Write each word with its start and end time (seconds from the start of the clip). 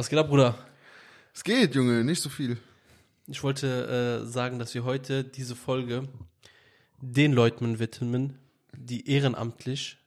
Was 0.00 0.08
geht 0.08 0.18
ab, 0.18 0.30
Bruder? 0.30 0.56
Es 1.34 1.44
geht, 1.44 1.74
Junge, 1.74 2.02
nicht 2.04 2.22
so 2.22 2.30
viel. 2.30 2.56
Ich 3.26 3.42
wollte 3.42 4.22
äh, 4.22 4.26
sagen, 4.26 4.58
dass 4.58 4.72
wir 4.72 4.84
heute 4.84 5.24
diese 5.24 5.54
Folge 5.54 6.08
den 7.02 7.34
Leuten 7.34 7.78
widmen, 7.78 8.38
die 8.74 9.10
ehrenamtlich 9.10 9.98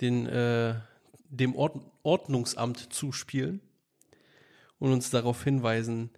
den, 0.00 0.26
äh, 0.26 0.76
dem 1.30 1.56
Ord 1.56 1.80
Ordnungsamt 2.04 2.92
zuspielen 2.92 3.60
und 4.78 4.92
uns 4.92 5.10
darauf 5.10 5.42
hinweisen, 5.42 6.10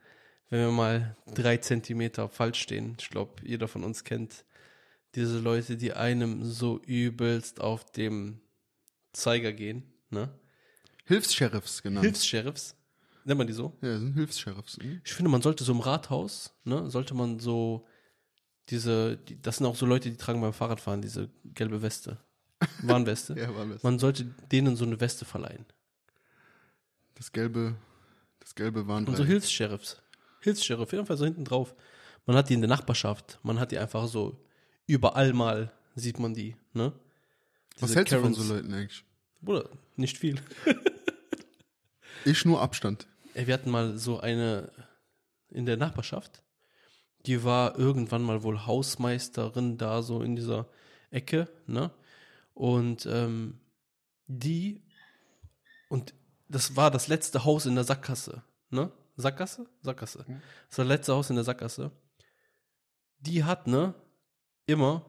wenn 0.50 0.60
wir 0.60 0.70
mal 0.70 1.16
drei 1.32 1.56
Zentimeter 1.56 2.28
falsch 2.28 2.60
stehen. 2.60 2.98
Ich 3.00 3.08
glaube, 3.08 3.32
jeder 3.42 3.66
von 3.66 3.82
uns 3.82 4.04
kennt 4.04 4.44
diese 5.14 5.38
Leute, 5.38 5.78
die 5.78 5.94
einem 5.94 6.44
so 6.44 6.78
übelst 6.82 7.62
auf 7.62 7.90
dem 7.92 8.42
Zeiger 9.14 9.54
gehen. 9.54 9.90
Ne? 10.10 10.28
Hilfs-Sheriffs 11.06 11.82
genannt. 11.82 12.04
Hilfs-Sheriffs. 12.04 12.76
Nennt 13.24 13.38
man 13.38 13.46
die 13.46 13.52
so? 13.52 13.76
ja, 13.82 13.92
das 13.92 14.00
sind 14.00 14.14
Hilfs-Sheriffs. 14.14 14.78
Mhm. 14.78 15.00
Ich 15.04 15.12
finde, 15.12 15.30
man 15.30 15.42
sollte 15.42 15.64
so 15.64 15.72
im 15.72 15.80
Rathaus, 15.80 16.54
ne, 16.64 16.90
sollte 16.90 17.14
man 17.14 17.38
so 17.38 17.86
diese, 18.68 19.16
die, 19.16 19.40
das 19.40 19.56
sind 19.58 19.66
auch 19.66 19.76
so 19.76 19.86
Leute, 19.86 20.10
die 20.10 20.16
tragen 20.16 20.40
beim 20.40 20.52
Fahrradfahren 20.52 21.02
diese 21.02 21.28
gelbe 21.44 21.82
Weste. 21.82 22.18
Warnweste. 22.82 23.34
Ja, 23.38 23.54
war 23.54 23.66
das. 23.66 23.82
Man 23.82 23.98
sollte 23.98 24.24
denen 24.52 24.76
so 24.76 24.84
eine 24.84 25.00
Weste 25.00 25.24
verleihen. 25.24 25.64
Das 27.14 27.32
gelbe, 27.32 27.74
das 28.38 28.54
gelbe 28.54 28.80
Und 28.82 29.16
so. 29.16 29.24
Hilfs-Sheriffs. 29.24 30.00
Hilfs-Sheriff, 30.40 30.92
jedenfalls 30.92 31.18
so 31.20 31.26
hinten 31.26 31.44
drauf. 31.44 31.74
Man 32.26 32.36
hat 32.36 32.48
die 32.48 32.54
in 32.54 32.60
der 32.60 32.68
Nachbarschaft. 32.68 33.38
Man 33.42 33.58
hat 33.58 33.72
die 33.72 33.78
einfach 33.78 34.06
so 34.08 34.38
überall 34.86 35.32
mal 35.32 35.72
sieht 35.94 36.18
man 36.18 36.34
die, 36.34 36.56
ne? 36.72 36.92
Was 37.78 37.88
Diese 37.90 37.96
hältst 37.96 38.12
du 38.12 38.20
von 38.20 38.32
Karens. 38.32 38.48
so 38.48 38.54
Leuten 38.54 38.72
eigentlich? 38.72 39.04
Bruder, 39.42 39.68
nicht 39.96 40.18
viel. 40.18 40.40
Ich 42.24 42.44
nur 42.44 42.60
Abstand. 42.60 43.06
Ey, 43.40 43.46
wir 43.46 43.54
hatten 43.54 43.70
mal 43.70 43.96
so 43.96 44.20
eine 44.20 44.70
in 45.48 45.64
der 45.64 45.78
Nachbarschaft. 45.78 46.42
Die 47.24 47.42
war 47.42 47.78
irgendwann 47.78 48.20
mal 48.20 48.42
wohl 48.42 48.66
Hausmeisterin 48.66 49.78
da 49.78 50.02
so 50.02 50.20
in 50.20 50.36
dieser 50.36 50.68
Ecke, 51.10 51.48
ne? 51.66 51.90
Und 52.52 53.06
ähm, 53.06 53.58
die 54.26 54.82
und 55.88 56.12
das 56.50 56.76
war 56.76 56.90
das 56.90 57.08
letzte 57.08 57.46
Haus 57.46 57.64
in 57.64 57.76
der 57.76 57.84
Sackgasse, 57.84 58.42
ne? 58.68 58.92
Sackgasse? 59.16 59.66
Sackgasse. 59.80 60.18
Das 60.68 60.76
war 60.76 60.84
das 60.84 60.98
letzte 60.98 61.14
Haus 61.14 61.30
in 61.30 61.36
der 61.36 61.44
Sackgasse. 61.44 61.92
Die 63.20 63.44
hat, 63.44 63.66
ne, 63.66 63.94
immer, 64.66 65.06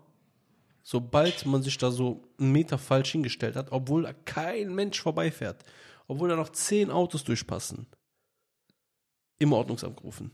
sobald 0.83 1.45
man 1.45 1.63
sich 1.63 1.77
da 1.77 1.91
so 1.91 2.23
einen 2.39 2.53
Meter 2.53 2.77
falsch 2.77 3.11
hingestellt 3.11 3.57
hat, 3.57 3.73
obwohl 3.73 4.03
da 4.03 4.13
kein 4.13 4.73
Mensch 4.73 5.01
vorbeifährt, 5.01 5.65
obwohl 6.07 6.29
da 6.29 6.37
noch 6.37 6.53
zehn 6.53 6.91
Autos 6.91 7.25
durchpassen, 7.25 7.87
immer 9.41 9.57
Ordnungsamt 9.57 9.97
gerufen. 9.97 10.31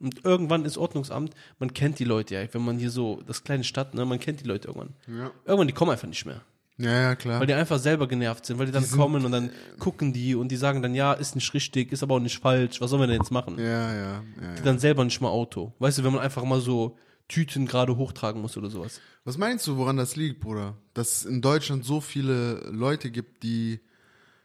Und 0.00 0.24
irgendwann 0.24 0.64
ist 0.64 0.76
Ordnungsamt, 0.76 1.34
man 1.60 1.72
kennt 1.74 2.00
die 2.00 2.04
Leute 2.04 2.34
ja, 2.34 2.52
wenn 2.52 2.64
man 2.64 2.78
hier 2.78 2.90
so, 2.90 3.22
das 3.24 3.44
kleine 3.44 3.62
Stadt, 3.62 3.94
ne, 3.94 4.04
man 4.04 4.18
kennt 4.18 4.40
die 4.40 4.48
Leute 4.48 4.68
irgendwann. 4.68 4.94
Ja. 5.06 5.30
Irgendwann, 5.44 5.68
die 5.68 5.72
kommen 5.72 5.92
einfach 5.92 6.08
nicht 6.08 6.26
mehr. 6.26 6.40
Ja, 6.78 7.00
ja, 7.00 7.14
klar. 7.14 7.38
Weil 7.38 7.46
die 7.46 7.52
einfach 7.52 7.78
selber 7.78 8.08
genervt 8.08 8.46
sind, 8.46 8.58
weil 8.58 8.66
die 8.66 8.72
dann 8.72 8.90
kommen 8.90 9.24
und 9.24 9.30
dann 9.30 9.50
gucken 9.78 10.12
die 10.12 10.34
und 10.34 10.48
die 10.48 10.56
sagen 10.56 10.82
dann, 10.82 10.94
ja, 10.94 11.12
ist 11.12 11.36
nicht 11.36 11.54
richtig, 11.54 11.92
ist 11.92 12.02
aber 12.02 12.16
auch 12.16 12.20
nicht 12.20 12.38
falsch, 12.38 12.80
was 12.80 12.90
sollen 12.90 13.02
wir 13.02 13.06
denn 13.06 13.20
jetzt 13.20 13.30
machen? 13.30 13.58
ja, 13.58 13.64
ja, 13.64 13.94
ja, 13.94 14.22
ja. 14.42 14.54
Dann 14.64 14.80
selber 14.80 15.04
nicht 15.04 15.20
mal 15.20 15.28
Auto. 15.28 15.72
Weißt 15.78 15.98
du, 15.98 16.04
wenn 16.04 16.12
man 16.12 16.22
einfach 16.22 16.42
mal 16.42 16.60
so 16.60 16.96
Tüten 17.28 17.66
gerade 17.66 17.96
hochtragen 17.96 18.42
muss 18.42 18.56
oder 18.56 18.70
sowas. 18.70 19.00
Was 19.24 19.38
meinst 19.38 19.66
du, 19.66 19.76
woran 19.76 19.96
das 19.96 20.16
liegt, 20.16 20.40
Bruder? 20.40 20.76
Dass 20.94 21.18
es 21.18 21.24
in 21.24 21.40
Deutschland 21.40 21.84
so 21.84 22.00
viele 22.00 22.68
Leute 22.70 23.10
gibt, 23.10 23.42
die 23.42 23.80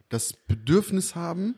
das 0.10 0.34
Bedürfnis 0.34 1.16
haben, 1.16 1.56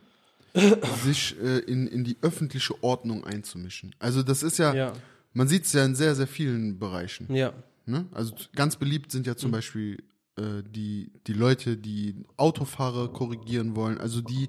sich 1.03 1.35
äh, 1.41 1.59
in, 1.59 1.87
in 1.87 2.03
die 2.03 2.17
öffentliche 2.21 2.81
Ordnung 2.83 3.23
einzumischen. 3.23 3.95
Also 3.99 4.23
das 4.23 4.43
ist 4.43 4.57
ja, 4.57 4.73
Ja. 4.73 4.93
man 5.33 5.47
sieht 5.47 5.65
es 5.65 5.73
ja 5.73 5.85
in 5.85 5.95
sehr, 5.95 6.15
sehr 6.15 6.27
vielen 6.27 6.79
Bereichen. 6.79 7.33
Ja. 7.33 7.53
Ne? 7.85 8.05
Also 8.11 8.33
ganz 8.55 8.75
beliebt 8.75 9.11
sind 9.11 9.25
ja 9.27 9.33
Mhm. 9.33 9.37
zum 9.37 9.51
Beispiel 9.51 10.03
äh, 10.37 10.63
die, 10.69 11.11
die 11.27 11.33
Leute, 11.33 11.75
die 11.77 12.15
Autofahrer 12.37 13.11
korrigieren 13.11 13.75
wollen. 13.75 13.97
Also 13.97 14.21
die, 14.21 14.47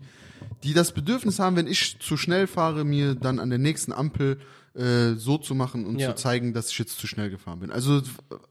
die 0.62 0.72
das 0.74 0.92
Bedürfnis 0.92 1.38
haben, 1.38 1.56
wenn 1.56 1.66
ich 1.66 1.98
zu 2.00 2.16
schnell 2.16 2.46
fahre, 2.46 2.84
mir 2.84 3.14
dann 3.14 3.38
an 3.38 3.50
der 3.50 3.58
nächsten 3.58 3.92
Ampel 3.92 4.38
äh, 4.74 5.14
so 5.14 5.36
zu 5.36 5.54
machen 5.54 5.84
und 5.86 5.98
Ja. 5.98 6.14
zu 6.14 6.22
zeigen, 6.22 6.52
dass 6.54 6.70
ich 6.70 6.78
jetzt 6.78 6.98
zu 6.98 7.06
schnell 7.08 7.28
gefahren 7.30 7.58
bin. 7.60 7.70
Also 7.72 8.02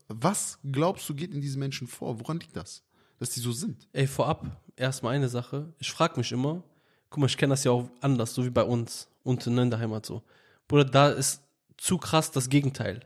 was 0.09 0.59
glaubst 0.69 1.07
du 1.07 1.13
geht 1.15 1.33
in 1.33 1.39
diesen 1.41 1.59
Menschen 1.59 1.87
vor? 1.87 2.19
Woran 2.19 2.39
liegt 2.39 2.55
das? 2.57 2.83
Dass 3.19 3.29
die 3.31 3.39
so 3.41 3.51
sind? 3.53 3.87
Ey, 3.93 4.07
vorab, 4.07 4.61
erstmal 4.75 5.15
eine 5.15 5.29
Sache. 5.29 5.73
Ich 5.79 5.91
frage 5.91 6.17
mich 6.17 6.31
immer, 6.31 6.63
guck 7.09 7.19
mal, 7.19 7.25
ich 7.27 7.37
kenne 7.37 7.53
das 7.53 7.63
ja 7.63 7.71
auch 7.71 7.89
anders, 8.01 8.33
so 8.33 8.45
wie 8.45 8.49
bei 8.49 8.63
uns, 8.63 9.07
unten 9.23 9.57
in 9.57 9.69
der 9.69 9.79
Heimat 9.79 10.05
so. 10.05 10.23
Bruder, 10.67 10.85
da 10.85 11.09
ist 11.09 11.41
zu 11.77 11.97
krass 11.97 12.31
das 12.31 12.49
Gegenteil. 12.49 13.01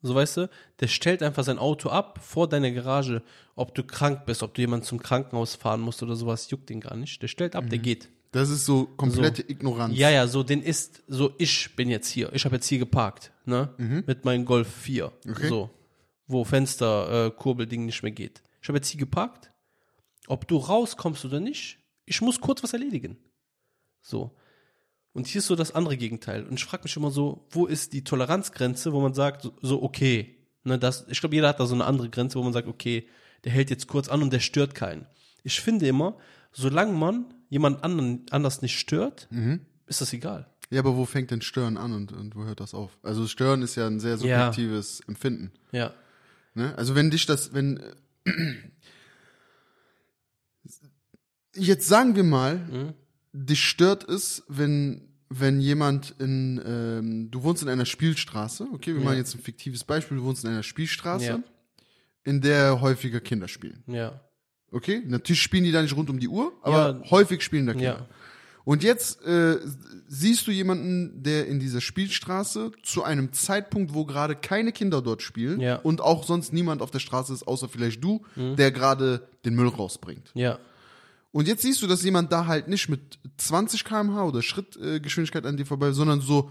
So 0.00 0.14
weißt 0.14 0.36
du, 0.38 0.50
der 0.80 0.86
stellt 0.86 1.22
einfach 1.22 1.42
sein 1.44 1.58
Auto 1.58 1.88
ab 1.88 2.20
vor 2.22 2.48
deiner 2.48 2.70
Garage, 2.70 3.22
ob 3.56 3.74
du 3.74 3.82
krank 3.82 4.26
bist, 4.26 4.42
ob 4.44 4.54
du 4.54 4.60
jemanden 4.60 4.86
zum 4.86 5.00
Krankenhaus 5.02 5.56
fahren 5.56 5.80
musst 5.80 6.02
oder 6.02 6.14
sowas, 6.14 6.48
juckt 6.50 6.68
den 6.70 6.80
gar 6.80 6.96
nicht. 6.96 7.20
Der 7.20 7.28
stellt 7.28 7.56
ab, 7.56 7.68
der 7.68 7.78
geht. 7.78 8.08
Das 8.30 8.50
ist 8.50 8.64
so 8.66 8.84
komplette 8.84 9.42
Ignoranz. 9.48 9.96
Ja, 9.96 10.10
ja, 10.10 10.26
so 10.26 10.42
den 10.42 10.62
ist, 10.62 11.02
so 11.08 11.32
ich 11.38 11.74
bin 11.74 11.88
jetzt 11.88 12.08
hier, 12.10 12.32
ich 12.32 12.44
habe 12.44 12.56
jetzt 12.56 12.66
hier 12.68 12.78
geparkt, 12.78 13.32
ne, 13.46 13.70
mit 14.06 14.24
meinem 14.24 14.44
Golf 14.44 14.68
4, 14.68 15.10
Okay. 15.30 15.48
so, 15.48 15.70
wo 16.26 16.44
Fenster, 16.44 17.26
äh, 17.26 17.30
Kurbelding 17.30 17.86
nicht 17.86 18.02
mehr 18.02 18.12
geht. 18.12 18.42
Ich 18.62 18.68
habe 18.68 18.78
jetzt 18.78 18.88
hier 18.88 19.00
geparkt, 19.00 19.50
ob 20.26 20.46
du 20.46 20.58
rauskommst 20.58 21.24
oder 21.24 21.40
nicht, 21.40 21.78
ich 22.04 22.20
muss 22.20 22.38
kurz 22.40 22.62
was 22.62 22.72
erledigen. 22.74 23.16
So. 24.00 24.34
Und 25.12 25.26
hier 25.26 25.40
ist 25.40 25.46
so 25.46 25.56
das 25.56 25.72
andere 25.74 25.96
Gegenteil. 25.96 26.44
Und 26.44 26.54
ich 26.54 26.64
frage 26.64 26.84
mich 26.84 26.96
immer 26.96 27.10
so, 27.10 27.46
wo 27.50 27.66
ist 27.66 27.92
die 27.92 28.04
Toleranzgrenze, 28.04 28.92
wo 28.92 29.00
man 29.00 29.14
sagt, 29.14 29.50
so, 29.62 29.82
okay, 29.82 30.36
ne, 30.64 30.78
das, 30.78 31.06
ich 31.08 31.20
glaube, 31.20 31.34
jeder 31.34 31.48
hat 31.48 31.58
da 31.60 31.66
so 31.66 31.74
eine 31.74 31.84
andere 31.86 32.08
Grenze, 32.10 32.38
wo 32.38 32.42
man 32.44 32.52
sagt, 32.52 32.68
okay, 32.68 33.08
der 33.44 33.52
hält 33.52 33.70
jetzt 33.70 33.86
kurz 33.88 34.08
an 34.08 34.22
und 34.22 34.32
der 34.32 34.40
stört 34.40 34.74
keinen. 34.74 35.06
Ich 35.42 35.60
finde 35.60 35.86
immer, 35.88 36.16
solange 36.52 36.92
man 36.92 37.32
jemand 37.48 37.82
anderen 37.84 38.26
anders 38.30 38.62
nicht 38.62 38.78
stört, 38.78 39.28
ist 39.86 40.00
das 40.00 40.12
egal. 40.12 40.46
Ja, 40.70 40.80
aber 40.80 40.96
wo 40.96 41.06
fängt 41.06 41.30
denn 41.30 41.40
Stören 41.40 41.78
an 41.78 41.92
und, 41.94 42.12
und 42.12 42.36
wo 42.36 42.44
hört 42.44 42.60
das 42.60 42.74
auf? 42.74 42.98
Also 43.02 43.26
Stören 43.26 43.62
ist 43.62 43.74
ja 43.76 43.86
ein 43.86 44.00
sehr 44.00 44.16
Ja. 44.16 44.52
subjektives 44.52 45.00
Empfinden. 45.08 45.52
Ja. 45.72 45.94
Ne? 46.54 46.74
Also 46.76 46.94
wenn 46.94 47.10
dich 47.10 47.24
das, 47.24 47.54
wenn 47.54 47.80
jetzt 51.54 51.88
sagen 51.88 52.14
wir 52.16 52.24
mal, 52.24 52.56
Mhm. 52.58 52.94
Dich 53.46 53.64
stört 53.64 54.08
es, 54.08 54.42
wenn 54.48 55.02
wenn 55.30 55.60
jemand 55.60 56.14
in 56.18 56.58
ähm, 56.64 57.30
du 57.30 57.42
wohnst 57.42 57.62
in 57.62 57.68
einer 57.68 57.84
Spielstraße, 57.84 58.66
okay, 58.72 58.94
wir 58.94 59.00
Ja. 59.00 59.04
machen 59.04 59.18
jetzt 59.18 59.34
ein 59.34 59.40
fiktives 59.42 59.84
Beispiel, 59.84 60.16
du 60.16 60.24
wohnst 60.24 60.42
in 60.44 60.50
einer 60.50 60.62
Spielstraße, 60.62 61.26
Ja. 61.26 61.42
in 62.24 62.40
der 62.40 62.80
häufiger 62.80 63.20
Kinder 63.20 63.46
spielen. 63.46 63.82
Ja. 63.86 64.20
Okay, 64.72 65.02
natürlich 65.06 65.42
spielen 65.42 65.64
die 65.64 65.72
da 65.72 65.82
nicht 65.82 65.94
rund 65.94 66.08
um 66.08 66.18
die 66.18 66.28
Uhr, 66.28 66.52
aber 66.62 67.00
Ja. 67.04 67.10
häufig 67.10 67.42
spielen 67.42 67.66
da 67.66 67.72
Kinder. 67.74 68.06
Ja. 68.08 68.08
Und 68.64 68.82
jetzt 68.82 69.22
äh, 69.24 69.58
siehst 70.08 70.46
du 70.46 70.50
jemanden, 70.50 71.22
der 71.22 71.46
in 71.46 71.60
dieser 71.60 71.80
Spielstraße 71.82 72.72
zu 72.82 73.02
einem 73.02 73.32
Zeitpunkt, 73.34 73.92
wo 73.94 74.06
gerade 74.06 74.34
keine 74.34 74.72
Kinder 74.72 75.02
dort 75.02 75.20
spielen 75.20 75.60
Ja. 75.60 75.76
und 75.76 76.00
auch 76.00 76.24
sonst 76.24 76.54
niemand 76.54 76.80
auf 76.80 76.90
der 76.90 77.00
Straße 77.00 77.34
ist, 77.34 77.46
außer 77.46 77.68
vielleicht 77.68 78.02
du, 78.02 78.24
der 78.36 78.70
gerade 78.72 79.28
den 79.44 79.54
Müll 79.54 79.68
rausbringt. 79.68 80.30
Ja. 80.34 80.58
Und 81.30 81.46
jetzt 81.46 81.62
siehst 81.62 81.82
du, 81.82 81.86
dass 81.86 82.02
jemand 82.02 82.32
da 82.32 82.46
halt 82.46 82.68
nicht 82.68 82.88
mit 82.88 83.18
20 83.36 83.84
km/h 83.84 84.24
oder 84.24 84.42
Schrittgeschwindigkeit 84.42 85.44
äh, 85.44 85.48
an 85.48 85.56
dir 85.56 85.66
vorbei, 85.66 85.92
sondern 85.92 86.20
so 86.20 86.50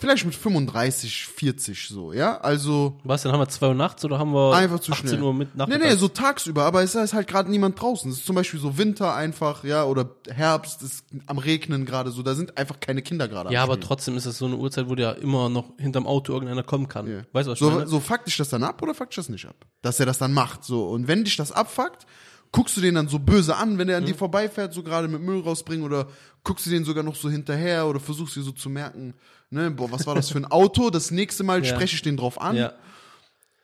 vielleicht 0.00 0.24
mit 0.24 0.34
35, 0.34 1.26
40 1.26 1.88
so, 1.88 2.12
ja? 2.12 2.38
Also 2.40 2.98
Was, 3.04 3.22
dann 3.22 3.32
haben 3.32 3.40
wir 3.40 3.48
2 3.48 3.68
Uhr 3.68 3.74
nachts 3.74 4.04
oder 4.04 4.18
haben 4.18 4.32
wir 4.32 4.54
einfach 4.54 4.80
zu 4.80 4.92
18 4.92 5.08
schnell. 5.08 5.22
Uhr 5.22 5.34
mit 5.34 5.54
nee, 5.54 5.58
Nachmittags? 5.58 5.92
nee, 5.92 5.96
so 5.96 6.08
tagsüber, 6.08 6.64
aber 6.64 6.82
es 6.82 6.94
ist 6.94 7.12
halt 7.12 7.28
gerade 7.28 7.50
niemand 7.50 7.80
draußen. 7.80 8.10
Es 8.10 8.18
ist 8.18 8.26
zum 8.26 8.34
Beispiel 8.34 8.60
so 8.60 8.78
Winter 8.78 9.14
einfach, 9.14 9.64
ja, 9.64 9.84
oder 9.84 10.10
Herbst, 10.28 10.82
es 10.82 10.94
ist 10.94 11.04
am 11.26 11.38
Regnen 11.38 11.84
gerade 11.84 12.10
so, 12.10 12.22
da 12.22 12.34
sind 12.34 12.56
einfach 12.56 12.80
keine 12.80 13.02
Kinder 13.02 13.28
gerade. 13.28 13.52
Ja, 13.52 13.62
aber 13.62 13.78
trotzdem 13.78 14.16
ist 14.16 14.26
es 14.26 14.38
so 14.38 14.46
eine 14.46 14.56
Uhrzeit, 14.56 14.88
wo 14.88 14.94
ja 14.94 15.12
immer 15.12 15.48
noch 15.48 15.72
hinterm 15.78 16.06
Auto 16.06 16.32
irgendeiner 16.32 16.62
kommen 16.62 16.88
kann. 16.88 17.06
Ja. 17.06 17.22
Weißt 17.32 17.46
du, 17.46 17.52
was 17.52 17.60
ich 17.60 17.66
meine? 17.66 17.80
So, 17.80 17.86
so 17.86 18.00
fuckt 18.00 18.26
dich 18.26 18.36
das 18.36 18.48
dann 18.48 18.64
ab 18.64 18.82
oder 18.82 18.94
fuckt 18.94 19.12
dich 19.12 19.16
das 19.16 19.28
nicht 19.28 19.46
ab? 19.46 19.56
Dass 19.82 20.00
er 20.00 20.06
das 20.06 20.18
dann 20.18 20.32
macht, 20.32 20.64
so. 20.64 20.88
Und 20.88 21.08
wenn 21.08 21.24
dich 21.24 21.36
das 21.36 21.52
abfuckt, 21.52 22.06
guckst 22.54 22.76
du 22.76 22.80
den 22.80 22.94
dann 22.94 23.08
so 23.08 23.18
böse 23.18 23.56
an, 23.56 23.78
wenn 23.78 23.88
er 23.88 23.96
an 23.96 24.04
Mhm. 24.04 24.06
dir 24.06 24.14
vorbeifährt, 24.14 24.72
so 24.72 24.84
gerade 24.84 25.08
mit 25.08 25.20
Müll 25.20 25.40
rausbringen 25.40 25.84
oder 25.84 26.06
guckst 26.44 26.66
du 26.66 26.70
den 26.70 26.84
sogar 26.84 27.02
noch 27.02 27.16
so 27.16 27.28
hinterher 27.28 27.88
oder 27.88 27.98
versuchst 27.98 28.36
dir 28.36 28.42
so 28.42 28.52
zu 28.52 28.70
merken, 28.70 29.14
ne, 29.50 29.72
boah, 29.72 29.90
was 29.90 30.06
war 30.06 30.14
das 30.14 30.30
für 30.30 30.38
ein 30.38 30.44
Auto? 30.44 30.90
Das 30.90 31.10
nächste 31.10 31.42
Mal 31.42 31.64
Ja. 31.64 31.74
spreche 31.74 31.96
ich 31.96 32.02
den 32.02 32.16
drauf 32.16 32.40
an. 32.40 32.54
Ja. 32.56 32.72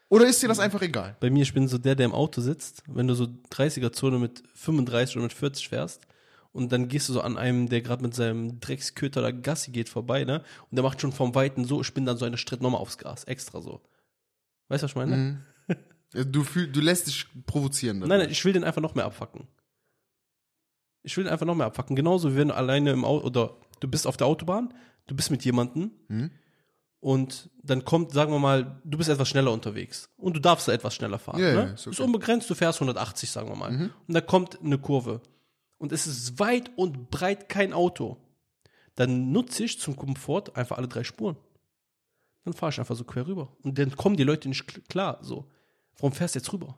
Oder 0.08 0.26
ist 0.26 0.42
dir 0.42 0.48
das 0.48 0.58
einfach 0.58 0.82
egal? 0.82 1.16
Bei 1.20 1.30
mir, 1.30 1.44
ich 1.44 1.54
bin 1.54 1.68
so 1.68 1.78
der, 1.78 1.94
der 1.94 2.06
im 2.06 2.12
Auto 2.12 2.40
sitzt, 2.40 2.82
wenn 2.88 3.06
du 3.06 3.14
so 3.14 3.28
30er-Zone 3.50 4.18
mit 4.18 4.42
35 4.54 5.14
oder 5.16 5.22
mit 5.22 5.32
40 5.32 5.68
fährst 5.68 6.00
und 6.52 6.72
dann 6.72 6.88
gehst 6.88 7.08
du 7.08 7.12
so 7.12 7.20
an 7.20 7.36
einem, 7.38 7.68
der 7.68 7.82
gerade 7.82 8.02
mit 8.02 8.12
seinem 8.16 8.58
Drecksköter 8.58 9.20
oder 9.20 9.32
Gassi 9.32 9.70
geht, 9.70 9.88
vorbei, 9.88 10.24
ne? 10.24 10.42
Und 10.68 10.74
der 10.74 10.82
macht 10.82 11.00
schon 11.00 11.12
vom 11.12 11.32
Weiten 11.36 11.64
so, 11.64 11.80
ich 11.80 11.94
bin 11.94 12.06
dann 12.06 12.16
so 12.16 12.24
eine 12.24 12.38
Stritt 12.38 12.60
nochmal 12.60 12.80
aufs 12.80 12.98
Gas, 12.98 13.22
extra 13.22 13.60
so. 13.62 13.80
Weißt 14.66 14.82
du, 14.82 14.84
was 14.86 14.90
ich 14.90 14.96
meine? 14.96 15.16
Mhm. 15.16 15.38
Du, 16.12 16.42
fühl, 16.42 16.66
du 16.70 16.80
lässt 16.80 17.06
dich 17.06 17.26
provozieren. 17.46 18.00
Nein, 18.00 18.08
nein, 18.08 18.30
ich 18.30 18.44
will 18.44 18.52
den 18.52 18.64
einfach 18.64 18.80
noch 18.82 18.94
mehr 18.94 19.04
abfacken. 19.04 19.46
Ich 21.02 21.16
will 21.16 21.24
ihn 21.26 21.30
einfach 21.30 21.46
noch 21.46 21.54
mehr 21.54 21.66
abfacken. 21.66 21.96
Genauso 21.96 22.32
wie 22.32 22.36
wenn 22.36 22.48
du 22.48 22.54
alleine 22.54 22.90
im 22.92 23.04
Auto, 23.04 23.26
oder 23.26 23.56
du 23.80 23.88
bist 23.88 24.06
auf 24.06 24.16
der 24.16 24.26
Autobahn, 24.26 24.74
du 25.06 25.14
bist 25.16 25.30
mit 25.30 25.44
jemandem 25.44 25.92
Mhm. 26.08 26.30
und 27.00 27.48
dann 27.62 27.84
kommt, 27.84 28.12
sagen 28.12 28.32
wir 28.32 28.38
mal, 28.38 28.80
du 28.84 28.98
bist 28.98 29.08
etwas 29.08 29.28
schneller 29.28 29.52
unterwegs 29.52 30.10
und 30.16 30.34
du 30.36 30.40
darfst 30.40 30.68
da 30.68 30.72
etwas 30.72 30.94
schneller 30.94 31.18
fahren. 31.18 31.40
Ja, 31.40 31.48
ja, 31.48 31.64
ne? 31.66 31.72
ist 31.74 31.86
okay. 31.86 31.90
Ist 31.94 32.00
unbegrenzt, 32.00 32.50
du 32.50 32.54
fährst 32.54 32.80
180, 32.80 33.30
sagen 33.30 33.48
wir 33.48 33.56
mal. 33.56 33.90
Und 34.06 34.14
da 34.14 34.20
kommt 34.20 34.60
eine 34.60 34.78
Kurve 34.78 35.22
und 35.78 35.92
es 35.92 36.06
ist 36.06 36.38
weit 36.38 36.70
und 36.76 37.10
breit 37.10 37.48
kein 37.48 37.72
Auto. 37.72 38.18
Dann 38.96 39.30
nutze 39.32 39.64
ich 39.64 39.78
zum 39.80 39.96
Komfort 39.96 40.56
einfach 40.56 40.76
alle 40.76 40.88
drei 40.88 41.04
Spuren. 41.04 41.36
Dann 42.44 42.52
fahre 42.54 42.70
ich 42.72 42.78
einfach 42.80 42.96
so 42.96 43.04
quer 43.04 43.26
rüber. 43.26 43.56
Und 43.62 43.78
dann 43.78 43.96
kommen 43.96 44.16
die 44.16 44.24
Leute 44.24 44.48
nicht 44.48 44.68
kl- 44.68 44.86
klar. 44.88 45.18
So, 45.22 45.46
warum 45.98 46.12
fährst 46.12 46.34
du 46.34 46.38
jetzt 46.38 46.52
rüber? 46.52 46.76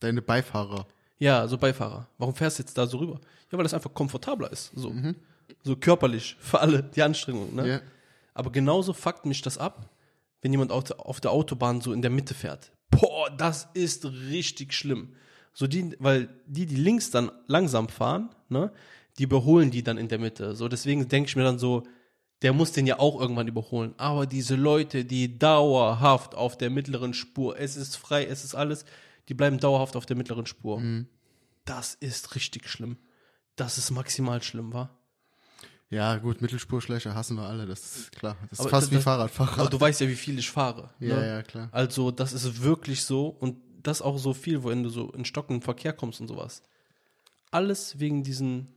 Deine 0.00 0.22
Beifahrer. 0.22 0.86
Ja, 1.18 1.46
so 1.48 1.58
Beifahrer. 1.58 2.08
Warum 2.18 2.34
fährst 2.34 2.58
du 2.58 2.62
jetzt 2.62 2.78
da 2.78 2.86
so 2.86 2.98
rüber? 2.98 3.20
Ja, 3.50 3.58
weil 3.58 3.64
das 3.64 3.74
einfach 3.74 3.92
komfortabler 3.92 4.52
ist. 4.52 4.70
So, 4.74 4.94
so 5.64 5.76
körperlich 5.76 6.36
für 6.38 6.60
alle 6.60 6.82
die 6.82 7.02
Anstrengung. 7.02 7.54
Ne? 7.54 7.68
Ja. 7.68 7.80
Aber 8.34 8.52
genauso 8.52 8.92
fuckt 8.92 9.26
mich 9.26 9.42
das 9.42 9.58
ab, 9.58 9.90
wenn 10.42 10.52
jemand 10.52 10.70
auf 10.70 10.84
der, 10.84 11.04
auf 11.04 11.20
der 11.20 11.32
Autobahn 11.32 11.80
so 11.80 11.92
in 11.92 12.02
der 12.02 12.10
Mitte 12.10 12.34
fährt. 12.34 12.70
Boah, 12.90 13.30
das 13.30 13.68
ist 13.74 14.04
richtig 14.04 14.72
schlimm. 14.72 15.14
So 15.52 15.66
die, 15.66 15.96
weil 15.98 16.28
die, 16.46 16.66
die 16.66 16.76
links 16.76 17.10
dann 17.10 17.32
langsam 17.46 17.88
fahren, 17.88 18.30
ne, 18.48 18.70
die 19.18 19.24
überholen 19.24 19.72
die 19.72 19.82
dann 19.82 19.98
in 19.98 20.06
der 20.06 20.20
Mitte. 20.20 20.54
So, 20.54 20.68
deswegen 20.68 21.08
denke 21.08 21.28
ich 21.28 21.36
mir 21.36 21.42
dann 21.42 21.58
so, 21.58 21.82
der 22.42 22.52
muss 22.52 22.72
den 22.72 22.86
ja 22.86 22.98
auch 22.98 23.20
irgendwann 23.20 23.48
überholen. 23.48 23.94
Aber 23.96 24.26
diese 24.26 24.54
Leute, 24.54 25.04
die 25.04 25.38
dauerhaft 25.38 26.34
auf 26.34 26.56
der 26.56 26.70
mittleren 26.70 27.14
Spur, 27.14 27.58
es 27.58 27.76
ist 27.76 27.96
frei, 27.96 28.24
es 28.26 28.44
ist 28.44 28.54
alles, 28.54 28.84
die 29.28 29.34
bleiben 29.34 29.58
dauerhaft 29.58 29.96
auf 29.96 30.06
der 30.06 30.16
mittleren 30.16 30.46
Spur. 30.46 30.80
Das 31.64 31.94
ist 31.94 32.34
richtig 32.34 32.68
schlimm. 32.68 32.96
Das 33.56 33.76
ist 33.76 33.90
maximal 33.90 34.40
schlimm, 34.42 34.72
war. 34.72 34.90
Ja, 35.90 36.16
gut, 36.16 36.42
Mittelspurschläger 36.42 37.14
hassen 37.14 37.36
wir 37.38 37.44
alle, 37.44 37.64
das 37.66 37.96
ist 37.96 38.12
klar. 38.12 38.36
Das 38.50 38.52
ist 38.52 38.60
Aber 38.60 38.68
fast 38.68 38.92
das- 38.92 38.98
wie 38.98 39.02
Fahrradfahrer. 39.02 39.58
Aber 39.62 39.70
du 39.70 39.80
weißt 39.80 40.02
ja, 40.02 40.08
wie 40.08 40.14
viel 40.16 40.38
ich 40.38 40.50
fahre. 40.50 40.90
ja, 41.00 41.16
ne? 41.16 41.26
ja, 41.28 41.42
klar. 41.42 41.68
Also, 41.72 42.10
das 42.10 42.32
ist 42.34 42.62
wirklich 42.62 43.02
so 43.04 43.28
und 43.28 43.56
das 43.82 44.02
auch 44.02 44.18
so 44.18 44.34
viel, 44.34 44.62
wenn 44.64 44.82
du 44.82 44.90
so 44.90 45.10
in 45.12 45.24
stockenden 45.24 45.62
Verkehr 45.62 45.92
kommst 45.94 46.20
und 46.20 46.28
sowas. 46.28 46.62
Alles 47.50 47.98
wegen 47.98 48.22
diesen 48.22 48.68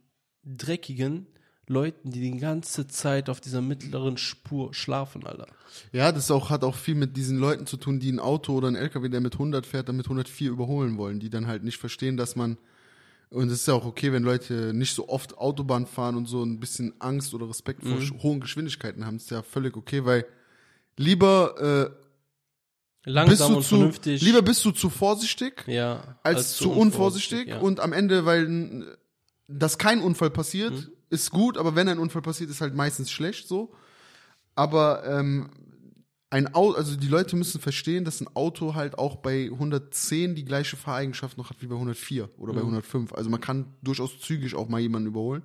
dreckigen 0.46 1.28
Leuten, 1.72 2.12
die 2.12 2.20
die 2.20 2.38
ganze 2.38 2.88
Zeit 2.88 3.30
auf 3.30 3.42
dieser 3.42 3.62
mittleren 3.62 4.18
Spur 4.18 4.74
schlafen, 4.74 5.26
Alter. 5.26 5.48
Ja, 5.92 6.12
das 6.12 6.30
auch, 6.30 6.50
hat 6.50 6.64
auch 6.64 6.76
viel 6.76 6.96
mit 6.96 7.18
diesen 7.18 7.40
Leuten 7.40 7.66
zu 7.66 7.78
tun, 7.78 8.00
die 8.00 8.12
ein 8.12 8.20
Auto 8.20 8.54
oder 8.54 8.68
ein 8.68 8.76
LKW, 8.76 9.10
der 9.10 9.22
mit 9.22 9.34
100 9.34 9.66
fährt, 9.66 9.88
dann 9.90 9.98
mit 9.98 10.06
104 10.06 10.52
überholen 10.52 10.98
wollen, 10.98 11.20
die 11.20 11.30
dann 11.30 11.48
halt 11.48 11.64
nicht 11.64 11.78
verstehen, 11.78 12.18
dass 12.18 12.36
man, 12.36 12.58
und 13.30 13.48
es 13.48 13.54
ist 13.62 13.68
ja 13.68 13.74
auch 13.74 13.86
okay, 13.86 14.12
wenn 14.12 14.24
Leute 14.24 14.74
nicht 14.74 14.94
so 14.94 15.08
oft 15.10 15.38
Autobahn 15.38 15.88
fahren 15.88 16.16
und 16.18 16.28
so 16.28 16.44
ein 16.44 16.60
bisschen 16.60 16.94
Angst 17.00 17.34
oder 17.34 17.48
Respekt 17.50 17.84
vor 17.84 17.98
sch- 17.98 18.22
hohen 18.22 18.42
Geschwindigkeiten 18.42 19.06
haben, 19.06 19.16
ist 19.16 19.32
ja 19.32 19.42
völlig 19.42 19.78
okay, 19.78 20.04
weil 20.06 20.26
lieber, 20.98 21.90
äh, 21.90 22.02
bist 23.04 23.16
Langsam 23.16 23.52
du 23.52 23.58
und 23.58 23.64
zu, 23.64 23.76
vernünftig. 23.78 24.22
lieber 24.22 24.42
bist 24.42 24.64
du 24.66 24.72
zu 24.72 24.90
vorsichtig, 24.90 25.64
ja, 25.68 26.18
als, 26.22 26.58
zu 26.58 26.72
unvorsichtig 26.72 27.48
ja. 27.48 27.60
und 27.60 27.80
am 27.80 27.94
Ende, 27.94 28.26
weil 28.26 28.98
dass 29.54 29.78
kein 29.78 30.02
Unfall 30.02 30.30
passiert, 30.30 30.72
Mhm. 30.74 30.88
ist 31.10 31.32
gut, 31.32 31.58
aber 31.58 31.76
wenn 31.76 31.88
ein 31.90 32.00
Unfall 32.00 32.22
passiert, 32.22 32.50
ist 32.50 32.62
halt 32.62 32.76
meistens 32.76 33.12
schlecht 33.12 33.48
so. 33.48 33.74
Aber 34.56 35.04
ähm, 35.06 35.50
ein 36.30 36.54
Auto, 36.54 36.78
also 36.78 36.96
die 36.96 37.08
Leute 37.08 37.36
müssen 37.36 37.60
verstehen, 37.60 38.06
dass 38.06 38.22
ein 38.22 38.28
Auto 38.36 38.74
halt 38.76 38.98
auch 38.98 39.18
bei 39.18 39.50
110 39.52 40.36
die 40.36 40.46
gleiche 40.46 40.78
Fahreigenschaft 40.78 41.38
noch 41.38 41.50
hat 41.50 41.58
wie 41.62 41.68
bei 41.68 41.76
104 41.76 42.30
oder 42.38 42.54
Mhm. 42.54 42.58
bei 42.58 42.62
105. 42.64 43.14
Also 43.14 43.30
man 43.30 43.42
kann 43.42 43.66
durchaus 43.82 44.20
zügig 44.20 44.56
auch 44.56 44.70
mal 44.70 44.80
jemanden 44.80 45.08
überholen, 45.08 45.44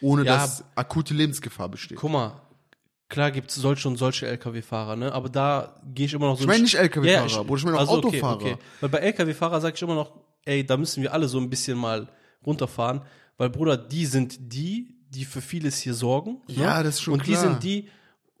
ohne 0.00 0.24
Ja, 0.24 0.36
dass 0.36 0.64
akute 0.76 1.14
Lebensgefahr 1.14 1.68
besteht. 1.68 1.98
Guck 1.98 2.12
mal, 2.12 2.40
klar 3.08 3.30
gibt 3.32 3.50
es 3.50 3.56
solche 3.56 3.88
und 3.88 3.96
solche 3.96 4.26
LKW-Fahrer, 4.28 4.94
ne? 4.96 5.12
Aber 5.12 5.28
da 5.28 5.80
gehe 5.94 6.06
ich 6.06 6.12
immer 6.14 6.26
noch 6.26 6.36
so. 6.36 6.42
Ich 6.42 6.46
meine 6.46 6.58
ein 6.60 6.62
nicht 6.62 6.74
LKW-Fahrer, 6.76 7.28
Ja, 7.28 7.42
Bruder, 7.42 7.58
ich 7.58 7.64
meine 7.64 7.76
auch 7.76 7.80
also 7.80 7.92
okay, 7.98 8.06
Autofahrer. 8.08 8.34
Okay. 8.36 8.56
Weil 8.80 8.88
bei 8.90 8.98
LKW-Fahrer 8.98 9.60
sage 9.60 9.74
ich 9.76 9.82
immer 9.82 9.94
noch, 9.96 10.12
ey, 10.44 10.64
da 10.64 10.76
müssen 10.76 11.02
wir 11.02 11.12
alle 11.12 11.26
so 11.28 11.38
ein 11.38 11.50
bisschen 11.50 11.76
mal 11.78 12.08
runterfahren, 12.46 13.02
weil 13.38 13.48
Bruder, 13.50 13.76
die 13.76 14.04
sind 14.06 14.52
die, 14.52 14.94
die 15.10 15.24
für 15.24 15.40
vieles 15.40 15.78
hier 15.78 15.94
sorgen. 15.94 16.42
Ja, 16.48 16.78
ne? 16.78 16.84
das 16.84 16.96
ist 16.96 17.00
schon 17.02 17.14
Und 17.14 17.26
die 17.26 17.32
klar. 17.32 17.42
sind 17.42 17.62
die, 17.62 17.88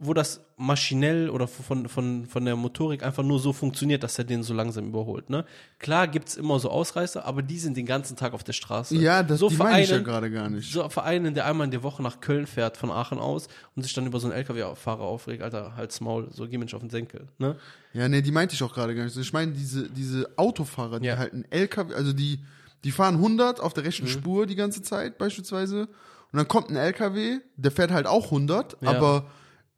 wo 0.00 0.12
das 0.14 0.44
maschinell 0.56 1.28
oder 1.30 1.48
von, 1.48 1.88
von, 1.88 2.26
von 2.26 2.44
der 2.44 2.54
Motorik 2.56 3.02
einfach 3.02 3.22
nur 3.24 3.40
so 3.40 3.52
funktioniert, 3.52 4.02
dass 4.04 4.16
er 4.18 4.24
den 4.24 4.42
so 4.44 4.54
langsam 4.54 4.86
überholt. 4.86 5.28
Ne? 5.30 5.44
Klar 5.78 6.06
gibt's 6.08 6.36
immer 6.36 6.58
so 6.60 6.68
Ausreißer, 6.70 7.24
aber 7.24 7.42
die 7.42 7.58
sind 7.58 7.76
den 7.76 7.86
ganzen 7.86 8.16
Tag 8.16 8.32
auf 8.32 8.44
der 8.44 8.52
Straße. 8.52 8.94
Ja, 8.96 9.22
das 9.24 9.38
so 9.40 9.48
die 9.48 9.56
meine 9.56 9.82
ich 9.82 9.90
ja 9.90 9.98
gerade 9.98 10.30
gar 10.30 10.50
nicht. 10.50 10.70
so 10.72 10.88
Vereinen, 10.88 11.34
der 11.34 11.46
einmal 11.46 11.64
in 11.64 11.70
der 11.70 11.82
Woche 11.82 12.02
nach 12.02 12.20
Köln 12.20 12.46
fährt 12.46 12.76
von 12.76 12.90
Aachen 12.90 13.18
aus 13.18 13.48
und 13.74 13.82
sich 13.82 13.92
dann 13.94 14.06
über 14.06 14.20
so 14.20 14.28
einen 14.28 14.36
LKW-Fahrer 14.36 15.02
aufregt, 15.02 15.42
Alter, 15.42 15.74
halt's 15.76 16.00
Maul, 16.00 16.28
so 16.32 16.46
geh 16.46 16.58
mir 16.58 16.64
nicht 16.64 16.74
auf 16.74 16.80
den 16.82 16.90
Senkel, 16.90 17.26
ne? 17.38 17.56
Ja, 17.92 18.08
nee, 18.08 18.20
die 18.22 18.32
meinte 18.32 18.54
ich 18.54 18.62
auch 18.62 18.74
gerade 18.74 18.94
gar 18.94 19.04
nicht. 19.04 19.16
Ich 19.16 19.32
meine 19.32 19.52
diese, 19.52 19.88
diese 19.88 20.28
Autofahrer, 20.36 21.00
die 21.00 21.06
Ja. 21.06 21.16
halt 21.18 21.32
ein 21.32 21.44
LKW, 21.50 21.94
also 21.94 22.12
die, 22.12 22.40
die 22.84 22.92
fahren 22.92 23.16
100 23.16 23.60
auf 23.60 23.74
der 23.74 23.84
rechten 23.84 24.04
Mhm. 24.06 24.10
Spur 24.10 24.46
die 24.46 24.54
ganze 24.56 24.82
Zeit 24.82 25.18
beispielsweise 25.18 25.82
und 26.30 26.36
dann 26.36 26.48
kommt 26.48 26.70
ein 26.70 26.76
LKW, 26.76 27.38
der 27.56 27.70
fährt 27.70 27.90
halt 27.90 28.06
auch 28.06 28.30
100, 28.30 28.76
Ja. 28.80 28.90
aber 28.90 29.30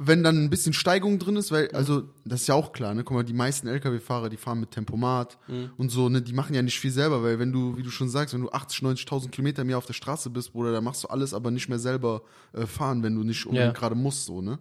wenn 0.03 0.23
dann 0.25 0.45
ein 0.45 0.49
bisschen 0.51 0.73
Steigung 0.73 1.19
drin 1.19 1.37
ist, 1.37 1.51
Mhm. 1.51 1.55
weil, 1.57 1.71
also, 1.73 2.05
das 2.25 2.41
ist 2.43 2.47
ja 2.47 2.55
auch 2.55 2.73
klar, 2.73 2.95
ne, 2.95 3.05
guck 3.05 3.15
mal, 3.19 3.23
die 3.23 3.35
meisten 3.35 3.67
LKW-Fahrer, 3.69 4.31
die 4.31 4.39
fahren 4.39 4.59
mit 4.61 4.71
Tempomat 4.71 5.37
Mhm. 5.47 5.71
und 5.77 5.91
so, 5.91 6.09
ne, 6.09 6.23
die 6.23 6.33
machen 6.33 6.55
ja 6.55 6.63
nicht 6.63 6.81
viel 6.81 6.91
selber, 6.91 7.23
weil 7.23 7.39
wenn 7.39 7.53
du, 7.53 7.77
wie 7.77 7.83
du 7.83 7.91
schon 7.91 8.09
sagst, 8.09 8.33
wenn 8.33 8.41
du 8.41 8.51
80, 8.51 8.81
90.000 8.83 9.31
Kilometer 9.31 9.63
mehr 9.65 9.77
auf 9.77 9.85
der 9.85 9.93
Straße 9.93 10.31
bist, 10.31 10.53
Bruder, 10.55 10.73
da 10.73 10.81
machst 10.81 11.05
du 11.05 11.09
alles 11.09 11.35
aber 11.35 11.51
nicht 11.51 11.69
mehr 11.69 11.79
selber 11.79 12.23
äh, 12.55 12.65
fahren, 12.67 13.03
wenn 13.03 13.15
du 13.15 13.25
nicht 13.25 13.45
unbedingt 13.45 13.75
Ja. 13.75 13.79
gerade 13.79 13.95
musst, 13.95 14.25
so, 14.25 14.41
ne. 14.41 14.59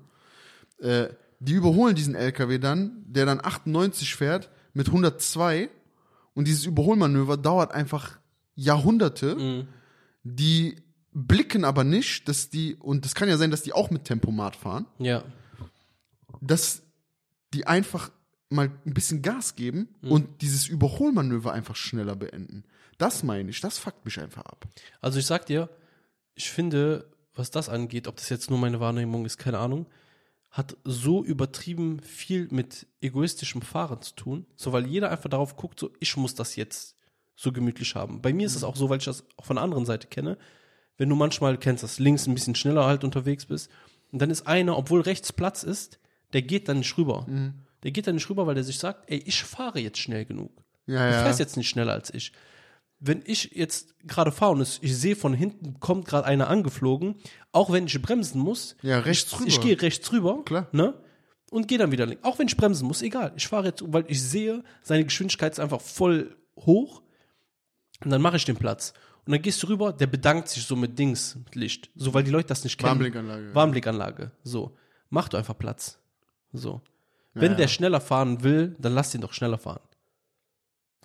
Äh, 0.80 1.07
die 1.39 1.53
überholen 1.53 1.95
diesen 1.95 2.15
LKW 2.15 2.57
dann, 2.59 3.03
der 3.07 3.25
dann 3.25 3.39
98 3.42 4.15
fährt 4.15 4.50
mit 4.74 4.88
102 4.92 5.69
und 6.33 6.47
dieses 6.50 6.65
Überholmanöver 6.65 7.38
dauert 7.38 7.71
einfach 7.71 8.19
Jahrhunderte. 8.61 9.35
Mhm. 9.35 9.67
Die 10.23 10.75
blicken 11.11 11.65
aber 11.65 11.83
nicht, 11.83 12.27
dass 12.27 12.50
die, 12.50 12.75
und 12.75 13.06
das 13.06 13.15
kann 13.15 13.29
ja 13.29 13.38
sein, 13.38 13.51
dass 13.51 13.63
die 13.63 13.73
auch 13.73 13.89
mit 13.89 14.03
Tempomat 14.06 14.56
fahren, 14.56 14.85
Ja. 15.00 15.23
dass 16.41 16.83
die 17.53 17.65
einfach 17.67 18.11
mal 18.50 18.71
ein 18.85 18.94
bisschen 18.94 19.21
Gas 19.21 19.56
geben 19.56 19.89
und 20.01 20.41
dieses 20.41 20.67
Überholmanöver 20.67 21.51
einfach 21.53 21.75
schneller 21.75 22.15
beenden. 22.15 22.63
Das 22.97 23.23
meine 23.23 23.50
ich, 23.50 23.61
das 23.61 23.77
fuckt 23.77 24.06
mich 24.06 24.19
einfach 24.19 24.44
ab. 24.45 24.67
Also 25.01 25.19
ich 25.19 25.25
sag 25.25 25.45
dir, 25.45 25.69
ich 26.35 26.50
finde, 26.50 27.09
was 27.35 27.51
das 27.51 27.69
angeht, 27.69 28.07
ob 28.07 28.15
das 28.17 28.29
jetzt 28.29 28.50
nur 28.50 28.59
meine 28.59 28.79
Wahrnehmung 28.79 29.25
ist, 29.25 29.38
keine 29.38 29.59
Ahnung, 29.59 29.85
hat 30.49 30.78
so 30.83 31.23
übertrieben 31.23 31.99
viel 32.01 32.47
mit 32.49 32.87
egoistischem 33.01 33.61
Fahren 33.61 34.01
zu 34.01 34.16
tun, 34.16 34.45
so 34.56 34.73
weil 34.73 34.87
jeder 34.87 35.11
einfach 35.11 35.30
darauf 35.30 35.56
guckt, 35.56 35.80
so 35.80 35.92
ich 35.99 36.18
muss 36.18 36.33
das 36.33 36.56
jetzt 36.56 36.95
so 37.41 37.51
gemütlich 37.53 37.95
haben. 37.95 38.21
Bei 38.21 38.33
mir 38.33 38.45
ist 38.45 38.55
es 38.55 38.63
auch 38.65 38.75
so, 38.75 38.89
weil 38.89 38.97
ich 38.97 39.05
das 39.05 39.23
auch 39.37 39.45
von 39.45 39.55
der 39.55 39.63
anderen 39.63 39.85
Seite 39.85 40.07
kenne, 40.07 40.37
wenn 40.97 41.07
du 41.07 41.15
manchmal 41.15 41.57
kennst, 41.57 41.83
dass 41.83 41.97
links 41.99 42.27
ein 42.27 42.33
bisschen 42.33 42.55
schneller 42.55 42.85
halt 42.85 43.03
unterwegs 43.05 43.45
bist 43.45 43.71
und 44.11 44.21
dann 44.21 44.29
ist 44.29 44.45
einer, 44.47 44.77
obwohl 44.77 44.99
rechts 45.01 45.31
Platz 45.31 45.63
ist, 45.63 45.99
der 46.33 46.41
geht 46.41 46.67
dann 46.67 46.79
nicht 46.79 46.97
rüber. 46.97 47.25
Der 47.83 47.91
geht 47.91 48.07
dann 48.07 48.15
nicht 48.15 48.29
rüber, 48.29 48.45
weil 48.45 48.55
der 48.55 48.63
sich 48.65 48.77
sagt, 48.77 49.09
ey, 49.09 49.19
ich 49.25 49.41
fahre 49.43 49.79
jetzt 49.79 49.99
schnell 49.99 50.25
genug. 50.25 50.51
Ja, 50.85 51.07
Du 51.07 51.13
ja. 51.15 51.23
fährst 51.23 51.39
jetzt 51.39 51.55
nicht 51.55 51.69
schneller 51.69 51.93
als 51.93 52.13
ich. 52.13 52.33
Wenn 52.99 53.21
ich 53.25 53.51
jetzt 53.53 53.95
gerade 54.05 54.33
fahre 54.33 54.51
und 54.51 54.61
ich 54.81 54.97
sehe 54.97 55.15
von 55.15 55.33
hinten 55.33 55.79
kommt 55.79 56.05
gerade 56.05 56.25
einer 56.27 56.49
angeflogen, 56.49 57.15
auch 57.53 57.71
wenn 57.71 57.87
ich 57.87 58.01
bremsen 58.01 58.41
muss, 58.41 58.75
Ja, 58.81 58.99
rechts 58.99 59.31
ich, 59.31 59.39
rüber. 59.39 59.47
ich 59.47 59.61
gehe 59.61 59.81
rechts 59.81 60.11
rüber, 60.11 60.43
Klar. 60.43 60.67
ne? 60.73 60.93
Und 61.51 61.69
gehe 61.69 61.77
dann 61.77 61.93
wieder 61.93 62.05
links. 62.05 62.23
Auch 62.25 62.37
wenn 62.39 62.47
ich 62.47 62.57
bremsen 62.57 62.85
muss, 62.85 63.01
egal. 63.01 63.31
Ich 63.37 63.47
fahre 63.47 63.67
jetzt, 63.67 63.81
weil 63.87 64.03
ich 64.09 64.21
sehe, 64.21 64.63
seine 64.83 65.05
Geschwindigkeit 65.05 65.53
ist 65.53 65.59
einfach 65.59 65.79
voll 65.79 66.35
hoch. 66.57 67.01
Und 68.03 68.11
dann 68.11 68.21
mache 68.21 68.37
ich 68.37 68.45
den 68.45 68.57
Platz. 68.57 68.94
Und 69.25 69.33
dann 69.33 69.41
gehst 69.41 69.61
du 69.61 69.68
rüber, 69.68 69.94
der 69.94 70.07
bedankt 70.07 70.47
sich 70.47 70.65
so 70.65 70.75
mit 70.75 70.97
Dings, 70.97 71.35
mit 71.35 71.56
Licht. 71.56 71.89
So, 71.95 72.13
weil 72.13 72.23
die 72.23 72.31
Leute 72.31 72.47
das 72.47 72.63
nicht 72.63 72.77
kennen. 72.77 72.91
Warnblinkanlage. 72.91 73.56
Warnblinkanlage. 73.56 74.31
So. 74.44 74.75
Mach 75.09 75.29
doch 75.29 75.37
einfach 75.37 75.57
Platz. 75.57 75.99
So. 76.53 76.81
Wenn 77.33 77.51
ja. 77.51 77.57
der 77.57 77.68
schneller 77.68 78.01
fahren 78.01 78.44
will, 78.44 78.75
dann 78.79 78.94
lass 78.94 79.13
ihn 79.13 79.21
doch 79.21 79.33
schneller 79.33 79.57
fahren. 79.57 79.81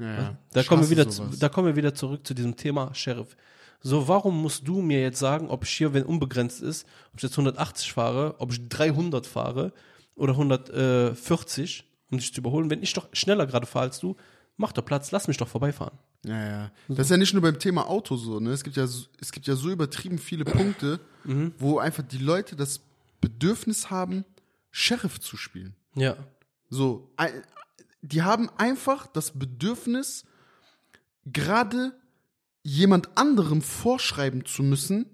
Ja. 0.01 0.37
Da 0.53 0.63
kommen, 0.63 0.83
wir 0.83 0.91
wieder, 0.91 1.09
zu, 1.09 1.25
da 1.39 1.49
kommen 1.49 1.69
wir 1.69 1.77
wieder 1.77 1.95
zurück 1.95 2.27
zu 2.27 2.35
diesem 2.35 2.57
Thema 2.57 2.95
Sheriff. 2.95 3.37
So, 3.81 4.09
warum 4.09 4.41
musst 4.41 4.67
du 4.67 4.81
mir 4.81 5.01
jetzt 5.03 5.19
sagen, 5.19 5.51
ob 5.51 5.65
ich 5.65 5.71
hier, 5.71 5.93
wenn 5.93 6.05
unbegrenzt 6.05 6.63
ist, 6.63 6.87
ob 7.13 7.19
ich 7.19 7.23
jetzt 7.23 7.35
180 7.35 7.93
fahre, 7.93 8.37
ob 8.39 8.51
ich 8.53 8.69
300 8.69 9.27
fahre 9.27 9.73
oder 10.15 10.33
140, 10.33 11.85
um 12.11 12.19
dich 12.19 12.33
zu 12.33 12.41
überholen? 12.41 12.71
Wenn 12.71 12.83
ich 12.83 12.95
doch 12.95 13.09
schneller 13.13 13.47
gerade 13.47 13.67
fahre 13.67 13.87
als 13.87 14.01
du, 14.01 14.17
mach 14.57 14.73
doch 14.73 14.85
Platz, 14.85 15.13
lass 15.13 15.29
mich 15.29 15.37
doch 15.37 15.49
vorbeifahren. 15.49 15.99
Ja, 16.25 16.49
ja. 16.49 16.73
Das 16.89 17.07
ist 17.07 17.11
ja 17.11 17.17
nicht 17.17 17.33
nur 17.35 17.43
beim 17.43 17.59
Thema 17.59 17.87
Auto 17.89 18.17
so, 18.17 18.41
ne? 18.41 18.51
Es 18.51 18.65
gibt 18.65 18.77
ja, 18.77 18.87
so- 18.87 19.07
es 19.21 19.31
gibt 19.31 19.47
ja 19.47 19.55
so 19.57 19.71
übertrieben 19.71 20.19
viele 20.19 20.45
Punkte, 20.45 21.01
Mhm. 21.25 21.53
wo 21.59 21.79
einfach 21.79 22.03
die 22.03 22.19
Leute 22.19 22.57
das 22.57 22.81
Bedürfnis 23.21 23.91
haben, 23.91 24.25
Sheriff 24.71 25.21
zu 25.21 25.37
spielen. 25.37 25.75
Ja. 25.95 26.17
So, 26.71 27.11
die 28.03 28.23
haben 28.23 28.51
einfach 28.59 29.07
das 29.07 29.31
Bedürfnis, 29.39 30.25
gerade 31.27 31.93
jemand 32.63 33.17
anderem 33.17 33.63
vorschreiben 33.63 34.45
zu 34.45 34.63
müssen, 34.63 35.07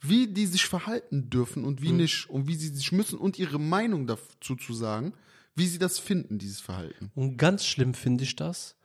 wie 0.00 0.28
die 0.28 0.46
sich 0.46 0.66
verhalten 0.66 1.30
dürfen 1.30 1.64
und 1.64 1.82
wie 1.82 1.92
nicht 1.92 2.30
und 2.30 2.46
wie 2.46 2.54
sie 2.54 2.68
sich 2.68 2.92
müssen 2.92 3.18
und 3.18 3.38
ihre 3.38 3.58
Meinung 3.58 4.06
dazu 4.06 4.54
zu 4.56 4.72
sagen, 4.74 5.12
wie 5.56 5.66
sie 5.66 5.78
das 5.78 5.98
finden, 5.98 6.38
dieses 6.38 6.60
Verhalten. 6.60 7.10
Und 7.16 7.36
ganz 7.36 7.64
schlimm 7.64 7.94
finde 7.94 8.22
ich 8.24 8.36
das, 8.36 8.76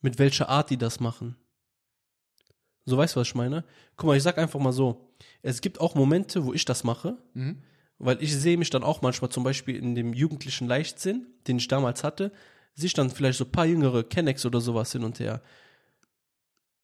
mit 0.00 0.18
welcher 0.18 0.48
Art 0.48 0.70
die 0.70 0.78
das 0.78 1.00
machen. 1.00 1.36
So 2.86 2.96
weißt 2.96 3.14
du, 3.14 3.20
was 3.20 3.28
ich 3.28 3.34
meine? 3.34 3.64
Guck 3.96 4.06
mal, 4.08 4.16
ich 4.16 4.22
sag 4.22 4.38
einfach 4.38 4.58
mal 4.58 4.72
so, 4.72 5.12
es 5.42 5.60
gibt 5.60 5.80
auch 5.80 5.94
Momente, 5.94 6.44
wo 6.44 6.52
ich 6.52 6.64
das 6.64 6.82
mache, 6.84 7.18
weil 7.98 8.22
ich 8.22 8.34
sehe 8.34 8.56
mich 8.56 8.70
dann 8.70 8.82
auch 8.82 9.02
manchmal 9.02 9.30
zum 9.30 9.44
Beispiel 9.44 9.76
in 9.76 9.94
dem 9.94 10.12
jugendlichen 10.12 10.66
Leichtsinn, 10.66 11.26
den 11.46 11.58
ich 11.58 11.68
damals 11.68 12.02
hatte, 12.02 12.32
sehe 12.74 12.86
ich 12.86 12.94
dann 12.94 13.10
vielleicht 13.10 13.38
so 13.38 13.44
ein 13.44 13.52
paar 13.52 13.66
jüngere 13.66 14.02
Kennex 14.02 14.46
oder 14.46 14.60
sowas 14.60 14.92
hin 14.92 15.04
und 15.04 15.20
her. 15.20 15.42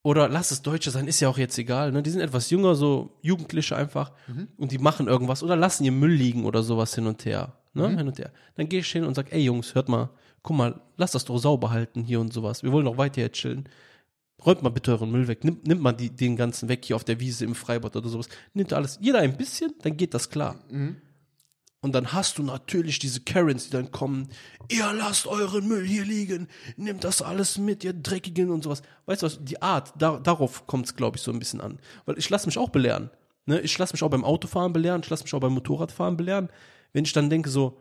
Oder 0.02 0.28
lass 0.28 0.52
es 0.52 0.62
Deutsche 0.62 0.92
sein, 0.92 1.08
ist 1.08 1.18
ja 1.18 1.28
auch 1.28 1.38
jetzt 1.38 1.58
egal. 1.58 1.90
Ne? 1.90 2.02
Die 2.02 2.10
sind 2.10 2.20
etwas 2.20 2.50
jünger, 2.50 2.76
so 2.76 3.18
Jugendliche 3.22 3.74
einfach, 3.74 4.12
und 4.56 4.70
die 4.70 4.78
machen 4.78 5.08
irgendwas 5.08 5.42
oder 5.42 5.56
lassen 5.56 5.84
ihr 5.84 5.92
Müll 5.92 6.12
liegen 6.12 6.44
oder 6.44 6.62
sowas 6.62 6.94
hin 6.94 7.06
und 7.06 7.24
her. 7.24 7.58
Ne? 7.72 7.88
Hin 7.88 8.06
und 8.06 8.18
her. 8.18 8.30
Dann 8.54 8.68
gehe 8.68 8.80
ich 8.80 8.92
hin 8.92 9.04
und 9.04 9.14
sag, 9.14 9.32
ey 9.32 9.40
Jungs, 9.40 9.74
hört 9.74 9.88
mal, 9.88 10.10
guck 10.46 10.56
mal, 10.56 10.80
lass 10.96 11.10
das 11.10 11.24
doch 11.24 11.38
sauber 11.38 11.70
halten 11.70 12.04
hier 12.04 12.20
und 12.20 12.32
sowas. 12.32 12.62
Wir 12.62 12.70
wollen 12.70 12.84
doch 12.84 12.96
weiter 12.96 13.20
hier 13.20 13.32
chillen. 13.32 13.68
Räumt 14.44 14.62
mal 14.62 14.68
bitte 14.68 14.92
euren 14.92 15.10
Müll 15.10 15.26
weg. 15.26 15.42
Nimmt, 15.42 15.66
nimmt 15.66 15.82
mal 15.82 15.92
die, 15.92 16.08
den 16.08 16.36
ganzen 16.36 16.68
weg 16.68 16.84
hier 16.84 16.94
auf 16.94 17.02
der 17.02 17.18
Wiese 17.18 17.44
im 17.44 17.56
Freibad 17.56 17.96
oder 17.96 18.08
sowas. 18.08 18.28
Nimmt 18.54 18.72
alles, 18.72 18.98
jeder 19.02 19.18
ein 19.18 19.36
bisschen, 19.36 19.74
dann 19.82 19.96
geht 19.96 20.14
das 20.14 20.30
klar. 20.30 20.60
Und 21.80 21.92
dann 21.94 22.12
hast 22.12 22.38
du 22.38 22.44
natürlich 22.44 23.00
diese 23.00 23.20
Karens, 23.20 23.64
die 23.64 23.70
dann 23.70 23.90
kommen, 23.90 24.28
ihr 24.68 24.92
lasst 24.92 25.26
euren 25.26 25.66
Müll 25.66 25.84
hier 25.84 26.04
liegen, 26.04 26.46
nehmt 26.76 27.02
das 27.02 27.22
alles 27.22 27.58
mit, 27.58 27.82
ihr 27.82 27.92
Dreckigen 27.92 28.50
und 28.50 28.62
sowas. 28.62 28.82
Weißt 29.06 29.22
du 29.22 29.26
was, 29.26 29.42
die 29.42 29.60
Art, 29.60 29.94
da, 29.98 30.18
darauf 30.20 30.68
kommt 30.68 30.86
es, 30.86 30.94
glaube 30.94 31.16
ich, 31.16 31.22
so 31.24 31.32
ein 31.32 31.40
bisschen 31.40 31.60
an. 31.60 31.80
Weil 32.04 32.18
ich 32.18 32.30
lasse 32.30 32.46
mich 32.46 32.56
auch 32.56 32.70
belehren. 32.70 33.10
Ne? 33.46 33.60
Ich 33.60 33.76
lasse 33.78 33.94
mich 33.94 34.02
auch 34.04 34.10
beim 34.10 34.24
Autofahren 34.24 34.72
belehren, 34.72 35.00
ich 35.02 35.10
lasse 35.10 35.24
mich 35.24 35.34
auch 35.34 35.40
beim 35.40 35.54
Motorradfahren 35.54 36.16
belehren. 36.16 36.50
Wenn 36.92 37.04
ich 37.04 37.12
dann 37.12 37.30
denke 37.30 37.50
so, 37.50 37.76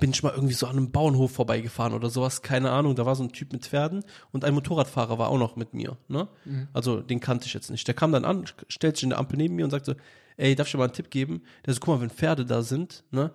bin 0.00 0.10
ich 0.10 0.22
mal 0.22 0.32
irgendwie 0.34 0.54
so 0.54 0.66
an 0.66 0.76
einem 0.76 0.90
Bauernhof 0.90 1.32
vorbeigefahren 1.32 1.94
oder 1.94 2.10
sowas, 2.10 2.42
keine 2.42 2.70
Ahnung, 2.70 2.94
da 2.96 3.06
war 3.06 3.16
so 3.16 3.22
ein 3.24 3.32
Typ 3.32 3.52
mit 3.52 3.66
Pferden 3.66 4.04
und 4.32 4.44
ein 4.44 4.54
Motorradfahrer 4.54 5.18
war 5.18 5.28
auch 5.28 5.38
noch 5.38 5.56
mit 5.56 5.74
mir, 5.74 5.96
ne? 6.08 6.28
Also 6.72 7.00
den 7.00 7.20
kannte 7.20 7.46
ich 7.46 7.54
jetzt 7.54 7.70
nicht. 7.70 7.86
Der 7.86 7.94
kam 7.94 8.12
dann 8.12 8.24
an, 8.24 8.44
stellt 8.68 8.96
sich 8.96 9.04
in 9.04 9.10
der 9.10 9.18
Ampel 9.18 9.36
neben 9.36 9.54
mir 9.56 9.64
und 9.64 9.70
sagte, 9.70 9.96
ey, 10.36 10.54
darf 10.54 10.66
ich 10.68 10.72
dir 10.72 10.78
mal 10.78 10.84
einen 10.84 10.92
Tipp 10.92 11.10
geben? 11.10 11.42
Der 11.66 11.74
so, 11.74 11.80
guck 11.80 11.96
mal, 11.96 12.00
wenn 12.00 12.10
Pferde 12.10 12.44
da 12.44 12.62
sind, 12.62 13.04
ne? 13.10 13.32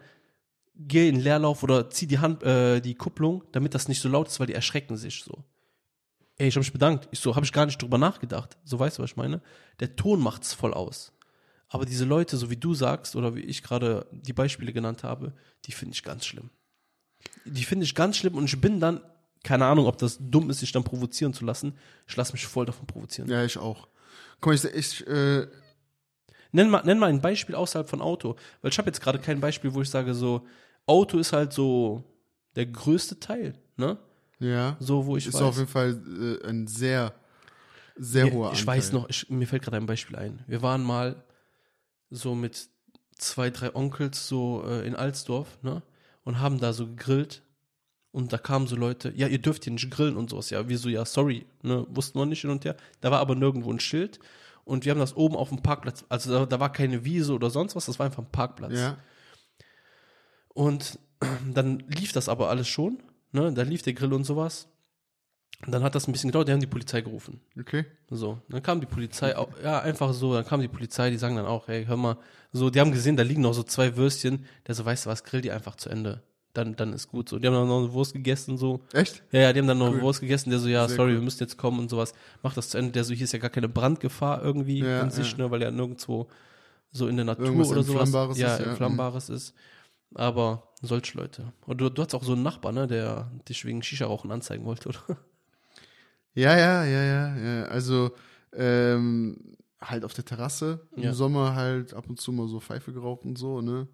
Geh 0.81 1.09
in 1.09 1.15
den 1.15 1.23
Leerlauf 1.23 1.61
oder 1.61 1.89
zieh 1.89 2.07
die 2.07 2.19
Hand, 2.19 2.41
äh, 2.43 2.79
die 2.79 2.95
Kupplung, 2.95 3.43
damit 3.51 3.75
das 3.75 3.89
nicht 3.89 4.01
so 4.01 4.07
laut 4.07 4.27
ist, 4.29 4.39
weil 4.39 4.47
die 4.47 4.53
erschrecken 4.53 4.95
sich 4.95 5.23
so. 5.23 5.43
Ey, 6.37 6.47
ich 6.47 6.55
habe 6.55 6.61
mich 6.61 6.71
bedankt. 6.71 7.09
Ich 7.11 7.19
so, 7.19 7.35
habe 7.35 7.45
ich 7.45 7.51
gar 7.51 7.65
nicht 7.65 7.81
drüber 7.81 7.97
nachgedacht. 7.97 8.57
So 8.63 8.79
weißt 8.79 8.97
du, 8.97 9.03
was 9.03 9.11
ich 9.11 9.17
meine? 9.17 9.41
Der 9.81 9.97
Ton 9.97 10.21
macht's 10.21 10.53
voll 10.53 10.73
aus. 10.73 11.11
Aber 11.69 11.85
diese 11.85 12.05
Leute, 12.05 12.35
so 12.37 12.49
wie 12.49 12.57
du 12.57 12.73
sagst 12.73 13.15
oder 13.15 13.35
wie 13.35 13.41
ich 13.41 13.61
gerade 13.63 14.07
die 14.11 14.33
Beispiele 14.33 14.73
genannt 14.73 15.03
habe, 15.03 15.33
die 15.65 15.71
finde 15.71 15.93
ich 15.93 16.03
ganz 16.03 16.25
schlimm. 16.25 16.49
Die 17.45 17.63
finde 17.63 17.85
ich 17.85 17.95
ganz 17.95 18.17
schlimm 18.17 18.35
und 18.35 18.45
ich 18.45 18.59
bin 18.59 18.79
dann, 18.79 19.01
keine 19.43 19.65
Ahnung, 19.65 19.85
ob 19.85 19.97
das 19.97 20.17
dumm 20.19 20.49
ist, 20.49 20.59
sich 20.59 20.71
dann 20.71 20.83
provozieren 20.83 21.33
zu 21.33 21.45
lassen. 21.45 21.77
Ich 22.07 22.15
lasse 22.15 22.33
mich 22.33 22.45
voll 22.47 22.65
davon 22.65 22.87
provozieren. 22.87 23.29
Ja, 23.29 23.43
ich 23.45 23.57
auch. 23.57 23.87
Guck 24.41 24.47
mal, 24.53 24.55
ich, 24.55 24.65
ich 25.01 25.07
äh, 25.07 25.47
Nenn, 26.51 26.69
mal, 26.69 26.81
nenn 26.83 26.97
mal 26.97 27.09
ein 27.09 27.21
Beispiel 27.21 27.53
außerhalb 27.55 27.87
von 27.87 28.01
Auto. 28.01 28.35
Weil 28.61 28.71
ich 28.71 28.77
habe 28.79 28.87
jetzt 28.89 29.01
gerade 29.01 29.19
kein 29.19 29.39
Beispiel, 29.39 29.73
wo 29.73 29.81
ich 29.81 29.89
sage, 29.89 30.13
so, 30.15 30.47
Auto 30.87 31.19
ist 31.19 31.31
halt 31.33 31.53
so 31.53 32.03
der 32.55 32.65
größte 32.65 33.19
Teil, 33.19 33.53
ne? 33.77 33.97
ja, 34.39 34.75
So, 34.79 35.05
wo 35.05 35.15
ich 35.17 35.27
ist 35.27 35.35
weiß. 35.35 35.41
auf 35.41 35.57
jeden 35.57 35.67
Fall 35.67 36.39
äh, 36.43 36.47
ein 36.47 36.65
sehr, 36.65 37.13
sehr 37.95 38.25
Ja, 38.27 38.31
hoher 38.33 38.51
ich 38.53 38.61
Anteil. 38.61 38.67
weiß 38.77 38.91
noch, 38.93 39.07
ich, 39.09 39.29
mir 39.29 39.45
fällt 39.45 39.61
gerade 39.63 39.77
ein 39.77 39.85
Beispiel 39.85 40.15
ein. 40.15 40.43
Wir 40.47 40.61
waren 40.63 40.83
mal 40.83 41.23
so 42.09 42.35
mit 42.35 42.69
zwei, 43.17 43.49
drei 43.49 43.75
Onkels 43.75 44.27
so 44.27 44.63
äh, 44.65 44.85
in 44.87 44.95
Alsdorf, 44.95 45.57
ne? 45.61 45.83
Und 46.23 46.39
haben 46.39 46.59
da 46.59 46.73
so 46.73 46.87
gegrillt. 46.87 47.43
Und 48.11 48.33
da 48.33 48.37
kamen 48.37 48.65
so 48.67 48.75
Leute, 48.75 49.13
ja, 49.15 49.27
ihr 49.27 49.39
dürft 49.39 49.65
hier 49.65 49.73
nicht 49.73 49.91
grillen 49.91 50.17
und 50.17 50.31
sowas. 50.31 50.49
Ja, 50.49 50.67
wir 50.67 50.77
so, 50.77 50.89
ja, 50.89 51.05
sorry, 51.05 51.45
ne? 51.61 51.85
Wussten 51.89 52.17
wir 52.19 52.25
nicht 52.25 52.41
hin 52.41 52.49
und 52.49 52.65
her. 52.65 52.75
Da 53.01 53.11
war 53.11 53.19
aber 53.19 53.35
nirgendwo 53.35 53.71
ein 53.71 53.79
Schild. 53.79 54.19
Und 54.65 54.85
wir 54.85 54.91
haben 54.91 54.99
das 54.99 55.15
oben 55.15 55.35
auf 55.35 55.49
dem 55.49 55.63
Parkplatz, 55.63 56.05
also 56.09 56.31
da, 56.31 56.45
da 56.45 56.59
war 56.59 56.71
keine 56.71 57.03
Wiese 57.03 57.33
oder 57.33 57.49
sonst 57.49 57.75
was, 57.75 57.87
das 57.87 57.97
war 57.97 58.05
einfach 58.05 58.21
ein 58.21 58.31
Parkplatz. 58.31 58.73
Ja, 58.73 58.97
Und 60.49 60.99
dann 61.53 61.79
lief 61.87 62.11
das 62.11 62.29
aber 62.29 62.49
alles 62.49 62.67
schon, 62.67 63.01
ne? 63.31 63.51
Da 63.53 63.63
lief 63.63 63.81
der 63.81 63.93
Grill 63.93 64.13
und 64.13 64.25
sowas. 64.25 64.67
Und 65.65 65.73
dann 65.73 65.83
hat 65.83 65.93
das 65.93 66.07
ein 66.07 66.13
bisschen 66.13 66.29
gedauert, 66.29 66.47
die 66.47 66.53
haben 66.53 66.61
die 66.61 66.67
Polizei 66.67 67.01
gerufen. 67.01 67.41
okay. 67.59 67.85
So, 68.09 68.39
dann 68.49 68.63
kam 68.63 68.79
die 68.79 68.85
Polizei, 68.87 69.35
au- 69.37 69.49
ja, 69.63 69.79
einfach 69.81 70.13
so, 70.13 70.33
dann 70.33 70.45
kam 70.45 70.61
die 70.61 70.67
Polizei, 70.69 71.09
die 71.09 71.17
sagen 71.17 71.35
dann 71.35 71.45
auch, 71.45 71.67
hey, 71.67 71.85
hör 71.85 71.97
mal, 71.97 72.17
so, 72.53 72.69
die 72.69 72.79
haben 72.79 72.91
gesehen, 72.91 73.17
da 73.17 73.23
liegen 73.23 73.41
noch 73.41 73.53
so 73.53 73.63
zwei 73.63 73.95
Würstchen, 73.97 74.45
der 74.67 74.73
so, 74.75 74.85
weißt 74.85 75.05
du 75.05 75.09
was, 75.09 75.23
grill 75.23 75.41
die 75.41 75.51
einfach 75.51 75.75
zu 75.75 75.89
Ende. 75.89 76.23
Dann, 76.53 76.75
dann 76.75 76.93
ist 76.93 77.09
gut 77.09 77.29
so. 77.29 77.37
Die 77.37 77.45
haben 77.45 77.53
dann 77.53 77.67
noch 77.67 77.77
eine 77.79 77.93
Wurst 77.93 78.13
gegessen, 78.13 78.57
so. 78.57 78.79
Echt? 78.93 79.21
Ja, 79.31 79.41
ja, 79.41 79.53
die 79.53 79.59
haben 79.59 79.67
dann 79.67 79.77
noch 79.77 79.87
eine 79.87 79.97
Cool. 79.97 80.01
Wurst 80.01 80.21
gegessen, 80.21 80.49
der 80.49 80.57
so, 80.59 80.67
ja, 80.67 80.87
Sehr 80.87 80.95
sorry, 80.97 81.11
cool. 81.11 81.17
wir 81.17 81.23
müssen 81.23 81.43
jetzt 81.43 81.57
kommen 81.57 81.77
und 81.79 81.89
sowas. 81.89 82.13
Mach 82.41 82.53
das 82.55 82.69
zu 82.69 82.77
Ende. 82.79 82.91
Der 82.93 83.03
so, 83.03 83.13
hier 83.13 83.25
ist 83.25 83.33
ja 83.33 83.39
gar 83.39 83.51
keine 83.51 83.69
Brandgefahr 83.69 84.41
irgendwie 84.41 84.79
Ja, 84.79 85.01
an 85.01 85.11
sich, 85.11 85.31
ja. 85.33 85.37
ne, 85.37 85.51
weil 85.51 85.61
er 85.61 85.69
nirgendwo 85.71 86.27
so 86.91 87.07
in 87.07 87.17
der 87.17 87.25
Natur 87.25 87.45
Irgendwas 87.45 87.69
oder 87.69 87.83
sowas. 87.83 88.11
Ja, 88.39 88.55
ist, 88.55 88.61
ja. 88.61 88.65
Entflammbares 88.71 89.29
ist. 89.29 89.53
Aber 90.15 90.69
solche 90.81 91.15
Leute. 91.17 91.53
Und 91.67 91.79
du, 91.79 91.89
du 91.89 92.01
hast 92.01 92.15
auch 92.15 92.23
so 92.23 92.33
einen 92.33 92.41
Nachbar, 92.41 92.71
ne, 92.71 92.87
der 92.87 93.29
dich 93.47 93.63
wegen 93.65 93.83
Shisha-Rauchen 93.83 94.31
anzeigen 94.31 94.65
wollte, 94.65 94.89
oder? 94.89 95.17
Ja, 96.35 96.57
ja, 96.57 96.85
ja, 96.85 97.03
ja, 97.03 97.37
ja. 97.37 97.63
Also 97.65 98.11
ähm, 98.53 99.55
halt 99.81 100.03
auf 100.05 100.13
der 100.13 100.25
Terrasse 100.25 100.87
im 100.95 101.03
Ja. 101.03 101.13
Sommer 101.13 101.55
halt 101.55 101.93
ab 101.93 102.09
und 102.09 102.19
zu 102.19 102.31
mal 102.31 102.47
so 102.47 102.59
Pfeife 102.59 102.93
geraucht 102.93 103.23
und 103.25 103.37
so, 103.37 103.61
ne? 103.61 103.87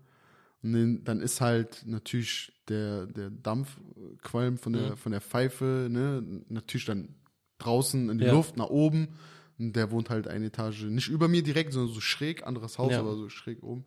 Und 0.63 1.03
dann- 1.03 1.21
ist 1.21 1.41
halt 1.41 1.83
natürlich 1.85 2.51
der, 2.67 3.05
der 3.05 3.29
Dampfqualm 3.29 4.57
von 4.57 4.73
der, 4.73 4.91
Mhm. 4.91 4.97
von 4.97 5.11
der 5.11 5.21
Pfeife, 5.21 5.87
ne? 5.89 6.23
Natürlich 6.49 6.85
dann 6.85 7.15
draußen 7.59 8.09
in 8.09 8.17
die 8.17 8.25
Ja. 8.25 8.31
Luft, 8.31 8.57
nach 8.57 8.69
oben. 8.69 9.09
Und 9.57 9.73
der 9.75 9.89
wohnt 9.91 10.09
halt 10.09 10.27
eine 10.27 10.47
Etage, 10.47 10.83
nicht 10.85 11.07
über 11.07 11.27
mir 11.29 11.41
direkt, 11.43 11.71
sondern 11.71 11.93
so 11.93 12.01
schräg, 12.01 12.45
anderes 12.45 12.77
Haus, 12.77 12.91
Ja. 12.91 12.99
aber 12.99 13.15
so 13.15 13.29
schräg 13.29 13.63
oben. 13.63 13.85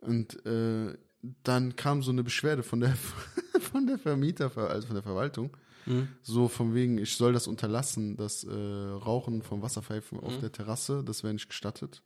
Und 0.00 0.44
äh, 0.46 0.96
dann 1.44 1.76
kam 1.76 2.02
so 2.02 2.10
eine 2.10 2.24
Beschwerde 2.24 2.62
von 2.62 2.80
der, 2.80 2.94
von 3.60 3.86
der 3.86 3.98
Vermieter, 3.98 4.50
also 4.56 4.86
von 4.86 4.94
der 4.94 5.02
Verwaltung. 5.04 5.56
Mhm. 5.88 6.08
So 6.22 6.48
von 6.48 6.74
wegen, 6.74 6.98
ich 6.98 7.16
soll 7.16 7.32
das 7.32 7.46
unterlassen, 7.46 8.16
das 8.16 8.44
äh, 8.44 8.50
Rauchen 8.52 9.42
von 9.42 9.62
Wasserpfeifen 9.62 10.20
auf 10.20 10.36
Mhm. 10.36 10.40
der 10.40 10.52
Terrasse, 10.52 11.02
das 11.04 11.22
wäre 11.22 11.32
nicht 11.32 11.48
gestattet. 11.48 12.02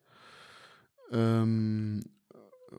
Ähm, 1.10 2.04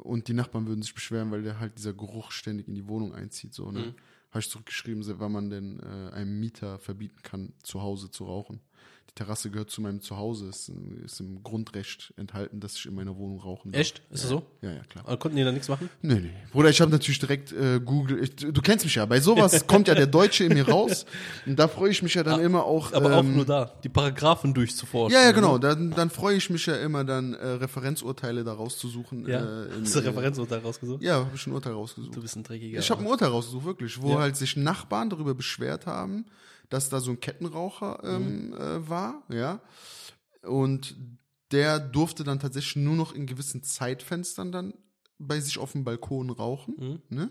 und 0.01 0.27
die 0.27 0.33
Nachbarn 0.33 0.67
würden 0.67 0.81
sich 0.81 0.93
beschweren, 0.95 1.31
weil 1.31 1.43
der 1.43 1.59
halt 1.59 1.77
dieser 1.77 1.93
Geruch 1.93 2.31
ständig 2.31 2.67
in 2.67 2.75
die 2.75 2.87
Wohnung 2.87 3.13
einzieht. 3.13 3.53
So, 3.53 3.71
ne? 3.71 3.79
Mhm. 3.79 3.95
Habe 4.31 4.39
ich 4.39 4.49
zurückgeschrieben, 4.49 5.03
wann 5.19 5.31
man 5.31 5.49
denn 5.51 5.79
äh, 5.79 6.11
einem 6.13 6.39
Mieter 6.39 6.79
verbieten 6.79 7.21
kann, 7.21 7.53
zu 7.61 7.81
Hause 7.83 8.09
zu 8.09 8.25
rauchen. 8.25 8.61
Die 9.09 9.15
Terrasse 9.15 9.51
gehört 9.51 9.69
zu 9.69 9.79
meinem 9.81 10.01
Zuhause, 10.01 10.47
ist, 10.47 10.71
ist 11.05 11.19
im 11.19 11.43
Grundrecht 11.43 12.13
enthalten, 12.17 12.59
dass 12.59 12.75
ich 12.77 12.87
in 12.87 12.95
meiner 12.95 13.15
Wohnung 13.15 13.39
rauchen 13.39 13.71
darf. 13.71 13.79
Echt? 13.79 14.01
Ist 14.09 14.23
das 14.23 14.29
so? 14.29 14.41
Ja, 14.61 14.71
ja, 14.71 14.81
klar. 14.89 15.03
Aber 15.05 15.17
konnten 15.17 15.37
die 15.37 15.43
da 15.43 15.51
nichts 15.51 15.67
machen? 15.69 15.87
Nee, 16.01 16.15
nee. 16.15 16.31
Bruder, 16.51 16.69
ich 16.71 16.81
habe 16.81 16.89
natürlich 16.89 17.19
direkt 17.19 17.51
äh, 17.51 17.79
Google. 17.79 18.23
Ich, 18.23 18.35
du 18.35 18.59
kennst 18.63 18.85
mich 18.85 18.95
ja. 18.95 19.05
Bei 19.05 19.19
sowas 19.19 19.67
kommt 19.67 19.87
ja 19.87 19.93
der 19.93 20.07
Deutsche 20.07 20.45
in 20.45 20.53
mir 20.55 20.67
raus. 20.67 21.05
Und 21.45 21.59
da 21.59 21.67
freue 21.67 21.91
ich 21.91 22.01
mich 22.01 22.15
ja 22.15 22.23
dann 22.23 22.39
immer 22.39 22.63
auch. 22.65 22.91
Aber 22.93 23.13
auch 23.15 23.19
ähm, 23.19 23.35
nur 23.35 23.45
da, 23.45 23.71
die 23.83 23.89
Paragraphen 23.89 24.51
durchzuforschen. 24.55 25.13
Ja, 25.15 25.21
ja, 25.21 25.27
ne? 25.27 25.33
genau. 25.35 25.59
Dann, 25.59 25.91
dann 25.91 26.09
freue 26.09 26.35
ich 26.35 26.49
mich 26.49 26.65
ja 26.65 26.77
immer, 26.77 27.03
dann 27.03 27.35
äh, 27.35 27.45
Referenzurteile 27.45 28.43
da 28.43 28.53
rauszusuchen. 28.53 29.27
Ja, 29.27 29.41
Äh, 29.65 29.75
in, 29.75 29.81
hast 29.83 29.95
du 29.95 29.99
äh, 29.99 30.07
Referenzurteil 30.07 30.59
rausgesucht? 30.59 31.03
Ja, 31.03 31.17
habe 31.17 31.29
ich 31.35 31.45
ein 31.45 31.53
Urteil 31.53 31.73
rausgesucht. 31.73 32.15
Du 32.15 32.21
bist 32.21 32.35
ein 32.35 32.41
dreckiger. 32.43 32.79
Ich 32.79 32.89
habe 32.89 33.01
ein 33.01 33.07
Urteil 33.07 33.29
rausgesucht, 33.29 33.65
wirklich, 33.65 34.01
wo 34.01 34.09
Ja. 34.13 34.19
halt 34.19 34.37
sich 34.37 34.55
Nachbarn 34.57 35.11
darüber 35.11 35.35
beschwert 35.35 35.85
haben, 35.85 36.25
dass 36.73 36.89
da 36.89 36.99
so 36.99 37.11
ein 37.11 37.19
Kettenraucher 37.19 38.01
ähm, 38.03 38.47
Mhm. 38.49 38.53
äh, 38.55 38.89
war, 38.89 39.23
ja. 39.29 39.61
Und 40.41 40.95
der 41.51 41.79
durfte 41.79 42.23
dann 42.23 42.39
tatsächlich 42.39 42.77
nur 42.77 42.95
noch 42.95 43.13
in 43.13 43.27
gewissen 43.27 43.61
Zeitfenstern 43.63 44.51
dann 44.51 44.73
bei 45.19 45.39
sich 45.39 45.57
auf 45.59 45.71
dem 45.73 45.83
Balkon 45.83 46.29
rauchen, 46.31 46.75
Mhm. 46.77 47.01
ne? 47.15 47.29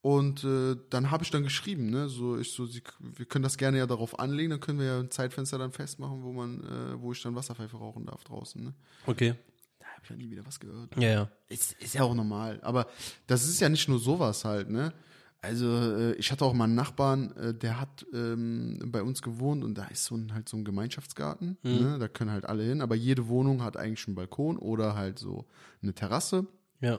Und 0.00 0.44
äh, 0.44 0.76
dann 0.90 1.10
habe 1.10 1.24
ich 1.24 1.30
dann 1.30 1.42
geschrieben, 1.42 1.90
ne, 1.90 2.08
so 2.08 2.38
ich 2.38 2.52
so, 2.52 2.66
sie, 2.66 2.82
wir 3.00 3.26
können 3.26 3.42
das 3.42 3.56
gerne 3.58 3.78
ja 3.78 3.86
darauf 3.86 4.18
anlegen, 4.20 4.50
dann 4.50 4.60
können 4.60 4.78
wir 4.78 4.86
ja 4.86 5.00
ein 5.00 5.10
Zeitfenster 5.10 5.58
dann 5.58 5.72
festmachen, 5.72 6.22
wo 6.22 6.32
man, 6.32 6.60
äh, 6.62 7.00
wo 7.02 7.10
ich 7.12 7.20
dann 7.20 7.34
Wasserpfeife 7.34 7.76
rauchen 7.76 8.06
darf 8.06 8.22
draußen, 8.24 8.62
ne? 8.62 8.74
Okay. 9.06 9.34
Da 9.80 9.86
habe 9.86 10.00
ich 10.04 10.10
ja 10.10 10.16
nie 10.16 10.30
wieder 10.30 10.46
was 10.46 10.60
gehört. 10.60 10.94
Ja, 10.96 11.08
ja. 11.08 11.30
Ist, 11.48 11.72
ist 11.80 11.94
ja 11.94 12.02
auch 12.04 12.14
normal. 12.14 12.60
Aber 12.62 12.86
das 13.26 13.48
ist 13.48 13.58
ja 13.60 13.68
nicht 13.68 13.88
nur 13.88 13.98
sowas 13.98 14.44
halt, 14.44 14.70
ne? 14.70 14.92
Also, 15.40 15.66
äh, 15.66 16.14
ich 16.14 16.32
hatte 16.32 16.44
auch 16.44 16.52
mal 16.52 16.64
einen 16.64 16.74
Nachbarn, 16.74 17.30
äh, 17.36 17.54
der 17.54 17.80
hat 17.80 18.04
ähm, 18.12 18.80
bei 18.86 19.02
uns 19.02 19.22
gewohnt 19.22 19.62
und 19.62 19.78
da 19.78 19.84
ist 19.84 20.04
so 20.04 20.16
ein, 20.16 20.34
halt 20.34 20.48
so 20.48 20.56
ein 20.56 20.64
Gemeinschaftsgarten. 20.64 21.58
Ne? 21.62 21.98
Da 21.98 22.08
können 22.08 22.32
halt 22.32 22.44
alle 22.44 22.64
hin, 22.64 22.80
aber 22.80 22.96
jede 22.96 23.28
Wohnung 23.28 23.62
hat 23.62 23.76
eigentlich 23.76 24.06
einen 24.08 24.16
Balkon 24.16 24.56
oder 24.56 24.96
halt 24.96 25.18
so 25.18 25.46
eine 25.82 25.94
Terrasse. 25.94 26.46
Ja. 26.80 26.98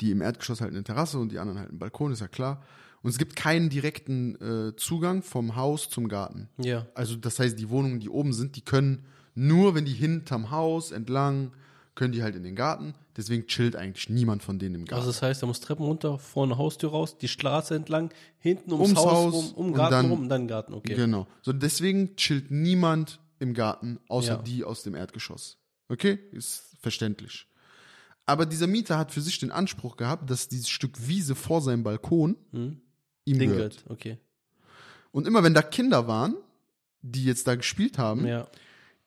Die 0.00 0.10
im 0.10 0.22
Erdgeschoss 0.22 0.62
halt 0.62 0.72
eine 0.72 0.82
Terrasse 0.82 1.18
und 1.18 1.30
die 1.30 1.38
anderen 1.38 1.58
halt 1.58 1.68
einen 1.68 1.78
Balkon, 1.78 2.12
ist 2.12 2.20
ja 2.20 2.28
klar. 2.28 2.62
Und 3.02 3.10
es 3.10 3.18
gibt 3.18 3.36
keinen 3.36 3.68
direkten 3.68 4.36
äh, 4.40 4.76
Zugang 4.76 5.22
vom 5.22 5.56
Haus 5.56 5.90
zum 5.90 6.08
Garten. 6.08 6.48
Ja. 6.56 6.86
Also 6.94 7.16
das 7.16 7.38
heißt, 7.38 7.58
die 7.58 7.68
Wohnungen, 7.68 8.00
die 8.00 8.08
oben 8.08 8.32
sind, 8.32 8.56
die 8.56 8.62
können 8.62 9.04
nur, 9.34 9.74
wenn 9.74 9.84
die 9.84 9.92
hinterm 9.92 10.50
Haus 10.50 10.90
entlang, 10.92 11.52
können 11.94 12.12
die 12.12 12.22
halt 12.22 12.34
in 12.36 12.42
den 12.42 12.56
Garten. 12.56 12.94
Deswegen 13.16 13.46
chillt 13.46 13.76
eigentlich 13.76 14.08
niemand 14.08 14.42
von 14.42 14.58
denen 14.58 14.74
im 14.76 14.84
Garten. 14.86 15.00
Also 15.00 15.08
das 15.12 15.20
heißt, 15.22 15.42
er 15.42 15.46
muss 15.46 15.60
Treppen 15.60 15.84
runter, 15.84 16.18
vorne 16.18 16.56
Haustür 16.56 16.90
raus, 16.90 17.18
die 17.18 17.28
Straße 17.28 17.74
entlang, 17.74 18.10
hinten 18.38 18.72
ums, 18.72 18.88
Ums 18.88 19.00
Haus, 19.00 19.12
Haus 19.12 19.34
rum, 19.34 19.50
um 19.56 19.66
den 19.68 19.74
Garten 19.74 19.92
dann- 19.92 20.10
rum 20.10 20.20
und 20.22 20.28
dann 20.30 20.42
den 20.42 20.48
Garten, 20.48 20.72
okay. 20.74 20.94
Genau. 20.94 21.26
So 21.42 21.52
deswegen 21.52 22.16
chillt 22.16 22.50
niemand 22.50 23.20
im 23.38 23.52
Garten, 23.54 23.98
außer 24.08 24.34
Ja. 24.36 24.42
die 24.42 24.64
aus 24.64 24.82
dem 24.82 24.94
Erdgeschoss. 24.94 25.58
Okay? 25.88 26.18
Ist 26.32 26.76
verständlich. 26.80 27.46
Aber 28.24 28.46
dieser 28.46 28.68
Mieter 28.68 28.96
hat 28.98 29.10
für 29.12 29.20
sich 29.20 29.38
den 29.40 29.50
Anspruch 29.50 29.96
gehabt, 29.96 30.30
dass 30.30 30.48
dieses 30.48 30.68
Stück 30.68 31.08
Wiese 31.08 31.34
vor 31.34 31.60
seinem 31.60 31.82
Balkon 31.82 32.36
Hm? 32.52 32.80
ihm 33.24 33.38
gehört. 33.38 33.56
gehört, 33.78 33.84
okay. 33.90 34.18
Und 35.10 35.26
immer 35.26 35.42
wenn 35.42 35.52
da 35.54 35.60
Kinder 35.60 36.06
waren, 36.08 36.36
die 37.02 37.24
jetzt 37.24 37.46
da 37.48 37.56
gespielt 37.56 37.98
haben, 37.98 38.26
Ja. 38.26 38.46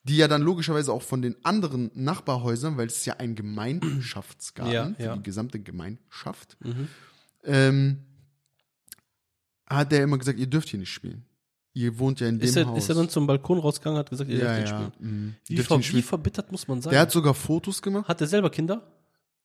Die 0.07 0.17
ja 0.17 0.27
dann 0.27 0.41
logischerweise 0.43 0.93
auch 0.93 1.01
von 1.01 1.21
den 1.21 1.35
anderen 1.43 1.91
Nachbarhäusern, 1.95 2.77
weil 2.77 2.88
es 2.88 2.97
ist 2.97 3.05
ja 3.05 3.15
ein 3.17 3.35
Gemeinschaftsgarten 3.35 4.74
Ja, 4.74 4.93
für 4.95 5.03
ja. 5.03 5.15
die 5.17 5.24
gesamte 5.24 5.59
Gemeinschaft, 5.59 6.55
Mhm. 6.63 6.88
ähm, 7.43 7.97
hat 9.67 9.91
der 9.91 10.03
immer 10.03 10.17
gesagt, 10.17 10.38
ihr 10.39 10.47
dürft 10.47 10.69
hier 10.69 10.79
nicht 10.79 10.91
spielen. 10.93 11.25
Ihr 11.74 11.97
wohnt 12.00 12.19
ja 12.21 12.27
in 12.27 12.39
dem 12.39 12.47
Ist 12.47 12.55
er, 12.55 12.67
Haus. 12.67 12.77
ist 12.77 12.89
er 12.89 12.95
dann 12.95 13.09
zum 13.09 13.27
Balkon 13.27 13.57
rausgegangen, 13.59 13.97
hat 14.00 14.09
gesagt, 14.09 14.29
ihr 14.29 14.38
ja, 14.38 14.45
dürft 14.45 14.62
nicht 14.62 14.71
ja. 14.71 14.91
spielen. 14.93 14.93
mhm. 15.00 15.35
Wie, 15.47 15.57
ver 15.57 15.77
nicht 15.77 15.93
wie 15.93 16.01
verbittert 16.01 16.51
muss 16.51 16.67
man 16.67 16.81
sein? 16.81 16.91
Der 16.91 17.01
hat 17.01 17.12
sogar 17.12 17.33
Fotos 17.33 17.81
gemacht, 17.81 18.07
hat 18.07 18.21
er 18.21 18.27
selber 18.27 18.50
Kinder? 18.50 18.91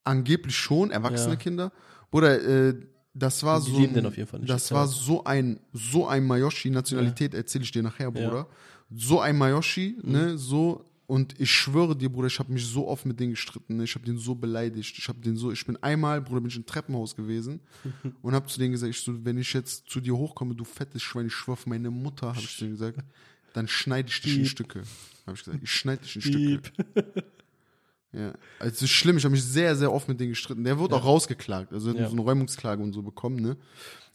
angeblich 0.05 0.57
schon, 0.57 0.90
erwachsene. 0.90 1.37
Kinder. 1.37 1.73
Bruder, 2.11 2.40
äh, 2.43 2.75
das 3.12 3.43
war 3.43 3.61
Die 3.61 3.71
so. 3.71 3.76
lieben 3.79 3.90
ein- 3.90 3.95
den 3.95 4.07
auf 4.07 4.17
jeden 4.17 4.29
Fall 4.29 4.40
nicht, 4.40 4.49
Das 4.50 4.73
war 4.73 4.87
so 4.88 5.25
ein, 5.25 5.61
so 5.75 6.07
ein 6.09 6.26
Mayoshi-Nationalität, 6.26 7.35
erzähle 7.35 7.64
ich 7.64 7.71
dir 7.73 7.83
nachher, 7.83 8.11
Bruder. 8.11 8.47
So 8.95 9.21
ein 9.21 9.39
Mayoshi, 9.39 9.97
Mhm. 10.03 10.13
ne, 10.13 10.39
so. 10.39 10.85
Und 11.07 11.41
ich 11.41 11.51
schwöre 11.51 11.97
dir, 11.97 12.09
Bruder, 12.09 12.29
ich 12.29 12.39
habe 12.39 12.53
mich 12.53 12.65
so 12.65 12.87
oft 12.87 13.05
mit 13.05 13.19
denen 13.19 13.31
gestritten, 13.33 13.79
ne? 13.79 13.83
ich 13.85 13.97
habe 13.97 14.05
den 14.07 14.17
so 14.17 14.33
beleidigt, 14.37 14.97
ich 14.97 15.09
habe 15.09 15.19
den 15.21 15.37
so, 15.37 15.51
ich 15.51 15.67
bin 15.67 15.77
einmal, 15.83 16.21
Bruder, 16.21 16.41
bin 16.41 16.51
ich 16.51 16.57
im 16.57 16.65
Treppenhaus 16.67 17.17
gewesen 17.17 17.59
und 18.23 18.33
habe 18.33 18.47
zu 18.47 18.61
denen 18.61 18.71
gesagt, 18.71 18.91
ich 18.95 19.01
so, 19.01 19.25
wenn 19.25 19.37
ich 19.37 19.53
jetzt 19.53 19.89
zu 19.91 20.01
dir 20.01 20.17
hochkomme, 20.17 20.55
du 20.55 20.63
fettes 20.63 21.03
Schwein, 21.03 21.27
ich 21.27 21.35
schwör 21.35 21.55
auf 21.55 21.67
meine 21.67 21.91
Mutter, 21.91 22.29
habe 22.29 22.39
ich 22.39 22.53
zu 22.55 22.61
denen 22.61 22.73
gesagt, 22.75 23.01
dann 23.55 23.67
schneide 23.67 24.09
ich 24.09 24.21
dich 24.21 24.35
in 24.37 24.43
Piep. 24.43 24.51
Stücke. 24.51 24.83
Habe 25.27 25.37
ich 25.37 25.43
gesagt, 25.45 25.61
ich 25.65 25.73
schneide 25.73 26.03
dich 26.03 26.15
in 26.15 26.23
Stücke. 26.23 26.39
Piep. 26.39 26.73
Ja, 28.13 28.35
also 28.59 28.75
es 28.75 28.83
ist 28.83 28.91
schlimm, 28.91 29.17
ich 29.19 29.25
habe 29.25 29.33
mich 29.33 29.43
sehr, 29.45 29.75
sehr 29.77 29.93
oft 29.93 30.09
mit 30.09 30.19
denen 30.19 30.31
gestritten. 30.31 30.65
Der 30.65 30.79
wurde 30.79 30.97
auch 30.97 31.05
rausgeklagt, 31.05 31.73
also 31.73 31.89
er 31.91 31.95
hat 31.95 32.01
Ja. 32.03 32.07
so 32.07 32.13
eine 32.13 32.23
Räumungsklage 32.23 32.83
und 32.83 32.93
so 32.93 33.03
bekommen, 33.03 33.37
ne? 33.41 33.57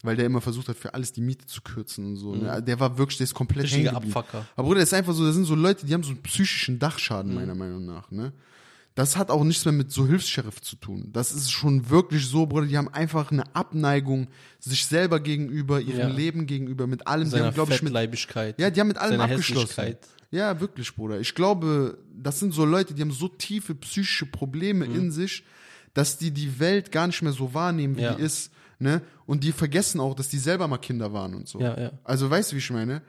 Weil 0.06 0.16
der 0.16 0.24
immer 0.26 0.40
versucht 0.40 0.68
hat, 0.68 0.76
für 0.76 0.94
alles 0.94 1.12
die 1.12 1.20
Miete 1.20 1.46
zu 1.46 1.60
kürzen 1.60 2.06
und 2.06 2.16
so. 2.16 2.34
Ne? 2.34 2.62
Der 2.62 2.80
war 2.80 2.96
wirklich, 2.96 3.18
der 3.18 3.24
ist 3.24 3.34
komplett 3.34 3.66
Mhm. 3.66 3.74
Hängen. 3.74 3.88
Abfucker. 3.96 4.46
Aber 4.56 4.66
Bruder, 4.68 4.80
das 4.80 4.90
ist 4.90 4.94
einfach 4.94 5.12
so, 5.14 5.24
das 5.26 5.34
sind 5.34 5.44
so 5.44 5.54
Leute, 5.54 5.84
die 5.86 5.92
haben 5.92 6.02
so 6.02 6.10
einen 6.10 6.22
psychischen 6.22 6.78
Dachschaden, 6.78 7.32
Mhm. 7.32 7.38
meiner 7.38 7.54
Meinung 7.54 7.84
nach, 7.84 8.10
ne? 8.10 8.32
Das 8.94 9.18
hat 9.18 9.30
auch 9.30 9.44
nichts 9.44 9.62
mehr 9.66 9.72
mit 9.72 9.92
so 9.92 10.06
Hilfs-Sheriff 10.06 10.62
zu 10.62 10.74
tun. 10.76 11.10
Das 11.12 11.30
ist 11.30 11.50
schon 11.50 11.90
wirklich 11.90 12.26
so, 12.26 12.46
Bruder, 12.46 12.66
die 12.66 12.78
haben 12.78 12.88
einfach 12.88 13.30
eine 13.30 13.54
Abneigung 13.54 14.28
sich 14.58 14.86
selber 14.86 15.20
gegenüber, 15.20 15.82
ihrem 15.82 15.98
Ja. 15.98 16.08
Leben 16.08 16.46
gegenüber, 16.46 16.86
mit 16.86 17.06
allem. 17.06 17.24
Die 17.24 17.30
Seiner 17.30 17.46
haben, 17.46 17.54
glaube 17.54 17.74
ich, 17.74 17.82
mit 17.82 17.92
ja, 18.58 18.70
die 18.70 18.80
haben 18.80 18.88
mit 18.88 18.96
allem 18.96 19.20
abgeschlossen. 19.20 19.96
Ja, 20.30 20.60
wirklich, 20.60 20.94
Bruder. 20.94 21.20
Ich 21.20 21.34
glaube, 21.34 21.98
das 22.14 22.40
sind 22.40 22.54
so 22.54 22.64
Leute, 22.64 22.94
die 22.94 23.02
haben 23.02 23.10
so 23.12 23.28
tiefe 23.28 23.74
psychische 23.74 24.24
Probleme 24.24 24.86
Mhm. 24.88 24.94
in 24.94 25.10
sich, 25.12 25.44
dass 25.92 26.16
die 26.16 26.30
die 26.30 26.58
Welt 26.58 26.90
gar 26.90 27.06
nicht 27.06 27.20
mehr 27.20 27.32
so 27.32 27.52
wahrnehmen, 27.52 27.96
wie 27.98 28.02
Ja. 28.02 28.14
die 28.14 28.22
ist. 28.22 28.50
Ne? 28.78 29.00
Und 29.26 29.42
die 29.44 29.52
vergessen 29.52 30.00
auch, 30.00 30.14
dass 30.14 30.28
die 30.28 30.38
selber 30.38 30.68
mal 30.68 30.78
Kinder 30.78 31.12
waren 31.12 31.34
und 31.34 31.48
so. 31.48 31.60
Ja, 31.60 31.78
ja. 31.80 31.92
Also, 32.04 32.28
weißt 32.30 32.52
du, 32.52 32.56
wie 32.56 32.60
ich 32.60 32.70
meine? 32.70 33.02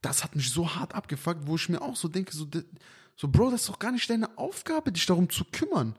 Das 0.00 0.24
hat 0.24 0.34
mich 0.34 0.50
so 0.50 0.74
hart 0.74 0.94
abgefuckt, 0.94 1.46
wo 1.46 1.56
ich 1.56 1.68
mir 1.68 1.80
auch 1.82 1.96
so 1.96 2.08
denke, 2.08 2.32
so, 2.34 2.46
so 3.16 3.28
Bro, 3.28 3.50
das 3.50 3.62
ist 3.62 3.68
doch 3.68 3.78
gar 3.78 3.92
nicht 3.92 4.08
deine 4.10 4.36
Aufgabe, 4.38 4.90
dich 4.90 5.06
darum 5.06 5.28
zu 5.30 5.44
kümmern. 5.44 5.94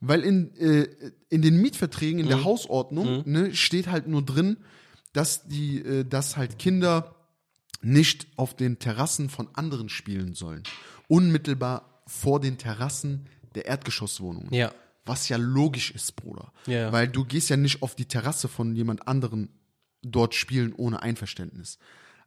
Weil 0.00 0.22
in, 0.22 0.56
äh, 0.56 0.88
in 1.28 1.42
den 1.42 1.60
Mietverträgen, 1.60 2.18
in 2.20 2.26
Mhm. 2.26 2.30
der 2.30 2.44
Hausordnung, 2.44 3.22
ne, 3.26 3.54
steht 3.54 3.88
halt 3.88 4.06
nur 4.08 4.22
drin, 4.24 4.56
dass 5.12 5.46
die, 5.46 5.78
äh, 5.80 6.04
dass 6.04 6.36
halt 6.36 6.58
Kinder 6.58 7.14
nicht 7.82 8.26
auf 8.36 8.54
den 8.56 8.78
Terrassen 8.78 9.28
von 9.28 9.48
anderen 9.54 9.88
spielen 9.88 10.34
sollen. 10.34 10.62
Unmittelbar 11.08 12.02
vor 12.06 12.40
den 12.40 12.56
Terrassen 12.58 13.26
der 13.54 13.66
Erdgeschosswohnungen. 13.66 14.52
Ja. 14.54 14.72
Was 15.04 15.28
ja 15.28 15.36
logisch 15.36 15.90
ist, 15.90 16.14
Bruder. 16.16 16.52
Ja. 16.66 16.92
Weil 16.92 17.08
du 17.08 17.24
gehst 17.24 17.50
ja 17.50 17.56
nicht 17.56 17.82
auf 17.82 17.94
die 17.96 18.04
Terrasse 18.06 18.48
von 18.48 18.74
jemand 18.76 19.08
anderen 19.08 19.48
dort 20.02 20.34
spielen 20.34 20.72
ohne 20.76 21.02
Einverständnis. 21.02 21.78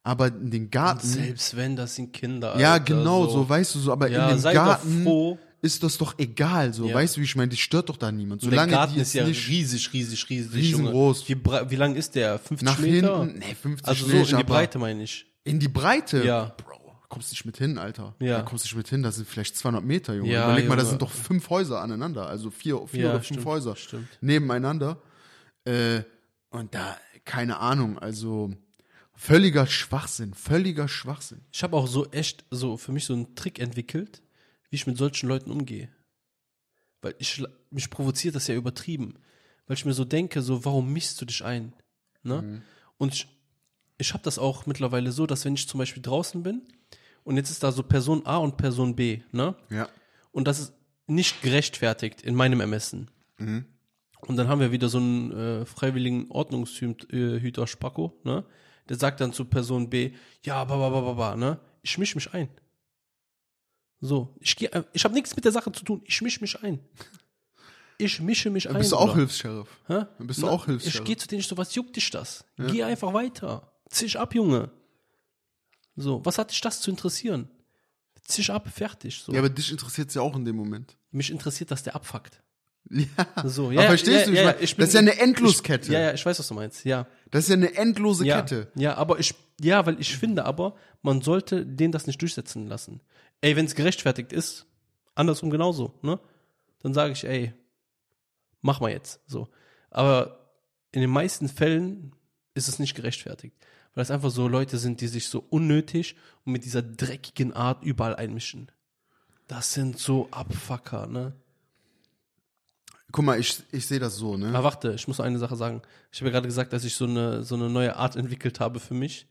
Aber 0.04 0.28
in 0.28 0.52
den 0.52 0.70
Garten. 0.70 1.08
Selbst 1.08 1.56
wenn, 1.56 1.76
das 1.76 1.96
sind 1.96 2.14
Kinder. 2.14 2.60
ja, 2.60 2.74
Alter, 2.74 2.86
genau, 2.86 3.28
so. 3.28 3.48
weißt 3.50 3.76
du 3.76 3.80
so, 3.80 3.92
aber 3.92 4.08
Ja, 4.10 4.30
in 4.30 4.36
dem 4.36 4.40
sei 4.40 4.54
Garten 4.54 5.38
ist 5.62 5.82
das 5.82 5.98
doch 5.98 6.14
egal, 6.20 6.74
so, 6.74 6.88
Ja. 6.88 6.94
weißt 6.94 7.18
du, 7.18 7.22
wie 7.22 7.26
ich 7.26 7.36
meine, 7.36 7.50
die 7.50 7.58
stört 7.58 7.90
doch 7.90 7.98
da 7.98 8.12
niemand. 8.12 8.44
Und 8.44 8.52
der 8.52 8.58
Solange 8.60 8.72
Garten 8.74 9.00
ist 9.00 9.14
ja 9.14 9.26
nicht 9.26 9.48
riesig, 9.48 9.92
riesig, 9.94 10.30
riesig. 10.30 10.54
Riesengroß. 10.54 11.28
Wie, 11.28 11.38
wie 11.44 11.76
lang 11.76 11.96
ist 11.96 12.14
der? 12.14 12.38
50 12.38 12.62
nach 12.66 12.78
Meter? 12.78 13.20
hinten, 13.22 13.40
nee, 13.40 13.56
50 13.56 13.88
also 13.88 14.06
so 14.06 14.12
nicht, 14.16 14.32
in 14.32 14.38
die 14.38 14.44
Breite 14.44 14.78
meine 14.78 15.02
ich. 15.04 15.26
in 15.44 15.60
die 15.60 15.68
Breite. 15.68 16.24
Ja. 16.24 16.56
Kommst 17.10 17.32
nicht 17.32 17.46
mit 17.46 17.58
hin, 17.58 17.78
Alter. 17.78 18.16
Ja. 18.20 18.38
Da 18.40 18.44
kommst 18.44 18.66
nicht 18.66 18.76
mit 18.76 18.88
hin, 18.88 19.04
das 19.04 19.16
sind 19.16 19.28
vielleicht 19.28 19.56
200 19.58 19.84
Meter, 19.84 20.14
Junge. 20.16 20.32
Ja, 20.32 20.46
Überleg 20.46 20.68
mal, 20.68 20.76
das 20.76 20.86
Junge. 20.86 20.90
sind 20.92 21.02
doch 21.02 21.12
fünf 21.12 21.50
Häuser 21.50 21.82
aneinander, 21.82 22.28
also 22.28 22.50
vier, 22.50 22.88
vier 22.88 23.02
Ja, 23.02 23.10
oder 23.12 23.20
fünf 23.22 23.26
stimmt, 23.28 23.46
Häuser 23.46 23.76
stimmt. 23.76 24.08
nebeneinander. 24.22 25.02
Äh, 25.66 26.02
und 26.50 26.74
da, 26.74 26.98
keine 27.26 27.58
Ahnung, 27.60 28.00
also 28.00 28.54
völliger 29.14 29.68
Schwachsinn, 29.68 30.34
völliger 30.34 30.88
Schwachsinn. 30.88 31.42
Ich 31.52 31.64
habe 31.64 31.76
auch 31.78 31.88
so 31.88 32.10
echt 32.12 32.46
so 32.52 32.78
für 32.78 32.92
mich 32.92 33.06
so 33.06 33.14
einen 33.14 33.36
Trick 33.36 33.60
entwickelt, 33.60 34.22
wie 34.70 34.76
ich 34.76 34.88
mit 34.88 34.98
solchen 34.98 35.28
Leuten 35.30 35.52
umgehe. 35.52 35.90
Weil 37.02 37.16
ich 37.20 37.44
mich 37.70 37.90
provoziert 37.90 38.36
das 38.36 38.48
ja 38.48 38.56
übertrieben, 38.56 39.16
weil 39.68 39.78
ich 39.78 39.86
mir 39.86 39.94
so 39.94 40.06
denke, 40.06 40.42
so 40.42 40.66
warum 40.66 40.92
mischst 40.92 41.20
du 41.22 41.26
dich 41.26 41.44
ein, 41.44 41.74
ne? 42.24 42.42
Mhm. 42.42 42.62
Und 42.98 43.14
ich, 43.14 43.28
ich 43.98 44.14
habe 44.14 44.24
das 44.24 44.38
auch 44.38 44.66
mittlerweile 44.66 45.12
so, 45.12 45.26
dass 45.26 45.46
wenn 45.46 45.54
ich 45.54 45.68
zum 45.68 45.78
Beispiel 45.78 46.04
draußen 46.04 46.44
bin 46.44 46.62
und 47.24 47.38
jetzt 47.38 47.50
ist 47.50 47.64
da 47.64 47.72
so 47.72 47.84
Person 47.84 48.26
A 48.26 48.38
und 48.38 48.58
Person 48.58 48.96
B, 48.96 49.22
ne? 49.32 49.56
Ja. 49.70 49.90
Und 50.32 50.48
das 50.48 50.60
ist 50.60 50.74
nicht 51.08 51.42
gerechtfertigt 51.42 52.22
in 52.22 52.36
meinem 52.36 52.60
Ermessen. 52.60 53.10
Mhm. 53.38 53.66
Und 54.22 54.38
dann 54.38 54.48
haben 54.48 54.60
wir 54.60 54.72
wieder 54.72 54.90
so 54.90 54.98
einen 54.98 55.32
äh, 55.32 55.66
freiwilligen 55.66 56.32
Ordnungshüter 56.32 57.68
Spacko, 57.68 58.20
ne? 58.24 58.46
Der 58.90 58.98
sagt 58.98 59.22
dann 59.22 59.34
zu 59.34 59.46
Person 59.46 59.90
B, 59.90 60.12
ja, 60.44 60.64
ba, 60.64 60.78
ba, 60.78 60.90
ba, 60.90 61.02
ba, 61.02 61.14
ba, 61.14 61.36
ne? 61.36 61.60
Ich 61.82 61.98
misch 61.98 62.16
mich 62.16 62.34
ein. 62.34 62.50
So, 64.02 64.36
ich 64.40 64.56
geh, 64.56 64.66
äh, 64.66 64.84
ich 64.94 65.04
habe 65.06 65.14
nichts 65.14 65.36
mit 65.36 65.46
der 65.46 65.52
Sache 65.52 65.72
zu 65.72 65.84
tun. 65.84 66.02
Ich 66.06 66.22
misch 66.22 66.42
mich 66.42 66.62
ein. 66.62 66.80
Ich 67.98 68.20
mische 68.20 68.50
mich 68.50 68.70
ein. 68.70 68.78
Bist 68.78 68.92
du 68.92 68.98
auch. 68.98 69.16
Hilfs-Sheriff? 69.16 69.70
Bist 70.20 70.42
du 70.42 70.48
Na, 70.48 70.52
auch 70.52 70.66
Hilfs-Sheriff? 70.66 71.00
Ich 71.00 71.06
gehe 71.06 71.18
zu 71.18 71.28
denen 71.28 71.40
ich 71.40 71.48
so, 71.48 71.58
was 71.58 71.74
juckt 71.76 71.96
dich 71.96 72.10
das? 72.12 72.44
Geh 72.58 72.84
einfach 72.84 73.14
weiter. 73.14 73.72
Zisch 73.90 74.16
ab, 74.16 74.34
Junge. 74.36 74.72
So, 75.96 76.24
was 76.26 76.38
hat 76.38 76.52
dich 76.52 76.62
das 76.62 76.82
zu 76.82 76.90
interessieren? 76.92 77.50
Zisch 78.24 78.50
ab, 78.50 78.68
fertig. 78.68 79.22
So. 79.24 79.32
Ja, 79.32 79.40
aber 79.40 79.50
dich 79.50 79.72
interessiert 79.72 80.10
es 80.10 80.16
ja 80.16 80.22
auch 80.22 80.36
in 80.36 80.46
dem 80.46 80.56
Moment. 80.56 80.98
Mich 81.12 81.30
interessiert, 81.32 81.72
dass 81.72 81.84
der 81.84 81.96
abfuckt. 81.96 82.42
Ja. 82.88 83.48
So, 83.50 83.66
aber 83.66 83.74
ja, 83.74 83.82
verstehst 83.88 84.20
ja, 84.20 84.26
du? 84.28 84.32
Ich 84.34 84.38
ja, 84.38 84.44
mein, 84.46 84.56
ich 84.62 84.76
das 84.76 84.88
ist 84.90 84.94
ja 84.94 85.00
bin- 85.02 85.10
eine 85.10 85.20
Endloskette. 85.20 85.92
Ja, 85.92 86.00
ja, 86.02 86.14
ich 86.14 86.24
weiß, 86.24 86.38
was 86.38 86.48
du 86.48 86.54
meinst. 86.54 86.86
Ja. 86.86 87.08
Das 87.32 87.46
ist 87.46 87.50
ja 87.50 87.56
eine 87.56 87.74
endlose 87.76 88.24
Ja, 88.28 88.42
Kette. 88.42 88.72
ja, 88.76 88.94
aber 88.96 89.18
ich, 89.20 89.34
ja, 89.60 89.84
weil 89.88 90.00
ich 90.00 90.16
finde 90.16 90.46
aber, 90.46 90.76
man 91.02 91.22
sollte 91.24 91.66
denen 91.66 91.92
das 91.92 92.06
nicht 92.06 92.22
durchsetzen 92.22 92.68
lassen. 92.68 93.02
Ey, 93.42 93.56
wenn 93.56 93.66
es 93.66 93.74
gerechtfertigt 93.74 94.32
ist, 94.32 94.68
andersrum 95.16 95.50
genauso, 95.50 95.98
ne? 96.04 96.20
Dann 96.84 96.94
sage 96.94 97.14
ich, 97.14 97.24
ey, 97.24 97.54
mach 98.62 98.80
mal 98.82 98.92
jetzt, 98.92 99.20
so. 99.26 99.48
Aber 99.90 100.52
in 100.92 101.02
den 101.02 101.10
meisten 101.10 101.50
Fällen 101.50 102.16
ist 102.56 102.68
es 102.68 102.80
nicht 102.80 102.96
gerechtfertigt. 102.96 103.56
Weil 103.94 104.04
es 104.04 104.12
einfach 104.12 104.32
so 104.32 104.48
Leute 104.48 104.78
sind, 104.78 105.02
die 105.02 105.08
sich 105.08 105.28
so 105.28 105.46
unnötig 105.50 106.16
und 106.44 106.54
mit 106.54 106.66
dieser 106.66 106.82
dreckigen 106.82 107.54
Art 107.54 107.84
überall 107.84 108.16
einmischen. 108.16 108.72
Das 109.48 109.74
sind 109.74 110.00
so 110.00 110.28
Abfucker, 110.32 111.06
ne? 111.06 111.34
Guck 113.12 113.24
mal, 113.24 113.40
ich, 113.40 113.64
ich 113.72 113.86
sehe 113.86 114.00
das 114.00 114.16
so, 114.16 114.36
ne? 114.36 114.50
Aber 114.50 114.64
warte, 114.64 114.94
ich 114.94 115.08
muss 115.08 115.20
eine 115.20 115.38
Sache 115.38 115.56
sagen. 115.56 115.82
Ich 116.12 116.20
habe 116.20 116.30
ja 116.30 116.34
gerade 116.34 116.48
gesagt, 116.48 116.74
dass 116.74 116.84
ich 116.84 116.96
so 116.96 117.06
eine, 117.06 117.44
so 117.44 117.56
eine 117.56 117.70
neue 117.70 117.96
Art 117.96 118.16
entwickelt 118.16 118.60
habe 118.60 118.80
für 118.80 118.96
mich, 118.96 119.28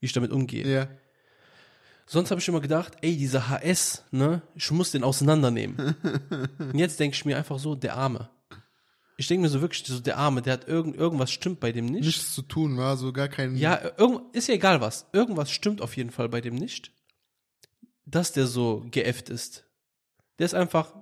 wie 0.00 0.06
ich 0.06 0.12
damit 0.12 0.32
umgehe. 0.32 0.66
Ja. 0.66 0.88
Sonst 2.06 2.30
habe 2.30 2.40
ich 2.40 2.48
immer 2.48 2.60
gedacht, 2.60 2.94
ey, 3.02 3.16
dieser 3.16 3.48
HS, 3.48 4.04
ne, 4.10 4.42
ich 4.56 4.68
muss 4.72 4.90
den 4.90 5.04
auseinandernehmen. 5.04 5.94
Und 6.58 6.78
jetzt 6.78 6.98
denke 6.98 7.14
ich 7.14 7.24
mir 7.24 7.36
einfach 7.36 7.58
so, 7.58 7.76
der 7.76 7.96
Arme. 7.96 8.28
Ich 9.20 9.26
denke 9.26 9.42
mir 9.42 9.48
so 9.50 9.60
wirklich, 9.60 9.84
so 9.86 10.00
der 10.00 10.16
Arme, 10.16 10.40
der 10.40 10.54
hat 10.54 10.66
irgend, 10.66 10.96
irgendwas 10.96 11.30
stimmt 11.30 11.60
bei 11.60 11.72
dem 11.72 11.84
nicht. 11.84 12.06
Nichts 12.06 12.32
zu 12.34 12.40
tun, 12.40 12.78
war 12.78 12.96
so 12.96 13.12
gar 13.12 13.28
kein. 13.28 13.54
Ja, 13.54 13.78
irgend, 13.98 14.34
ist 14.34 14.48
ja 14.48 14.54
egal 14.54 14.80
was. 14.80 15.06
Irgendwas 15.12 15.50
stimmt 15.50 15.82
auf 15.82 15.94
jeden 15.94 16.10
Fall 16.10 16.30
bei 16.30 16.40
dem 16.40 16.54
nicht, 16.54 16.90
dass 18.06 18.32
der 18.32 18.46
so 18.46 18.86
geäfft 18.90 19.28
ist. 19.28 19.66
Der 20.38 20.46
ist 20.46 20.54
einfach, 20.54 20.94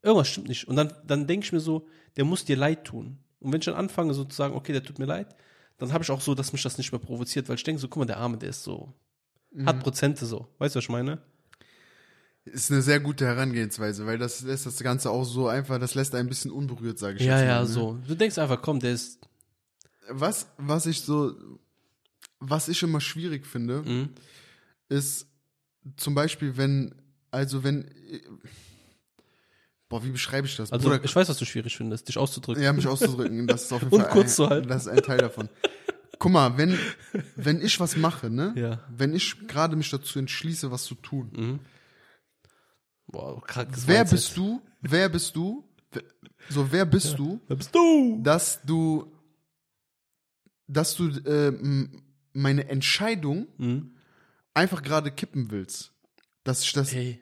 irgendwas 0.00 0.28
stimmt 0.28 0.48
nicht. 0.48 0.66
Und 0.66 0.76
dann, 0.76 0.94
dann 1.06 1.26
denke 1.26 1.44
ich 1.44 1.52
mir 1.52 1.60
so, 1.60 1.86
der 2.16 2.24
muss 2.24 2.46
dir 2.46 2.56
leid 2.56 2.84
tun. 2.86 3.18
Und 3.38 3.52
wenn 3.52 3.58
ich 3.60 3.66
dann 3.66 3.74
anfange 3.74 4.14
so 4.14 4.24
zu 4.24 4.34
sagen, 4.34 4.54
okay, 4.54 4.72
der 4.72 4.82
tut 4.82 4.98
mir 4.98 5.04
leid, 5.04 5.36
dann 5.76 5.92
habe 5.92 6.02
ich 6.02 6.10
auch 6.10 6.22
so, 6.22 6.34
dass 6.34 6.54
mich 6.54 6.62
das 6.62 6.78
nicht 6.78 6.90
mehr 6.90 6.98
provoziert, 6.98 7.50
weil 7.50 7.56
ich 7.56 7.64
denke 7.64 7.82
so, 7.82 7.88
guck 7.88 7.98
mal, 7.98 8.06
der 8.06 8.16
Arme, 8.16 8.38
der 8.38 8.48
ist 8.48 8.64
so, 8.64 8.94
Mhm. 9.50 9.66
hat 9.66 9.80
Prozente 9.80 10.24
so. 10.24 10.48
Weißt 10.58 10.74
du, 10.74 10.78
was 10.78 10.84
ich 10.84 10.88
meine? 10.90 11.22
Ist 12.52 12.70
eine 12.70 12.82
sehr 12.82 13.00
gute 13.00 13.26
Herangehensweise, 13.26 14.06
weil 14.06 14.18
das 14.18 14.42
lässt 14.42 14.66
das 14.66 14.78
Ganze 14.78 15.10
auch 15.10 15.24
so 15.24 15.48
einfach, 15.48 15.78
das 15.78 15.94
lässt 15.94 16.14
ein 16.14 16.28
bisschen 16.28 16.50
unberührt, 16.50 16.98
sage 16.98 17.16
ich 17.18 17.22
Ja, 17.24 17.38
jetzt 17.38 17.46
ja, 17.48 17.54
mal, 17.56 17.60
ne? 17.62 17.66
so. 17.68 17.98
Du 18.06 18.14
denkst 18.14 18.38
einfach, 18.38 18.60
komm, 18.62 18.80
der 18.80 18.92
ist, 18.92 19.18
Was, 20.10 20.46
was 20.58 20.86
ich 20.86 21.00
so, 21.02 21.34
was 22.40 22.68
ich 22.68 22.82
immer 22.82 23.00
schwierig 23.00 23.46
finde, 23.46 23.82
mhm. 23.82 24.08
ist 24.88 25.26
zum 25.96 26.14
Beispiel, 26.14 26.56
wenn, 26.56 26.94
also 27.30 27.64
wenn, 27.64 27.90
boah, 29.88 30.04
wie 30.04 30.10
beschreibe 30.10 30.46
ich 30.46 30.56
das? 30.56 30.70
also 30.72 30.88
Bruder, 30.88 31.02
ich 31.04 31.14
weiß, 31.14 31.28
was 31.28 31.38
du 31.38 31.44
schwierig 31.44 31.76
findest, 31.76 32.08
dich 32.08 32.18
auszudrücken. 32.18 32.62
ja, 32.62 32.72
mich 32.72 32.86
auszudrücken, 32.86 33.46
das 33.46 33.64
ist 33.64 33.72
auf 33.72 33.82
jeden 33.82 33.94
Und 33.94 34.02
Fall 34.02 34.10
kurz 34.10 34.26
ein, 34.32 34.34
zu 34.34 34.48
halten. 34.48 34.68
das 34.68 34.82
ist 34.86 34.88
ein 34.92 35.02
Teil 35.02 35.18
davon. 35.18 35.48
Guck 36.18 36.32
mal, 36.32 36.58
wenn, 36.58 36.76
wenn 37.36 37.62
ich 37.62 37.78
was 37.78 37.96
mache, 37.96 38.28
ne? 38.28 38.52
Ja. 38.56 38.80
Wenn 38.94 39.14
ich 39.14 39.46
gerade 39.46 39.76
mich 39.76 39.88
dazu 39.90 40.18
entschließe, 40.18 40.70
was 40.70 40.84
zu 40.84 40.94
tun, 40.96 41.30
Mhm. 41.34 41.58
Boah, 43.08 43.42
krankes 43.46 43.86
wer 43.86 43.98
Mindset. 44.00 44.18
bist 44.18 44.36
du? 44.36 44.62
Wer 44.82 45.08
bist 45.08 45.34
du? 45.36 45.64
Wer- 45.92 46.02
So, 46.50 46.70
wer 46.70 46.84
bist 46.86 47.18
du? 47.18 47.40
Wer 47.48 47.56
bist 47.56 47.74
du? 47.74 48.20
dass 48.22 48.60
du, 48.62 49.10
dass 50.66 50.94
du 50.94 51.08
äh, 51.08 51.52
meine 52.32 52.68
Entscheidung 52.68 53.48
Mhm. 53.56 53.92
einfach 54.54 54.82
gerade 54.82 55.10
kippen 55.10 55.50
willst. 55.50 55.92
Dass 56.44 56.62
ich 56.62 56.72
das, 56.72 56.92
Ey, 56.92 57.20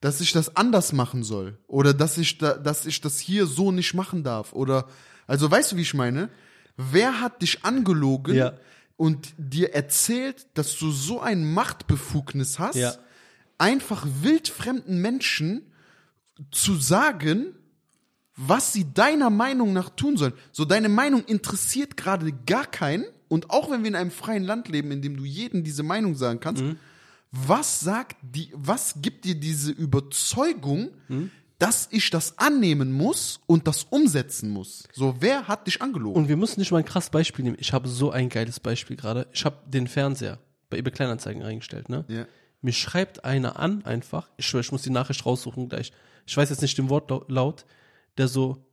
dass 0.00 0.20
ich 0.20 0.32
das 0.32 0.56
anders 0.56 0.92
machen 0.92 1.22
soll. 1.22 1.58
Oder 1.66 1.94
dass 1.94 2.18
ich 2.18 2.38
da, 2.38 2.54
dass 2.54 2.86
ich 2.86 3.00
das 3.00 3.18
hier 3.18 3.46
so 3.46 3.70
nicht 3.72 3.94
machen 3.94 4.22
darf. 4.24 4.52
Oder, 4.52 4.88
also 5.26 5.50
weißt 5.50 5.72
du, 5.72 5.76
wie 5.76 5.82
ich 5.82 5.94
meine? 5.94 6.28
Wer 6.76 7.20
hat 7.20 7.42
dich 7.42 7.64
angelogen 7.64 8.34
Ja. 8.36 8.54
und 8.96 9.32
dir 9.38 9.74
erzählt, 9.74 10.46
dass 10.54 10.76
du 10.78 10.90
so 10.90 11.20
ein 11.20 11.52
Machtbefugnis 11.52 12.58
hast, 12.58 12.76
Ja. 12.76 12.94
Einfach 13.60 14.06
wildfremden 14.22 15.00
Menschen 15.00 15.62
zu 16.50 16.76
sagen, 16.76 17.54
was 18.34 18.72
sie 18.72 18.92
deiner 18.92 19.28
Meinung 19.28 19.72
nach 19.74 19.90
tun 19.90 20.16
sollen. 20.16 20.32
So, 20.50 20.64
deine 20.64 20.88
Meinung 20.88 21.24
interessiert 21.24 21.96
gerade 21.96 22.32
gar 22.46 22.66
keinen. 22.66 23.04
Und 23.28 23.50
auch 23.50 23.70
wenn 23.70 23.82
wir 23.82 23.88
in 23.88 23.96
einem 23.96 24.10
freien 24.10 24.44
Land 24.44 24.68
leben, 24.68 24.90
in 24.90 25.02
dem 25.02 25.16
du 25.16 25.24
jedem 25.24 25.62
diese 25.62 25.82
Meinung 25.82 26.16
sagen 26.16 26.40
kannst, 26.40 26.64
was 27.30 27.80
sagt 27.80 28.16
die, 28.22 28.50
was 28.54 28.94
gibt 29.02 29.24
dir 29.24 29.34
diese 29.34 29.70
Überzeugung, 29.70 30.90
dass 31.58 31.88
ich 31.90 32.08
das 32.08 32.38
annehmen 32.38 32.90
muss 32.90 33.40
und 33.46 33.68
das 33.68 33.84
umsetzen 33.84 34.50
muss? 34.50 34.84
So, 34.94 35.16
wer 35.20 35.46
hat 35.46 35.66
dich 35.66 35.82
angelogen? 35.82 36.20
Und 36.20 36.28
wir 36.28 36.38
müssen 36.38 36.60
nicht 36.60 36.72
mal 36.72 36.78
ein 36.78 36.84
krasses 36.86 37.10
Beispiel 37.10 37.44
nehmen. 37.44 37.58
Ich 37.60 37.74
habe 37.74 37.88
so 37.88 38.10
ein 38.10 38.30
geiles 38.30 38.58
Beispiel 38.58 38.96
gerade. 38.96 39.28
Ich 39.32 39.44
habe 39.44 39.58
den 39.66 39.86
Fernseher 39.86 40.38
bei 40.70 40.78
eBay 40.78 40.92
Kleinanzeigen 40.92 41.42
eingestellt, 41.42 41.88
ne? 41.90 42.04
Ja. 42.08 42.26
Mir 42.62 42.72
schreibt 42.72 43.24
einer 43.24 43.58
an 43.58 43.84
einfach, 43.84 44.28
ich 44.36 44.52
ich 44.52 44.72
muss 44.72 44.82
die 44.82 44.90
Nachricht 44.90 45.24
raussuchen 45.24 45.68
gleich. 45.68 45.92
Ich 46.26 46.36
weiß 46.36 46.50
jetzt 46.50 46.62
nicht 46.62 46.76
den 46.76 46.90
Wortlaut, 46.90 47.64
der 48.18 48.28
so, 48.28 48.64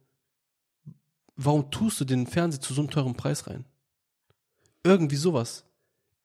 warum 1.36 1.72
tust 1.72 2.00
du 2.02 2.06
den 2.06 2.28
Fernseher 2.28 2.62
zu 2.62 2.74
so 2.74 2.82
einem 2.82 2.90
teuren 2.90 3.16
Preis 3.16 3.48
rein? 3.48 3.66
Irgendwie 4.84 5.16
sowas. 5.16 5.64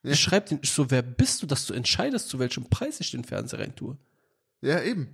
Ja. 0.03 0.13
Ich 0.13 0.21
schreibe 0.21 0.49
den, 0.49 0.59
ich 0.63 0.73
so, 0.73 0.91
wer 0.91 1.03
bist 1.03 1.43
du, 1.43 1.47
dass 1.47 1.67
du 1.67 1.75
entscheidest, 1.75 2.29
zu 2.29 2.39
welchem 2.39 2.69
Preis 2.69 2.99
ich 3.01 3.13
den 3.13 3.25
Fernseher 3.25 3.61
rein 3.61 3.77
tue? 3.77 3.97
ja, 4.61 4.81
eben. 4.81 5.09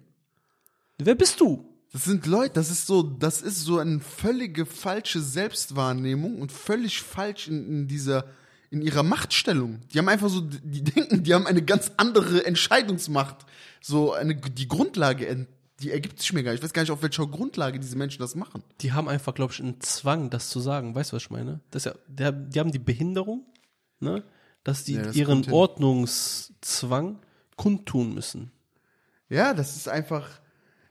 Wer 0.98 1.14
bist 1.14 1.40
du? 1.40 1.64
Das 1.92 2.04
sind 2.04 2.26
Leute, 2.26 2.54
das 2.54 2.70
ist 2.70 2.86
so, 2.86 3.02
das 3.02 3.40
ist 3.40 3.62
so 3.62 3.78
eine 3.78 4.00
völlige 4.00 4.66
falsche 4.66 5.22
Selbstwahrnehmung 5.22 6.40
und 6.40 6.52
völlig 6.52 7.00
falsch 7.00 7.48
in, 7.48 7.66
in 7.66 7.88
dieser, 7.88 8.26
in 8.70 8.82
ihrer 8.82 9.02
Machtstellung. 9.02 9.80
Die 9.92 9.98
haben 9.98 10.08
einfach 10.08 10.28
so, 10.28 10.40
die 10.40 10.84
denken, 10.84 11.22
die 11.22 11.34
haben 11.34 11.46
eine 11.46 11.62
ganz 11.62 11.92
andere 11.96 12.44
Entscheidungsmacht. 12.44 13.46
So 13.80 14.12
eine, 14.12 14.36
die 14.36 14.68
Grundlage, 14.68 15.46
die 15.80 15.90
ergibt 15.90 16.20
sich 16.20 16.32
mir 16.32 16.42
gar 16.42 16.52
nicht. 16.52 16.60
Ich 16.60 16.64
weiß 16.64 16.72
gar 16.72 16.82
nicht, 16.82 16.90
auf 16.90 17.02
welcher 17.02 17.26
Grundlage 17.26 17.78
diese 17.78 17.96
Menschen 17.96 18.20
das 18.20 18.34
machen. 18.34 18.62
Die 18.80 18.92
haben 18.92 19.08
einfach, 19.08 19.34
glaube 19.34 19.52
ich, 19.52 19.60
einen 19.60 19.80
Zwang, 19.80 20.30
das 20.30 20.48
zu 20.48 20.60
sagen. 20.60 20.94
Weißt 20.94 21.12
du, 21.12 21.16
was 21.16 21.22
ich 21.22 21.30
meine? 21.30 21.60
Das 21.70 21.84
ja, 21.84 21.94
der, 22.08 22.32
die 22.32 22.58
haben 22.58 22.72
die 22.72 22.78
Behinderung, 22.78 23.46
ne? 24.00 24.24
dass 24.64 24.84
die 24.84 24.94
Ja, 24.94 25.02
das 25.02 25.16
ihren. 25.16 25.50
Ordnungszwang 25.50 27.20
kundtun 27.56 28.14
müssen. 28.14 28.50
Ja, 29.28 29.54
das 29.54 29.76
ist 29.76 29.88
einfach, 29.88 30.28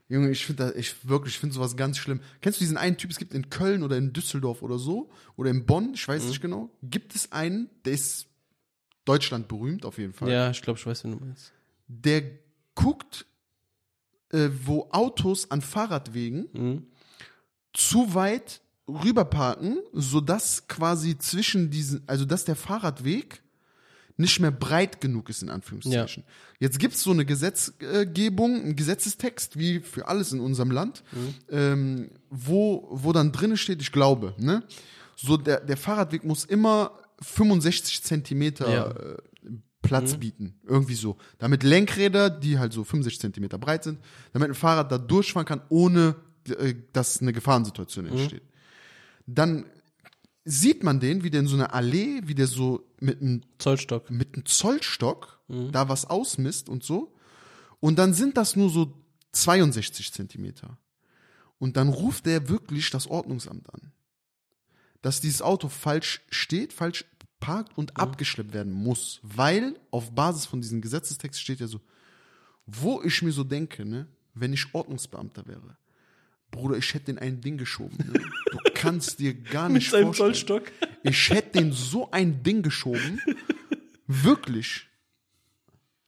Junge, 0.09 0.29
ich 0.31 0.45
finde 0.45 0.73
ich 0.77 1.07
wirklich, 1.07 1.33
ich 1.35 1.39
finde 1.39 1.53
sowas 1.55 1.75
ganz 1.75 1.97
schlimm. 1.97 2.21
Kennst 2.41 2.59
du 2.59 2.63
diesen 2.63 2.77
einen 2.77 2.97
Typ, 2.97 3.11
es 3.11 3.17
gibt 3.17 3.33
in 3.33 3.49
Köln 3.49 3.83
oder 3.83 3.97
in 3.97 4.13
Düsseldorf 4.13 4.61
oder 4.61 4.79
so, 4.79 5.09
oder 5.35 5.49
in 5.49 5.65
Bonn, 5.65 5.91
ich 5.93 6.07
weiß 6.07 6.23
nicht 6.25 6.41
genau, 6.41 6.69
gibt 6.81 7.13
es 7.15 7.31
einen, 7.33 7.69
der 7.83 7.93
ist 7.93 8.27
Deutschland 9.05 9.47
berühmt 9.49 9.85
auf 9.85 9.97
jeden 9.97 10.13
Fall. 10.13 10.31
Ja, 10.31 10.49
ich 10.49 10.61
glaube, 10.61 10.79
ich 10.79 10.85
weiß, 10.85 11.03
wen 11.03 11.11
du 11.11 11.25
meinst. 11.25 11.51
der 11.87 12.23
guckt, 12.75 13.25
äh, 14.29 14.49
wo 14.65 14.87
Autos 14.91 15.49
an 15.51 15.61
Fahrradwegen 15.61 16.47
Mhm. 16.53 16.87
zu 17.73 18.13
weit 18.13 18.61
rüberparken, 18.87 19.79
sodass 19.93 20.67
quasi 20.67 21.17
zwischen 21.17 21.69
diesen, 21.69 22.03
also 22.07 22.23
dass 22.25 22.45
der 22.45 22.55
Fahrradweg 22.55 23.41
nicht 24.17 24.39
mehr 24.39 24.51
breit 24.51 24.99
genug 24.99 25.29
ist, 25.29 25.43
in 25.43 25.49
Anführungszeichen. 25.49 26.23
Jetzt 26.59 26.79
gibt's 26.79 27.03
so 27.03 27.11
eine 27.11 27.23
Gesetzgebung, 27.25 28.55
einen 28.55 28.75
Gesetzestext, 28.75 29.57
wie 29.59 29.79
für 29.79 30.07
alles 30.07 30.31
in 30.33 30.39
unserem 30.39 30.71
Land, 30.71 31.03
ähm, 31.49 32.09
wo, 32.29 32.87
wo 32.91 33.13
dann 33.13 33.31
drinne 33.31 33.57
steht, 33.57 33.81
ich 33.81 33.91
glaube, 33.91 34.33
ne? 34.37 34.63
So, 35.15 35.37
der, 35.37 35.61
der 35.61 35.77
Fahrradweg 35.77 36.23
muss 36.23 36.45
immer 36.45 36.91
65 37.21 38.03
Zentimeter 38.03 38.69
Ja. 38.71 38.87
äh, 38.91 39.17
Platz 39.81 40.15
bieten. 40.17 40.59
Irgendwie 40.67 40.95
so. 40.95 41.17
Damit 41.37 41.63
Lenkräder, 41.63 42.29
die 42.29 42.59
halt 42.59 42.73
so 42.73 42.83
65 42.83 43.21
Zentimeter 43.21 43.57
breit 43.57 43.83
sind, 43.85 43.99
damit 44.33 44.49
ein 44.49 44.55
Fahrrad 44.55 44.91
da 44.91 44.97
durchfahren 44.97 45.45
kann, 45.47 45.61
ohne 45.69 46.15
äh, 46.49 46.73
dass 46.93 47.21
eine 47.21 47.31
Gefahrensituation 47.33 48.07
entsteht. 48.07 48.41
Dann 49.27 49.65
sieht 50.49 50.83
man 50.83 50.99
den, 50.99 51.23
wie 51.23 51.29
der 51.29 51.41
in 51.41 51.47
so 51.47 51.55
einer 51.55 51.73
Allee, 51.73 52.21
wie 52.23 52.35
der 52.35 52.47
so 52.47 52.87
mit 53.01 53.21
einem 53.21 53.41
Zollstock. 53.59 54.09
mit 54.09 54.33
einem 54.33 54.45
Zollstock 54.45 55.41
da 55.47 55.89
was 55.89 56.05
ausmisst 56.05 56.69
und 56.69 56.83
so. 56.83 57.13
Und 57.79 57.97
dann 57.99 58.13
sind 58.13 58.37
das 58.37 58.55
nur 58.55 58.69
so 58.69 58.93
62 59.33 60.13
Zentimeter. 60.13 60.77
Und 61.59 61.77
dann 61.77 61.89
ruft 61.89 62.25
der 62.25 62.49
wirklich 62.49 62.89
das 62.89 63.07
Ordnungsamt 63.07 63.73
an. 63.73 63.91
Dass 65.01 65.21
dieses 65.21 65.41
Auto 65.41 65.69
falsch 65.69 66.21
steht, 66.29 66.73
falsch 66.73 67.05
parkt 67.39 67.77
und 67.77 67.97
abgeschleppt 67.97 68.53
werden 68.53 68.73
muss. 68.73 69.19
Weil 69.23 69.79
auf 69.91 70.13
Basis 70.13 70.45
von 70.45 70.61
diesem 70.61 70.81
Gesetzestext 70.81 71.39
steht 71.39 71.59
ja 71.59 71.67
so, 71.67 71.81
wo 72.65 73.01
ich 73.03 73.21
mir 73.21 73.31
so 73.31 73.43
denke, 73.43 73.85
ne, 73.85 74.07
wenn 74.33 74.53
ich 74.53 74.73
Ordnungsbeamter 74.73 75.45
wäre, 75.47 75.77
Bruder, 76.51 76.77
ich 76.77 76.93
hätte 76.93 77.05
den 77.07 77.19
ein 77.19 77.41
Ding 77.41 77.57
geschoben. 77.57 77.97
Ne? 77.97 78.19
Du 78.51 78.57
kannst 78.73 79.19
dir 79.19 79.33
gar 79.33 79.69
nicht 79.69 79.89
vorstellen. 79.89 80.63
Ich 81.03 81.29
hätte 81.29 81.59
den 81.59 81.71
so 81.71 82.09
ein 82.11 82.43
Ding 82.43 82.61
geschoben. 82.63 83.21
Wirklich. 84.07 84.87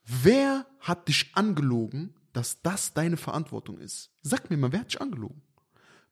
Wer 0.04 0.66
hat 0.80 1.08
dich 1.08 1.30
angelogen, 1.34 2.14
dass 2.32 2.62
das 2.62 2.94
deine 2.94 3.16
Verantwortung 3.16 3.78
ist? 3.78 4.10
Sag 4.22 4.50
mir 4.50 4.56
mal, 4.56 4.72
wer 4.72 4.80
hat 4.80 4.92
dich 4.92 5.00
angelogen? 5.00 5.42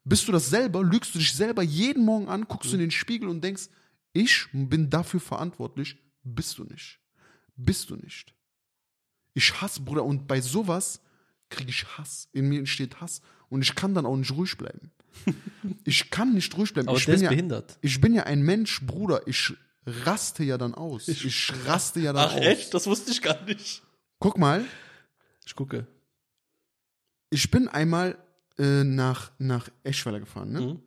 Bist 0.05 0.29
du 0.29 0.33
das 0.33 0.49
selber? 0.51 0.83
Lügst 0.85 1.15
du 1.15 1.19
dich 1.19 1.35
selber 1.35 1.63
jeden 1.63 2.05
Morgen 2.05 2.29
an, 2.29 2.47
guckst 2.47 2.71
du 2.71 2.77
in 2.77 2.81
den 2.81 2.91
Spiegel 2.91 3.29
und 3.29 3.43
denkst, 3.43 3.69
ich 4.13 4.47
bin 4.53 4.89
dafür 4.89 5.21
verantwortlich? 5.21 5.99
Bist 6.23 6.59
du 6.59 6.65
nicht. 6.65 7.01
Bist 7.57 7.91
du 7.91 7.97
nicht. 7.97 8.35
Ich 9.35 9.61
hasse, 9.61 9.83
Bruder, 9.83 10.05
und 10.05 10.27
bei 10.27 10.41
sowas 10.41 11.01
kriege 11.51 11.71
ich 11.71 11.87
Hass. 11.97 12.29
In 12.33 12.49
mir 12.49 12.59
entsteht 12.59 13.01
Hass 13.01 13.21
und 13.51 13.63
ich 13.63 13.75
kann 13.75 13.95
dann 13.95 14.07
auch 14.07 14.17
nicht 14.17 14.33
ruhig 14.33 14.57
bleiben. 14.57 14.91
Ich 15.85 16.11
kann 16.11 16.35
nicht 16.35 16.57
ruhig 16.57 16.73
bleiben. 16.73 16.89
Aber 16.89 16.99
ich 16.99 17.05
der 17.07 17.13
bin 17.13 17.17
ist 17.21 17.23
ja, 17.25 17.31
behindert. 17.31 17.79
ich 17.81 18.01
bin 18.01 18.15
ja 18.15 18.23
ein 18.25 18.41
Mensch, 18.43 18.85
Bruder. 18.87 19.27
Ich 19.27 19.53
raste 19.87 20.45
ja 20.45 20.57
dann 20.59 20.75
aus. 20.75 21.09
Ich, 21.09 21.53
raste 21.67 21.99
ja 22.01 22.13
dann 22.13 22.31
aus. 22.31 22.71
Das 22.71 22.87
wusste 22.87 23.11
ich 23.11 23.21
gar 23.23 23.43
nicht. 23.45 23.83
Guck 24.21 24.39
mal, 24.39 24.65
Ich 25.47 25.55
gucke. 25.55 25.87
ich 27.31 27.51
bin 27.51 27.69
einmal 27.69 28.17
äh, 28.59 28.85
nach, 28.85 29.31
nach 29.39 29.69
Eschweiler 29.83 30.21
gefahren, 30.21 30.53
ne? 30.53 30.61
Mhm. 30.61 30.83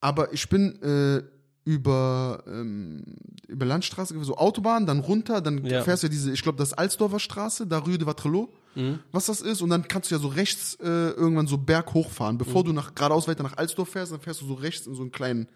Aber 0.00 0.32
ich 0.32 0.48
bin 0.48 0.80
äh, 0.82 1.22
über, 1.64 2.42
ähm, 2.46 3.04
über 3.48 3.66
Landstraße, 3.66 4.22
so 4.24 4.36
Autobahn, 4.36 4.86
dann 4.86 5.00
runter, 5.00 5.40
dann 5.40 5.64
Ja. 5.64 5.82
fährst 5.82 6.02
du 6.02 6.06
ja 6.06 6.10
diese, 6.10 6.32
ich 6.32 6.42
glaube, 6.42 6.58
das 6.58 6.72
Alsdorfer 6.72 7.18
Straße, 7.20 7.66
da 7.66 7.78
Rue 7.78 7.98
de 7.98 8.06
Vatrelot, 8.06 8.50
Mhm. 8.76 9.00
was 9.10 9.26
das 9.26 9.40
ist. 9.40 9.60
Und 9.62 9.70
dann 9.70 9.88
kannst 9.88 10.10
du 10.10 10.14
ja 10.14 10.20
so 10.20 10.28
rechts 10.28 10.74
äh, 10.76 10.84
irgendwann 10.86 11.48
so 11.48 11.58
berg 11.58 11.92
hochfahren. 11.94 12.38
Bevor 12.38 12.62
Mhm. 12.62 12.66
du 12.68 12.72
nach 12.74 12.94
geradeaus 12.94 13.26
weiter 13.26 13.42
nach 13.42 13.56
Alsdorf 13.56 13.88
fährst, 13.88 14.12
dann 14.12 14.20
fährst 14.20 14.40
du 14.42 14.46
so 14.46 14.54
rechts 14.54 14.86
in 14.86 14.94
so 14.94 15.02
einen 15.02 15.10
kleinen. 15.10 15.48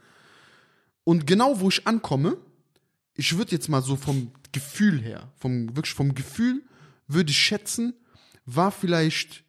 Und 1.04 1.26
genau 1.26 1.60
wo 1.60 1.68
ich 1.68 1.86
ankomme, 1.86 2.36
ich 3.14 3.36
würde 3.36 3.52
jetzt 3.52 3.68
mal 3.68 3.82
so 3.82 3.94
vom 3.96 4.32
Gefühl 4.52 5.00
her, 5.00 5.30
vom 5.36 5.76
wirklich 5.76 5.94
vom 5.94 6.14
Gefühl, 6.14 6.62
würde 7.06 7.30
ich 7.30 7.38
schätzen, 7.38 7.94
war 8.46 8.72
vielleicht 8.72 9.44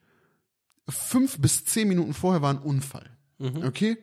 fünf 0.89 1.39
bis 1.39 1.65
zehn 1.65 1.87
Minuten 1.87 2.13
vorher 2.13 2.41
war 2.41 2.51
ein 2.51 2.59
Unfall. 2.59 3.09
Mhm. 3.39 3.63
Okay? 3.63 3.97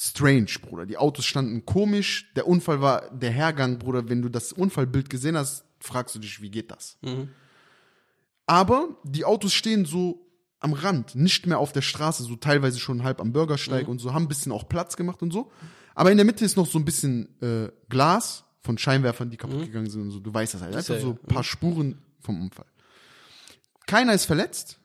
strange, 0.00 0.46
Bruder. 0.62 0.86
Die 0.86 0.96
Autos 0.96 1.24
standen 1.24 1.66
komisch. 1.66 2.30
Der 2.36 2.46
Unfall 2.46 2.80
war 2.80 3.10
der 3.10 3.32
Hergang, 3.32 3.80
Bruder. 3.80 4.08
Wenn 4.08 4.22
du 4.22 4.28
das 4.28 4.52
Unfallbild 4.52 5.10
gesehen 5.10 5.36
hast, 5.36 5.64
fragst 5.80 6.14
du 6.14 6.20
dich, 6.20 6.40
wie 6.40 6.50
geht 6.50 6.70
das? 6.70 6.98
Aber 8.48 8.96
die 9.04 9.26
Autos 9.26 9.52
stehen 9.52 9.84
so 9.84 10.26
am 10.58 10.72
Rand, 10.72 11.14
nicht 11.14 11.46
mehr 11.46 11.58
auf 11.58 11.72
der 11.72 11.82
Straße, 11.82 12.24
so 12.24 12.34
teilweise 12.34 12.80
schon 12.80 13.04
halb 13.04 13.20
am 13.20 13.32
Bürgersteig 13.32 13.86
und 13.86 13.98
so, 14.00 14.14
haben 14.14 14.24
ein 14.24 14.28
bisschen 14.28 14.50
auch 14.50 14.68
Platz 14.68 14.96
gemacht 14.96 15.22
und 15.22 15.32
so. 15.32 15.52
Aber 15.94 16.10
in 16.10 16.16
der 16.16 16.24
Mitte 16.24 16.44
ist 16.44 16.56
noch 16.56 16.66
so 16.66 16.78
ein 16.78 16.84
bisschen 16.84 17.28
äh, 17.42 17.70
Glas 17.90 18.44
von 18.62 18.78
Scheinwerfern, 18.78 19.30
die 19.30 19.36
kaputt 19.36 19.66
gegangen 19.66 19.90
sind 19.90 20.00
und 20.00 20.10
so. 20.10 20.18
Du 20.18 20.32
weißt 20.32 20.54
das 20.54 20.62
halt. 20.62 20.74
Einfach 20.74 20.94
ja, 20.94 21.00
so 21.00 21.10
ein 21.10 21.34
paar 21.34 21.44
Spuren 21.44 22.00
vom 22.20 22.40
Unfall. 22.40 22.66
Keiner 23.86 24.14
ist 24.14 24.24
verletzt. 24.24 24.78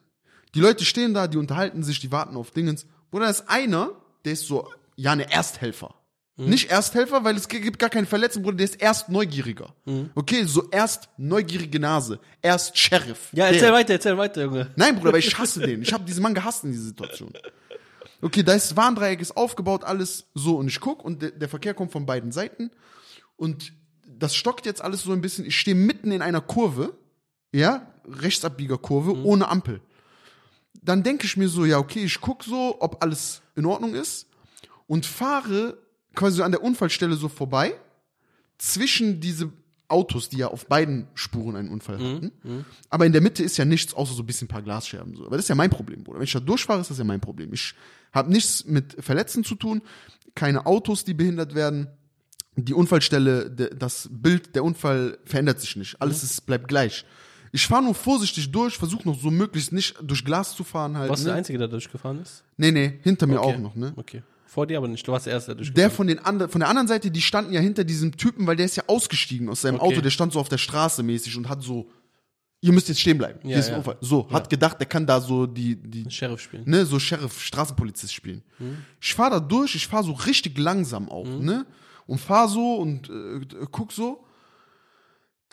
Die 0.54 0.60
Leute 0.60 0.84
stehen 0.84 1.14
da, 1.14 1.26
die 1.26 1.38
unterhalten 1.38 1.82
sich, 1.82 2.00
die 2.00 2.12
warten 2.12 2.36
auf 2.36 2.50
Dingens. 2.50 2.86
Oder 3.10 3.30
ist 3.30 3.48
einer, 3.48 3.92
der 4.24 4.34
ist 4.34 4.46
so, 4.46 4.68
ja, 4.94 5.12
eine 5.12 5.32
Ersthelfer. 5.32 5.94
Mhm. 6.36 6.46
Nicht 6.46 6.70
Ersthelfer, 6.70 7.22
weil 7.22 7.36
es 7.36 7.46
gibt 7.46 7.78
gar 7.78 7.90
keine 7.90 8.06
Verletzten, 8.06 8.42
Bruder, 8.42 8.56
der 8.56 8.64
ist 8.64 8.80
erst 8.82 9.08
neugieriger. 9.08 9.72
Mhm. 9.84 10.10
Okay, 10.14 10.44
so 10.44 10.68
erst 10.70 11.08
neugierige 11.16 11.78
Nase, 11.78 12.18
erst 12.42 12.76
Sheriff. 12.76 13.28
Ja, 13.32 13.44
Der. 13.44 13.54
erzähl 13.54 13.72
weiter, 13.72 13.92
erzähl 13.94 14.18
weiter, 14.18 14.42
Junge. 14.42 14.70
Nein, 14.74 14.96
Bruder, 14.96 15.12
weil 15.12 15.20
ich 15.20 15.38
hasse 15.38 15.60
den. 15.60 15.82
Ich 15.82 15.92
habe 15.92 16.04
diesen 16.04 16.22
Mann 16.22 16.34
gehasst 16.34 16.64
in 16.64 16.72
dieser 16.72 16.84
Situation. 16.84 17.32
Okay, 18.20 18.42
da 18.42 18.54
ist 18.54 18.76
Warndreieck 18.76 19.20
ist 19.20 19.36
aufgebaut, 19.36 19.84
alles 19.84 20.26
so 20.34 20.56
und 20.56 20.68
ich 20.68 20.80
guck 20.80 21.04
und 21.04 21.22
der, 21.22 21.30
der 21.30 21.48
Verkehr 21.48 21.74
kommt 21.74 21.92
von 21.92 22.06
beiden 22.06 22.32
Seiten 22.32 22.70
und 23.36 23.72
das 24.06 24.34
stockt 24.34 24.66
jetzt 24.66 24.82
alles 24.82 25.02
so 25.02 25.12
ein 25.12 25.20
bisschen. 25.20 25.44
Ich 25.44 25.58
stehe 25.58 25.74
mitten 25.74 26.10
in 26.10 26.22
einer 26.22 26.40
Kurve, 26.40 26.96
ja, 27.52 27.86
Rechtsabbiegerkurve 28.08 29.16
ohne 29.24 29.48
Ampel. 29.48 29.80
Dann 30.82 31.02
denke 31.02 31.26
ich 31.26 31.36
mir 31.36 31.48
so, 31.48 31.64
ja, 31.64 31.78
okay, 31.78 32.04
ich 32.04 32.20
guck 32.20 32.44
so, 32.44 32.76
ob 32.80 33.02
alles 33.02 33.42
in 33.56 33.66
Ordnung 33.66 33.94
ist 33.94 34.26
und 34.86 35.06
fahre 35.06 35.78
quasi 36.14 36.38
so 36.38 36.42
an 36.42 36.52
der 36.52 36.62
Unfallstelle 36.62 37.16
so 37.16 37.28
vorbei 37.28 37.74
zwischen 38.58 39.20
diese 39.20 39.52
Autos, 39.88 40.28
die 40.28 40.38
ja 40.38 40.48
auf 40.48 40.66
beiden 40.66 41.06
Spuren 41.14 41.56
einen 41.56 41.68
Unfall 41.68 41.96
hatten. 41.98 42.64
Aber 42.88 43.04
in 43.06 43.12
der 43.12 43.20
Mitte 43.20 43.42
ist 43.42 43.56
ja 43.58 43.64
nichts, 43.64 43.92
außer 43.94 44.14
so 44.14 44.22
ein 44.22 44.26
bisschen 44.26 44.46
ein 44.46 44.48
paar 44.48 44.62
Glasscherben. 44.62 45.14
So. 45.14 45.26
Aber 45.26 45.36
das 45.36 45.44
ist 45.44 45.48
ja 45.50 45.54
mein 45.54 45.70
Problem, 45.70 46.04
Bruder. 46.04 46.18
Wenn 46.18 46.24
ich 46.24 46.32
da 46.32 46.40
durchfahre, 46.40 46.80
ist 46.80 46.90
das 46.90 46.98
ja 46.98 47.04
mein 47.04 47.20
Problem. 47.20 47.52
Ich 47.52 47.74
habe 48.12 48.32
nichts 48.32 48.64
mit 48.64 48.96
Verletzten 48.98 49.44
zu 49.44 49.54
tun, 49.54 49.82
keine 50.34 50.66
Autos, 50.66 51.04
die 51.04 51.14
behindert 51.14 51.54
werden. 51.54 51.88
Die 52.56 52.72
Unfallstelle, 52.72 53.50
das 53.50 54.08
Bild, 54.10 54.54
der 54.54 54.64
Unfall 54.64 55.18
verändert 55.24 55.60
sich 55.60 55.76
nicht. 55.76 56.00
Alles 56.00 56.22
ist, 56.22 56.46
bleibt 56.46 56.68
gleich. 56.68 57.04
Ich 57.52 57.66
fahre 57.66 57.84
nur 57.84 57.94
vorsichtig 57.94 58.50
durch, 58.50 58.76
versuche 58.78 59.08
noch 59.08 59.20
so 59.20 59.30
möglichst 59.30 59.70
nicht 59.72 59.96
durch 60.02 60.24
Glas 60.24 60.56
zu 60.56 60.64
fahren 60.64 60.96
halt. 60.96 61.10
Warst 61.10 61.22
du 61.22 61.26
ne? 61.26 61.32
der 61.32 61.38
Einzige, 61.38 61.58
der 61.58 61.68
durchgefahren 61.68 62.20
ist? 62.20 62.42
Nee, 62.56 62.72
nee, 62.72 62.98
hinter 63.02 63.26
mir 63.26 63.40
Okay. 63.40 63.54
auch 63.54 63.58
noch, 63.60 63.74
ne? 63.76 63.92
Okay. 63.96 64.22
Vor 64.54 64.68
dir 64.68 64.78
aber 64.78 64.86
nicht. 64.86 65.04
Du 65.04 65.10
warst 65.10 65.26
der 65.26 65.32
Erste, 65.32 65.56
der 65.56 65.66
Der 65.66 65.90
von 65.90 66.06
den 66.06 66.20
anderen, 66.20 66.48
von 66.48 66.60
der 66.60 66.68
anderen 66.68 66.86
Seite, 66.86 67.10
die 67.10 67.20
standen 67.20 67.52
ja 67.52 67.60
hinter 67.60 67.82
diesem 67.82 68.16
Typen, 68.16 68.46
weil 68.46 68.54
der 68.54 68.66
ist 68.66 68.76
ja 68.76 68.84
ausgestiegen 68.86 69.48
aus 69.48 69.62
seinem 69.62 69.80
Okay. 69.80 69.84
Auto, 69.94 70.00
der 70.00 70.10
stand 70.10 70.32
so 70.32 70.38
auf 70.38 70.48
der 70.48 70.58
Straße 70.58 71.02
mäßig 71.02 71.36
und 71.36 71.48
hat 71.48 71.60
so, 71.60 71.90
ihr 72.60 72.72
müsst 72.72 72.88
jetzt 72.88 73.00
stehen 73.00 73.18
bleiben. 73.18 73.40
Ja, 73.48 73.58
ja. 73.58 73.82
So, 74.00 74.30
hat 74.30 74.48
gedacht, 74.48 74.78
der 74.78 74.86
kann 74.86 75.08
da 75.08 75.20
so 75.20 75.46
die, 75.48 75.74
die. 75.74 76.08
Sheriff 76.08 76.40
spielen. 76.40 76.62
ne, 76.66 76.86
so 76.86 77.00
Sheriff, 77.00 77.42
Straßenpolizist 77.42 78.14
spielen. 78.14 78.44
Ich 79.00 79.12
fahr 79.12 79.30
da 79.30 79.40
durch, 79.40 79.74
ich 79.74 79.88
fahr 79.88 80.04
so 80.04 80.12
richtig 80.12 80.56
langsam 80.56 81.08
auch, 81.08 81.26
ne? 81.26 81.66
Und 82.06 82.20
fahr 82.20 82.46
so 82.48 82.76
und 82.76 83.10
äh, 83.10 83.66
guck 83.72 83.90
so. 83.90 84.24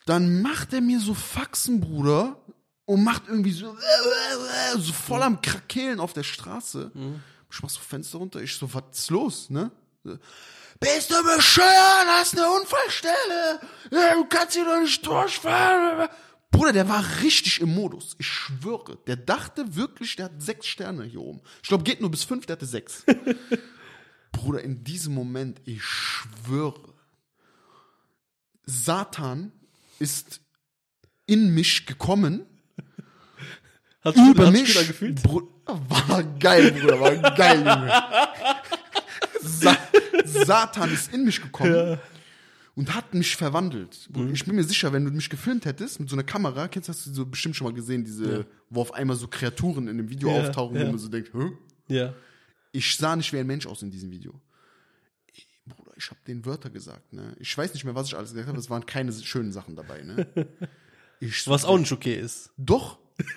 Dann 0.05 0.43
macht 0.43 0.73
er 0.73 0.81
mir 0.81 0.99
so 0.99 1.15
Faxen, 1.15 1.81
Bruder, 1.81 2.37
und 2.85 3.03
macht 3.03 3.23
irgendwie 3.27 3.51
so, 3.51 3.75
so 4.77 4.93
voll 4.93 5.23
am 5.23 5.41
Krakeelen 5.41 5.99
auf 5.99 6.13
der 6.13 6.23
Straße. 6.23 6.91
Ich 7.51 7.61
mach 7.61 7.69
so 7.69 7.79
Fenster 7.79 8.17
runter, 8.19 8.41
ich 8.41 8.53
so, 8.55 8.73
was 8.73 8.83
ist 8.91 9.09
los, 9.09 9.49
ne? 9.49 9.71
Bist 10.03 11.11
du 11.11 11.35
bescheuert? 11.35 12.07
Hast 12.07 12.37
eine 12.37 12.49
Unfallstelle? 12.49 13.59
Du 13.91 14.25
kannst 14.25 14.55
hier 14.55 14.65
doch 14.65 14.79
nicht 14.79 15.05
durchfahren. 15.05 16.09
Bruder, 16.49 16.73
der 16.73 16.89
war 16.89 17.03
richtig 17.21 17.61
im 17.61 17.73
Modus. 17.73 18.15
Ich 18.17 18.27
schwöre. 18.27 18.97
Der 19.07 19.15
dachte 19.15 19.75
wirklich, 19.75 20.15
der 20.15 20.25
hat 20.25 20.41
sechs 20.41 20.67
Sterne 20.67 21.03
hier 21.05 21.21
oben. 21.21 21.41
Ich 21.61 21.69
glaube, 21.69 21.83
geht 21.83 22.01
nur 22.01 22.09
bis 22.11 22.23
fünf, 22.23 22.45
der 22.45 22.55
hatte 22.55 22.65
sechs. 22.65 23.05
Bruder, 24.31 24.61
in 24.61 24.83
diesem 24.83 25.13
Moment, 25.13 25.61
ich 25.65 25.83
schwöre, 25.83 26.93
Satan 28.65 29.51
ist 29.99 30.41
in 31.25 31.53
mich 31.53 31.85
gekommen, 31.85 32.45
Hast 34.03 34.17
du 34.17 34.31
über 34.31 34.47
hast 34.47 34.55
du 34.55 34.61
mich. 34.61 34.73
da 34.73 34.81
gefühlt? 34.83 35.21
War 35.89 36.23
geil, 36.39 36.71
Bruder, 36.71 36.99
war 36.99 37.15
geil, 37.35 37.59
Junge. 37.59 37.91
Sa 39.41 39.77
Satan 40.25 40.93
ist 40.93 41.13
in 41.13 41.25
mich 41.25 41.41
gekommen 41.41 41.97
und 42.75 42.95
hat 42.95 43.13
mich 43.13 43.35
verwandelt. 43.35 44.07
Mhm. 44.13 44.33
Ich 44.33 44.45
bin 44.45 44.55
mir 44.55 44.63
sicher, 44.63 44.93
wenn 44.93 45.03
du 45.05 45.11
mich 45.11 45.29
gefilmt 45.29 45.65
hättest 45.65 45.99
mit 45.99 46.09
so 46.09 46.15
einer 46.15 46.23
Kamera, 46.23 46.67
kennst 46.67 46.87
du, 46.89 46.93
hast 46.93 47.05
du 47.05 47.13
so 47.13 47.25
bestimmt 47.25 47.55
schon 47.55 47.65
mal 47.65 47.73
gesehen, 47.73 48.03
diese, 48.03 48.45
wo 48.69 48.81
auf 48.81 48.93
einmal 48.93 49.15
so 49.17 49.27
Kreaturen 49.27 49.87
in 49.87 49.97
dem 49.97 50.09
Video 50.09 50.29
Ja, 50.29 50.41
auftauchen, 50.47 50.75
ja. 50.77 50.83
wo 50.83 50.87
man 50.91 50.97
so 50.99 51.07
denkt, 51.09 51.31
Hä? 51.33 51.51
Ja. 51.87 52.13
ich 52.71 52.95
sah 52.95 53.15
nicht 53.15 53.31
wie 53.33 53.39
ein 53.39 53.47
Mensch 53.47 53.65
aus 53.67 53.81
in 53.81 53.91
diesem 53.91 54.11
Video. 54.11 54.39
Ey, 55.33 55.43
Bruder, 55.67 55.91
ich 55.97 56.09
habe 56.09 56.19
den 56.27 56.45
Wörter 56.45 56.69
gesagt, 56.69 57.11
ne? 57.13 57.35
Ich 57.39 57.55
weiß 57.57 57.73
nicht 57.73 57.83
mehr, 57.83 57.95
was 57.95 58.07
ich 58.07 58.15
alles 58.15 58.31
gesagt 58.31 58.47
habe, 58.47 58.57
es 58.59 58.69
waren 58.69 58.85
keine 58.85 59.11
schönen 59.11 59.51
Sachen 59.51 59.75
dabei, 59.75 60.01
ne? 60.03 60.27
Ich 61.23 61.47
Was 61.47 61.65
auch 61.65 61.77
nicht 61.77 61.91
okay 61.91 62.15
ist. 62.15 62.49
Doch. 62.57 62.97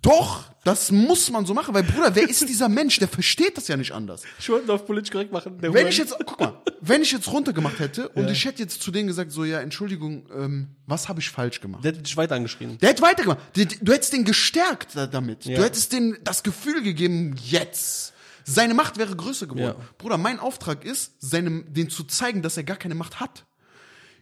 Doch, 0.00 0.44
das 0.64 0.90
muss 0.92 1.30
man 1.30 1.44
so 1.46 1.54
machen, 1.54 1.74
weil 1.74 1.82
Bruder, 1.82 2.14
wer 2.14 2.28
ist 2.28 2.48
dieser 2.48 2.68
Mensch? 2.68 2.98
Der 2.98 3.08
versteht 3.08 3.56
das 3.56 3.68
ja 3.68 3.76
nicht 3.76 3.92
anders. 3.92 4.22
Ich 4.38 4.48
wollte 4.48 4.72
auf 4.72 4.86
politisch 4.86 5.10
korrekt 5.10 5.32
machen. 5.32 5.56
Wenn 5.60 5.72
Huren- 5.72 5.88
ich 5.88 5.98
jetzt, 5.98 6.14
guck 6.24 6.38
mal, 6.40 6.60
wenn 6.80 7.02
ich 7.02 7.10
jetzt 7.12 7.26
runtergemacht 7.32 7.78
hätte 7.80 8.08
und 8.10 8.24
Ja. 8.26 8.30
ich 8.30 8.44
hätte 8.44 8.62
jetzt 8.62 8.80
zu 8.80 8.90
denen 8.90 9.08
gesagt, 9.08 9.32
so, 9.32 9.44
ja, 9.44 9.60
Entschuldigung, 9.60 10.26
ähm, 10.36 10.68
was 10.86 11.08
habe 11.08 11.20
ich 11.20 11.30
falsch 11.30 11.60
gemacht? 11.60 11.84
Der 11.84 11.92
hat 11.94 12.06
dich 12.06 12.16
weiter 12.16 12.36
angeschrien. 12.36 12.78
Der 12.78 12.90
hätte 12.90 13.02
weitergemacht. 13.02 13.38
Du, 13.54 13.64
du 13.66 13.92
hättest 13.92 14.12
den 14.12 14.24
gestärkt 14.24 14.94
da- 14.94 15.06
damit. 15.06 15.44
Ja. 15.46 15.56
Du 15.56 15.64
hättest 15.64 15.92
den 15.92 16.16
das 16.22 16.42
Gefühl 16.42 16.82
gegeben, 16.82 17.34
jetzt. 17.42 18.12
Seine 18.44 18.74
Macht 18.74 18.98
wäre 18.98 19.14
größer 19.14 19.46
geworden. 19.46 19.76
Ja. 19.78 19.86
Bruder, 19.98 20.18
mein 20.18 20.40
Auftrag 20.40 20.84
ist, 20.84 21.12
seinem, 21.20 21.72
den 21.72 21.90
zu 21.90 22.04
zeigen, 22.04 22.42
dass 22.42 22.56
er 22.56 22.64
gar 22.64 22.76
keine 22.76 22.94
Macht 22.96 23.20
hat. 23.20 23.44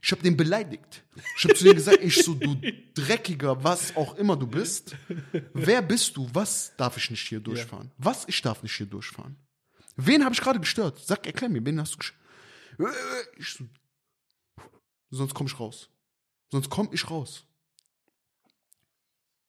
Ich 0.02 0.12
habe 0.12 0.22
den 0.22 0.36
beleidigt. 0.36 1.04
Ich 1.36 1.44
habe 1.44 1.54
zu 1.54 1.64
dem 1.64 1.74
gesagt, 1.74 2.02
ich 2.02 2.22
so, 2.22 2.34
du 2.34 2.56
dreckiger, 2.94 3.62
was 3.62 3.94
auch 3.96 4.16
immer 4.16 4.36
du 4.36 4.46
bist. 4.46 4.96
Wer 5.52 5.82
bist 5.82 6.16
du? 6.16 6.28
Was 6.32 6.74
darf 6.76 6.96
ich 6.96 7.10
nicht 7.10 7.28
hier 7.28 7.40
durchfahren? 7.40 7.92
Was? 7.98 8.26
Ich 8.26 8.40
darf 8.40 8.62
nicht 8.62 8.74
hier 8.74 8.86
durchfahren. 8.86 9.36
Wen 9.96 10.24
habe 10.24 10.34
ich 10.34 10.40
gerade 10.40 10.60
gestört? 10.60 10.98
Sag, 11.04 11.26
erklär 11.26 11.50
mir, 11.50 11.64
wen 11.64 11.80
hast 11.80 11.94
du 11.94 11.98
gestört? 11.98 12.20
Ich 13.36 13.52
so, 13.52 13.64
sonst 15.10 15.34
komme 15.34 15.50
ich 15.50 15.60
raus. 15.60 15.90
Sonst 16.50 16.70
komme 16.70 16.88
ich 16.92 17.10
raus. 17.10 17.44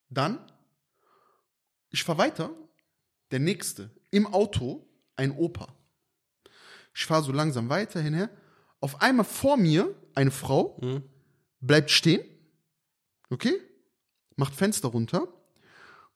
Dann, 0.10 0.46
ich 1.90 2.04
fahr 2.04 2.18
weiter, 2.18 2.54
der 3.32 3.40
nächste, 3.40 3.90
im 4.10 4.28
Auto, 4.28 4.86
ein 5.16 5.32
Opa. 5.32 5.74
Ich 6.94 7.06
fahre 7.06 7.24
so 7.24 7.32
langsam 7.32 7.70
weiter 7.70 8.02
hinher. 8.02 8.30
Auf 8.82 9.02
einmal 9.02 9.26
vor 9.26 9.56
mir 9.56 9.96
eine 10.16 10.32
Frau 10.32 10.78
Mhm. 10.82 11.04
bleibt 11.60 11.92
stehen, 11.92 12.24
okay, 13.30 13.54
macht 14.36 14.56
Fenster 14.56 14.90
runter 14.90 15.28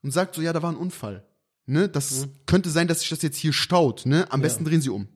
und 0.01 0.11
sagt 0.11 0.35
so, 0.35 0.41
ja, 0.41 0.53
da 0.53 0.61
war 0.61 0.71
ein 0.71 0.77
Unfall. 0.77 1.25
Ne, 1.67 1.89
das 1.89 2.27
könnte 2.45 2.69
sein, 2.69 2.87
dass 2.87 2.99
sich 2.99 3.09
das 3.09 3.23
jetzt 3.23 3.37
hier 3.37 3.51
staut. 3.51 4.05
Ne? 4.05 4.31
Am 4.31 4.39
besten 4.41 4.65
drehen 4.65 4.81
Sie 4.81 4.89
um. 4.91 5.07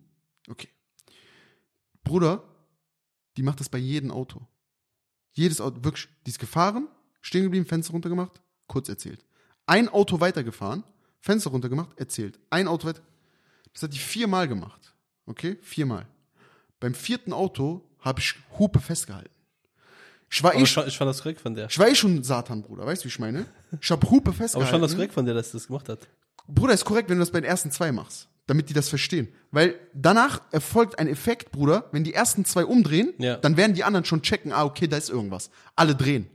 Okay. 0.50 0.70
Bruder, 2.04 2.44
die 3.38 3.44
macht 3.44 3.60
das 3.60 3.70
bei 3.70 3.78
jedem 3.78 4.10
Auto. 4.10 4.42
Jedes 5.34 5.62
Auto, 5.62 5.84
wirklich, 5.84 6.08
die 6.26 6.32
ist 6.32 6.40
gefahren, 6.40 6.88
stehen 7.22 7.44
geblieben, 7.44 7.68
Fenster 7.68 7.94
runtergemacht, 7.94 8.42
kurz 8.66 8.90
erzählt. 8.90 9.24
Ein 9.68 9.90
Auto 9.90 10.20
weitergefahren, 10.20 10.84
Fenster 11.20 11.52
runtergemacht, 11.52 11.98
erzählt. 12.00 12.40
Ein 12.50 12.68
Auto 12.68 12.88
weiter. 12.88 13.04
Das 13.74 13.84
hat 13.84 13.94
die 13.94 14.00
viermal 14.00 14.48
gemacht. 14.48 14.96
Okay? 15.28 15.58
Viermal. 15.62 16.08
Beim 16.80 16.96
vierten 16.96 17.32
Auto 17.32 17.88
habe 18.02 18.20
ich 18.20 18.36
Hupe 18.58 18.80
festgehalten. 18.80 19.30
Ich 20.32 20.44
war, 20.44 20.54
eh, 20.54 20.62
ich, 20.62 20.72
fand- 20.72 20.88
ich 20.88 20.98
fand 20.98 21.10
das 21.10 21.22
korrekt 21.24 21.42
von 21.42 21.56
der. 21.56 21.68
ich 21.70 21.80
war 21.80 21.88
eh 21.88 21.96
schon 21.96 22.24
Satan, 22.24 22.62
Bruder. 22.62 22.86
Weißt 22.86 23.02
du, 23.02 23.06
wie 23.06 23.10
ich 23.10 23.20
meine? 23.20 23.46
Ich 23.82 23.90
habe 23.90 24.10
Hupe 24.10 24.30
Aber 24.30 24.32
ich 24.32 24.38
festgehalten. 24.38 24.72
fand 24.72 24.84
das 24.84 24.94
korrekt 24.96 25.14
von 25.14 25.26
der, 25.26 25.34
dass 25.34 25.48
sie 25.52 25.58
das 25.58 25.68
gemacht 25.68 25.90
hat. 25.90 26.00
Bruder, 26.48 26.74
ist 26.74 26.86
korrekt, 26.86 27.10
wenn 27.10 27.18
du 27.18 27.22
das 27.22 27.32
bei 27.32 27.42
den 27.42 27.50
ersten 27.50 27.72
zwei 27.72 27.92
machst. 27.92 28.28
Damit 28.48 28.70
die 28.70 28.74
das 28.74 28.90
verstehen. 28.90 29.28
Weil 29.52 29.76
danach 29.94 30.42
erfolgt 30.52 30.98
ein 30.98 31.08
Effekt, 31.08 31.52
Bruder, 31.52 31.86
wenn 31.92 32.04
die 32.04 32.14
ersten 32.16 32.46
zwei 32.46 32.66
umdrehen, 32.66 33.14
Ja. 33.20 33.38
dann 33.38 33.58
werden 33.58 33.76
die 33.76 33.84
anderen 33.84 34.06
schon 34.06 34.22
checken, 34.24 34.52
ah, 34.52 34.64
okay, 34.66 34.88
da 34.88 34.98
ist 34.98 35.10
irgendwas. 35.10 35.52
Alle 35.76 35.96
drehen. 35.96 36.28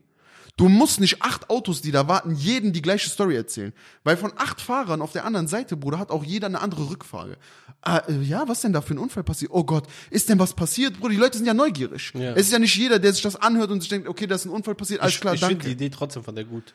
Du 0.56 0.68
musst 0.68 1.00
nicht 1.00 1.20
acht 1.20 1.50
Autos, 1.50 1.82
die 1.82 1.90
da 1.90 2.06
warten, 2.06 2.34
jeden 2.36 2.72
die 2.72 2.80
gleiche 2.82 3.10
Story 3.10 3.34
erzählen. 3.34 3.72
Weil 4.04 4.16
von 4.16 4.32
acht 4.36 4.60
Fahrern 4.60 5.02
auf 5.02 5.10
der 5.10 5.24
anderen 5.24 5.48
Seite, 5.48 5.76
Bruder, 5.76 5.98
hat 5.98 6.10
auch 6.10 6.22
jeder 6.22 6.46
eine 6.46 6.60
andere 6.60 6.88
Rückfrage. 6.90 7.36
Ah, 7.82 7.98
äh, 8.08 8.20
ja, 8.22 8.46
was 8.46 8.60
denn 8.60 8.72
da 8.72 8.80
für 8.80 8.94
ein 8.94 8.98
Unfall 8.98 9.24
passiert? 9.24 9.50
Oh 9.52 9.64
Gott, 9.64 9.88
ist 10.10 10.28
denn 10.28 10.38
was 10.38 10.54
passiert? 10.54 10.98
Bruder, 11.00 11.10
die 11.14 11.18
Leute 11.20 11.38
sind 11.38 11.46
ja 11.46 11.54
neugierig. 11.54 12.12
Ja. 12.14 12.32
Es 12.34 12.46
ist 12.46 12.52
ja 12.52 12.60
nicht 12.60 12.76
jeder, 12.76 13.00
der 13.00 13.12
sich 13.12 13.22
das 13.22 13.34
anhört 13.34 13.70
und 13.72 13.80
sich 13.80 13.88
denkt, 13.90 14.06
okay, 14.08 14.28
da 14.28 14.36
ist 14.36 14.44
ein 14.44 14.50
Unfall 14.50 14.76
passiert, 14.76 15.00
alles 15.00 15.14
ich 15.14 15.20
klar, 15.20 15.34
ich 15.34 15.40
finde 15.40 15.54
danke. 15.56 15.66
die 15.66 15.72
Idee 15.72 15.90
trotzdem 15.90 16.22
von 16.22 16.36
der 16.36 16.44
gut. 16.44 16.72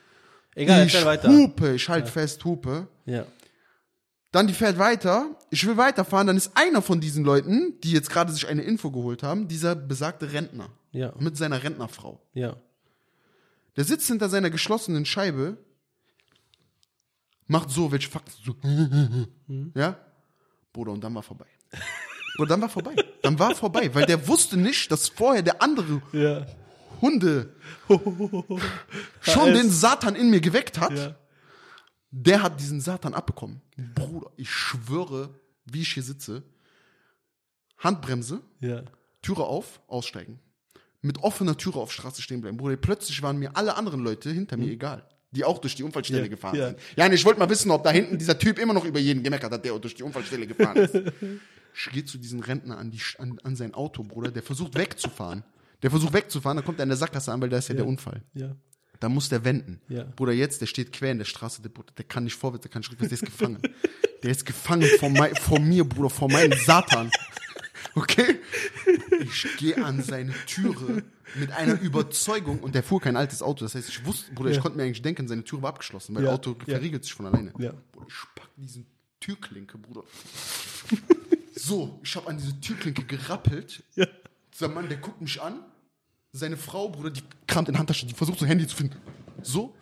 Egal, 0.56 0.86
ich 0.86 1.06
weiter. 1.06 1.30
hupe, 1.30 1.76
ich 1.76 1.88
halt 1.88 2.10
fest, 2.10 2.44
hupe. 2.44 2.88
Ja. 3.06 3.26
Dann 4.32 4.48
die 4.48 4.54
fährt 4.54 4.78
weiter. 4.78 5.26
Ich 5.50 5.66
will 5.66 5.78
weiterfahren. 5.78 6.28
Dann 6.28 6.38
ist 6.38 6.52
einer 6.56 6.82
von 6.82 7.00
diesen 7.00 7.24
Leuten, 7.24 7.80
die 7.84 7.92
jetzt 7.92 8.10
gerade 8.10 8.32
sich 8.32 8.48
eine 8.48 8.62
Info 8.62 8.92
geholt 8.92 9.24
haben, 9.24 9.48
dieser 9.48 9.76
besagte 9.76 10.32
Rentner 10.34 10.70
Ja. 10.92 11.14
mit 11.20 11.38
seiner 11.38 11.64
Rentnerfrau. 11.64 12.22
Ja. 12.34 12.58
Der 13.80 13.86
sitzt 13.86 14.08
hinter 14.08 14.28
seiner 14.28 14.50
geschlossenen 14.50 15.06
Scheibe, 15.06 15.56
macht 17.48 17.70
so, 17.70 17.94
welche 17.94 18.10
Fakten 18.10 18.34
so. 18.44 18.54
Ja? 19.74 19.98
Bruder, 20.74 20.92
und 20.92 21.02
dann 21.02 21.16
war 21.16 21.24
vorbei. 21.24 21.46
Bruder, 22.36 22.50
dann 22.50 22.62
war 22.62 22.68
vorbei. 22.68 22.94
Dann 23.22 23.40
war 23.40 23.56
vorbei, 23.56 23.96
weil 23.96 24.06
der 24.06 24.28
wusste 24.28 24.58
nicht, 24.58 24.92
dass 24.92 25.08
vorher 25.08 25.44
der 25.44 25.62
andere 25.62 26.02
Ja. 26.12 26.46
Hunde 27.00 27.56
schon 29.22 29.54
den 29.54 29.70
Satan 29.70 30.16
in 30.16 30.30
mir 30.30 30.42
geweckt 30.42 30.78
hat. 30.78 30.92
Ja. 30.92 31.16
Der 32.12 32.42
hat 32.44 32.60
diesen 32.60 32.82
Satan 32.82 33.14
abbekommen. 33.14 33.62
Bruder, 33.96 34.30
ich 34.36 34.52
schwöre, 34.52 35.40
wie 35.64 35.84
ich 35.84 35.94
hier 35.94 36.04
sitze, 36.04 36.44
Handbremse, 37.78 38.42
Ja. 38.60 38.84
Türe 39.22 39.44
auf, 39.46 39.80
aussteigen. 39.88 40.42
Mit 41.02 41.18
offener 41.20 41.56
Türe 41.56 41.80
auf 41.80 41.92
Straße 41.92 42.22
stehen 42.22 42.42
bleiben. 42.42 42.58
Bruder, 42.58 42.76
plötzlich 42.76 43.22
waren 43.22 43.38
mir 43.38 43.56
alle 43.56 43.78
anderen 43.78 44.02
Leute 44.02 44.30
hinter 44.32 44.58
mir 44.58 44.70
egal. 44.72 45.08
Die 45.32 45.46
auch 45.46 45.60
durch 45.60 45.76
die 45.76 45.84
Unfallstelle 45.84 46.24
Ja, 46.24 46.28
gefahren 46.28 46.56
ja. 46.56 46.68
sind. 46.68 46.80
Ja, 46.96 47.06
und 47.06 47.14
ich 47.14 47.24
wollte 47.24 47.40
mal 47.40 47.50
wissen, 47.50 47.70
ob 47.72 47.84
da 47.84 47.92
hinten 47.92 48.18
dieser 48.18 48.38
Typ 48.38 48.58
immer 48.60 48.74
noch 48.74 48.84
über 48.84 49.00
jeden 49.00 49.24
gemeckert 49.24 49.52
hat, 49.52 49.64
der 49.64 49.78
durch 49.80 49.96
die 49.96 50.04
Unfallstelle 50.04 50.48
gefahren 50.48 50.78
ist. 50.78 50.96
Ich 51.76 51.92
gehe 51.92 52.04
zu 52.04 52.18
diesem 52.18 52.40
Rentner 52.40 52.78
an, 52.78 52.90
die, 52.92 53.00
an, 53.20 53.38
an 53.44 53.56
sein 53.56 53.74
Auto, 53.74 54.04
Bruder. 54.04 54.32
Der 54.32 54.42
versucht 54.44 54.76
wegzufahren. 54.76 55.44
Der 55.84 55.92
versucht 55.92 56.14
wegzufahren, 56.14 56.58
dann 56.58 56.66
kommt 56.66 56.80
er 56.80 56.84
in 56.84 56.90
der 56.90 56.98
Sackgasse 56.98 57.32
an, 57.32 57.42
weil 57.42 57.50
da 57.50 57.58
ist 57.58 57.70
ja, 57.70 57.76
der 57.76 57.88
Unfall. 57.88 58.22
Ja. 58.34 58.56
Da 59.00 59.08
muss 59.08 59.30
der 59.30 59.46
wenden. 59.46 59.80
Ja. 59.88 60.04
Bruder, 60.04 60.34
jetzt, 60.34 60.60
der 60.60 60.66
steht 60.66 60.92
quer 60.92 61.12
in 61.12 61.20
der 61.20 61.26
Straße, 61.26 61.62
der, 61.62 61.70
Bruder, 61.70 61.94
der 61.98 62.04
kann 62.06 62.26
nicht 62.26 62.36
vorwärts, 62.36 62.64
der 62.64 62.72
kann 62.72 62.82
nicht 62.82 62.92
rückwärts, 62.92 63.10
der 63.10 63.20
ist 63.20 63.26
gefangen. 63.26 63.62
der 64.24 64.32
ist 64.32 64.46
gefangen 64.46 64.90
vor, 65.00 65.10
mei, 65.10 65.34
vor 65.36 65.60
mir, 65.60 65.86
Bruder, 65.86 66.10
vor 66.10 66.30
meinem 66.30 66.58
Satan. 66.58 67.10
Okay? 67.96 68.40
Ich 69.20 69.48
gehe 69.58 69.84
an 69.84 70.02
seine 70.02 70.34
Türe 70.48 71.04
mit 71.36 71.52
einer 71.52 71.80
Überzeugung 71.82 72.60
und 72.60 72.74
der 72.76 72.84
fuhr 72.84 73.02
kein 73.02 73.16
altes 73.18 73.42
Auto. 73.42 73.66
Das 73.66 73.76
heißt, 73.76 73.90
ich 73.90 74.06
wusste, 74.06 74.32
Bruder, 74.34 74.50
ich 74.50 74.56
Ja. 74.58 74.62
konnte 74.62 74.78
mir 74.78 74.84
eigentlich 74.84 75.02
denken, 75.02 75.28
seine 75.28 75.44
Tür 75.44 75.62
war 75.62 75.70
abgeschlossen, 75.70 76.16
weil 76.16 76.24
Ja. 76.24 76.30
das 76.32 76.40
Auto 76.40 76.56
verriegelt 76.66 77.04
sich 77.04 77.14
von 77.14 77.26
alleine. 77.28 77.54
Ja. 77.60 77.74
Bruder, 77.92 78.08
ich 78.08 78.16
pack 78.36 78.50
diesen 78.58 78.86
Türklinke, 79.20 79.78
Bruder. 79.78 80.04
so, 81.56 82.00
ich 82.04 82.16
habe 82.16 82.28
an 82.30 82.38
diese 82.38 82.60
Türklinke 82.60 83.04
gerappelt. 83.04 83.84
Ja. 83.96 84.08
Dieser 84.54 84.68
Mann, 84.70 84.88
der 84.90 84.98
guckt 84.98 85.22
mich 85.22 85.42
an. 85.42 85.60
Seine 86.32 86.58
Frau, 86.58 86.90
Bruder, 86.90 87.10
die 87.10 87.24
kramt 87.48 87.70
in 87.70 87.78
Handtasche, 87.78 88.06
die 88.06 88.14
versucht 88.14 88.40
so 88.40 88.46
ein 88.46 88.50
Handy 88.50 88.68
zu 88.68 88.76
finden. 88.76 88.96
So, 89.42 89.76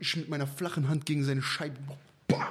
ich 0.00 0.16
mit 0.16 0.28
meiner 0.28 0.46
flachen 0.46 0.88
Hand 0.88 1.06
gegen 1.06 1.24
seine 1.24 1.40
Scheibe. 1.42 1.76
Bam! 2.26 2.42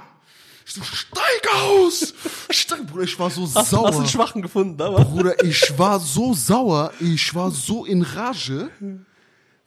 Ich 0.68 0.74
so, 0.74 0.84
steig 0.84 1.48
aus! 1.54 2.14
Steig, 2.50 2.86
Bruder, 2.88 3.04
ich 3.04 3.18
war 3.18 3.30
so 3.30 3.44
Hast, 3.56 3.70
sauer. 3.70 3.88
hast 3.88 3.98
einen 4.00 4.08
Schwachen 4.08 4.42
gefunden, 4.42 4.82
aber. 4.82 5.06
Bruder, 5.06 5.42
ich 5.42 5.78
war 5.78 5.98
so 5.98 6.34
sauer, 6.34 6.92
ich 7.00 7.34
war 7.34 7.52
so 7.52 7.86
in 7.86 8.02
Rage, 8.02 8.70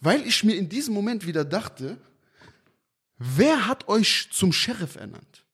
weil 0.02 0.26
ich 0.26 0.44
mir 0.44 0.56
in 0.56 0.68
diesem 0.68 0.92
Moment 0.92 1.26
wieder 1.26 1.46
dachte, 1.46 1.96
wer 3.16 3.66
hat 3.66 3.88
euch 3.88 4.28
zum 4.30 4.52
Sheriff 4.52 4.96
ernannt? 4.96 5.46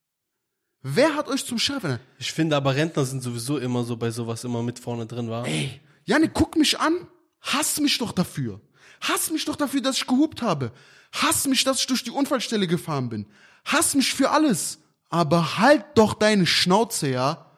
Wer 0.83 1.15
hat 1.15 1.29
euch 1.29 1.45
zum 1.47 1.61
Sheriff 1.61 1.85
ernannt? 1.85 2.03
Ich 2.19 2.33
finde 2.33 2.57
aber 2.57 2.75
Rentner 2.75 3.05
sind 3.05 3.23
sowieso 3.23 3.59
immer 3.59 3.85
so 3.85 3.97
bei 3.97 4.11
sowas 4.11 4.43
immer 4.43 4.65
mit 4.65 4.81
vorne 4.81 5.07
drin, 5.07 5.31
war. 5.31 5.47
Ey, 5.47 5.81
Janik, 6.07 6.33
guck 6.35 6.57
mich 6.57 6.81
an, 6.81 7.07
hass 7.41 7.79
mich 7.79 7.97
doch 7.99 8.11
dafür. 8.11 8.61
Hass 9.01 9.31
mich 9.31 9.45
doch 9.45 9.55
dafür, 9.55 9.81
dass 9.81 9.99
ich 9.99 10.07
gehupt 10.09 10.43
habe. 10.43 10.73
Hass 11.13 11.47
mich, 11.47 11.63
dass 11.63 11.79
ich 11.79 11.87
durch 11.87 12.03
die 12.03 12.11
Unfallstelle 12.11 12.67
gefahren 12.67 13.09
bin. 13.09 13.27
Hass 13.65 13.95
mich 13.95 14.13
für 14.13 14.31
alles. 14.31 14.81
Aber 15.09 15.59
halt 15.59 15.85
doch 15.95 16.15
deine 16.15 16.47
Schnauze, 16.47 17.09
ja? 17.11 17.51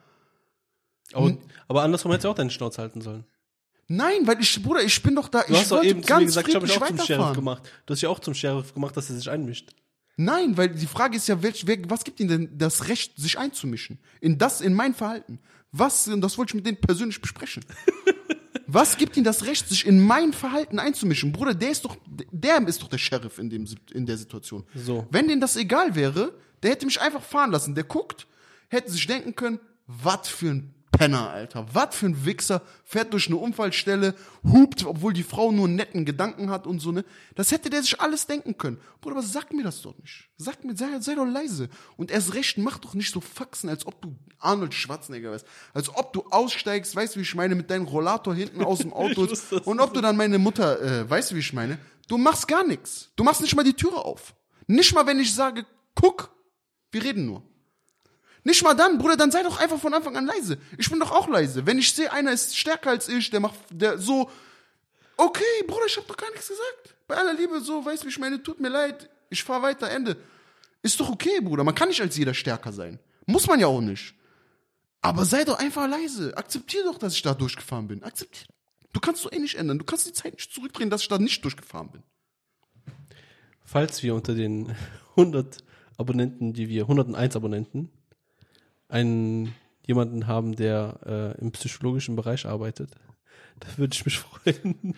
Aber, 1.12 1.36
aber 1.66 1.82
andersrum 1.82 2.12
hättest 2.12 2.24
du 2.24 2.28
auch 2.30 2.34
deine 2.34 2.50
Schnauze 2.50 2.82
halten 2.82 3.00
sollen. 3.00 3.24
Nein, 3.88 4.26
weil 4.26 4.38
ich, 4.40 4.62
Bruder, 4.62 4.82
ich 4.82 5.02
bin 5.02 5.14
doch 5.14 5.28
da, 5.28 5.42
Du 5.42 5.52
ich 5.54 5.60
hast 5.60 5.70
doch 5.70 5.82
eben 5.82 6.02
ganz 6.02 6.26
gesagt, 6.26 6.48
ich 6.48 6.54
habe 6.54 6.66
mich 6.66 6.76
auch 6.76 6.86
zum 6.86 6.98
Sheriff 6.98 7.32
gemacht. 7.32 7.62
Du 7.86 7.94
hast 7.94 8.02
ja 8.02 8.10
auch 8.10 8.18
zum 8.18 8.34
Sheriff 8.34 8.74
gemacht, 8.74 8.94
dass 8.96 9.08
er 9.08 9.16
sich 9.16 9.30
einmischt. 9.30 9.70
Nein, 10.18 10.56
weil 10.56 10.68
die 10.68 10.86
Frage 10.86 11.16
ist 11.16 11.26
ja, 11.28 11.42
welch, 11.42 11.66
wer, 11.66 11.78
was 11.88 12.04
gibt 12.04 12.20
ihnen 12.20 12.28
denn 12.28 12.58
das 12.58 12.88
Recht, 12.88 13.16
sich 13.16 13.38
einzumischen? 13.38 13.98
In 14.20 14.36
das, 14.36 14.60
in 14.60 14.74
mein 14.74 14.92
Verhalten. 14.92 15.38
Was, 15.72 16.08
und 16.08 16.20
das 16.20 16.36
wollte 16.36 16.50
ich 16.50 16.54
mit 16.56 16.66
denen 16.66 16.80
persönlich 16.80 17.20
besprechen. 17.20 17.64
was 18.66 18.96
gibt 18.96 19.16
ihnen 19.16 19.24
das 19.24 19.46
Recht, 19.46 19.68
sich 19.68 19.86
in 19.86 20.00
mein 20.00 20.32
Verhalten 20.32 20.78
einzumischen? 20.78 21.32
Bruder, 21.32 21.54
der 21.54 21.70
ist 21.70 21.84
doch, 21.84 21.96
der 22.06 22.66
ist 22.66 22.82
doch 22.82 22.88
der 22.88 22.98
Sheriff 22.98 23.38
in, 23.38 23.48
dem, 23.48 23.66
in 23.92 24.04
der 24.04 24.18
Situation. 24.18 24.64
So. 24.74 25.06
Wenn 25.10 25.28
denen 25.28 25.40
das 25.40 25.56
egal 25.56 25.94
wäre, 25.94 26.34
der 26.62 26.70
hätte 26.72 26.86
mich 26.86 27.00
einfach 27.00 27.22
fahren 27.22 27.50
lassen. 27.50 27.74
Der 27.74 27.84
guckt, 27.84 28.26
hätte 28.68 28.90
sich 28.90 29.06
denken 29.06 29.34
können, 29.34 29.60
was 29.86 30.28
für 30.28 30.50
ein 30.50 30.74
Penner, 30.98 31.30
Alter. 31.30 31.66
Was 31.72 31.94
für 31.94 32.06
ein 32.06 32.24
Wichser, 32.24 32.60
fährt 32.82 33.12
durch 33.12 33.28
eine 33.28 33.36
Unfallstelle, 33.36 34.14
hupt, 34.42 34.84
obwohl 34.84 35.12
die 35.12 35.22
Frau 35.22 35.52
nur 35.52 35.66
einen 35.66 35.76
netten 35.76 36.04
Gedanken 36.04 36.50
hat 36.50 36.66
und 36.66 36.80
so, 36.80 36.90
ne. 36.90 37.04
Das 37.36 37.52
hätte 37.52 37.70
der 37.70 37.82
sich 37.82 38.00
alles 38.00 38.26
denken 38.26 38.58
können. 38.58 38.80
Bruder, 39.00 39.16
aber 39.16 39.24
sag 39.24 39.52
mir 39.52 39.62
das 39.62 39.80
doch 39.82 39.96
nicht. 39.98 40.28
Sag 40.38 40.64
mir, 40.64 40.76
sei, 40.76 40.86
sei 41.00 41.14
doch 41.14 41.24
leise. 41.24 41.68
Und 41.96 42.10
erst 42.10 42.34
recht, 42.34 42.58
mach 42.58 42.78
doch 42.78 42.94
nicht 42.94 43.12
so 43.12 43.20
Faxen, 43.20 43.68
als 43.68 43.86
ob 43.86 44.02
du 44.02 44.16
Arnold 44.40 44.74
Schwarzenegger 44.74 45.30
wärst. 45.30 45.46
Als 45.72 45.88
ob 45.94 46.12
du 46.12 46.24
aussteigst, 46.30 46.96
weißt 46.96 47.14
du, 47.14 47.20
wie 47.20 47.24
ich 47.24 47.34
meine, 47.36 47.54
mit 47.54 47.70
deinem 47.70 47.86
Rollator 47.86 48.34
hinten 48.34 48.62
aus 48.62 48.80
dem 48.80 48.92
Auto. 48.94 49.28
Und 49.64 49.80
ob 49.80 49.94
du 49.94 50.00
dann 50.00 50.16
meine 50.16 50.38
Mutter, 50.38 50.82
äh, 50.82 51.08
weißt 51.08 51.30
du, 51.30 51.36
wie 51.36 51.40
ich 51.40 51.52
meine? 51.52 51.78
Du 52.08 52.18
machst 52.18 52.48
gar 52.48 52.66
nichts. 52.66 53.10
Du 53.14 53.22
machst 53.22 53.40
nicht 53.40 53.54
mal 53.54 53.62
die 53.62 53.74
Türe 53.74 54.04
auf. 54.04 54.34
Nicht 54.66 54.94
mal, 54.94 55.06
wenn 55.06 55.20
ich 55.20 55.32
sage, 55.32 55.64
guck, 55.94 56.30
wir 56.90 57.04
reden 57.04 57.26
nur. 57.26 57.42
Nicht 58.44 58.62
mal 58.62 58.74
dann, 58.74 58.98
Bruder, 58.98 59.16
dann 59.16 59.30
sei 59.30 59.42
doch 59.42 59.60
einfach 59.60 59.78
von 59.78 59.92
Anfang 59.92 60.16
an 60.16 60.26
leise. 60.26 60.58
Ich 60.78 60.88
bin 60.88 61.00
doch 61.00 61.10
auch 61.10 61.28
leise. 61.28 61.66
Wenn 61.66 61.78
ich 61.78 61.92
sehe, 61.92 62.10
einer 62.12 62.32
ist 62.32 62.56
stärker 62.56 62.90
als 62.90 63.08
ich, 63.08 63.30
der 63.30 63.40
macht, 63.40 63.56
der 63.70 63.98
so, 63.98 64.30
okay, 65.16 65.42
Bruder, 65.66 65.86
ich 65.86 65.96
hab 65.96 66.06
doch 66.06 66.16
gar 66.16 66.30
nichts 66.30 66.48
gesagt. 66.48 66.94
Bei 67.06 67.16
aller 67.16 67.34
Liebe, 67.34 67.60
so, 67.60 67.84
weißt 67.84 68.04
du, 68.04 68.08
ich 68.08 68.18
meine, 68.18 68.42
tut 68.42 68.60
mir 68.60 68.68
leid, 68.68 69.10
ich 69.28 69.42
fahr 69.42 69.62
weiter, 69.62 69.90
Ende. 69.90 70.16
Ist 70.82 70.98
doch 71.00 71.10
okay, 71.10 71.40
Bruder, 71.40 71.64
man 71.64 71.74
kann 71.74 71.88
nicht 71.88 72.00
als 72.00 72.16
jeder 72.16 72.34
stärker 72.34 72.72
sein. 72.72 72.98
Muss 73.26 73.46
man 73.46 73.60
ja 73.60 73.66
auch 73.66 73.80
nicht. 73.80 74.14
Aber 75.00 75.24
sei 75.24 75.44
doch 75.44 75.58
einfach 75.58 75.88
leise. 75.88 76.36
Akzeptier 76.36 76.84
doch, 76.84 76.98
dass 76.98 77.14
ich 77.14 77.22
da 77.22 77.34
durchgefahren 77.34 77.88
bin. 77.88 78.02
Akzeptier. 78.02 78.46
Du 78.92 79.00
kannst 79.00 79.24
doch 79.24 79.32
eh 79.32 79.38
nicht 79.38 79.56
ändern. 79.56 79.78
Du 79.78 79.84
kannst 79.84 80.06
die 80.06 80.12
Zeit 80.12 80.34
nicht 80.34 80.52
zurückdrehen, 80.52 80.90
dass 80.90 81.02
ich 81.02 81.08
da 81.08 81.18
nicht 81.18 81.44
durchgefahren 81.44 81.90
bin. 81.90 82.02
Falls 83.64 84.02
wir 84.02 84.14
unter 84.14 84.34
den 84.34 84.74
100 85.10 85.58
Abonnenten, 85.98 86.54
die 86.54 86.68
wir, 86.68 86.82
101 86.82 87.36
Abonnenten, 87.36 87.90
einen 88.88 89.54
jemanden 89.86 90.26
haben, 90.26 90.54
der 90.54 91.34
äh, 91.38 91.40
im 91.40 91.50
psychologischen 91.52 92.16
Bereich 92.16 92.46
arbeitet, 92.46 92.92
da 93.60 93.68
würde 93.76 93.94
ich 93.94 94.04
mich 94.04 94.18
freuen, 94.18 94.94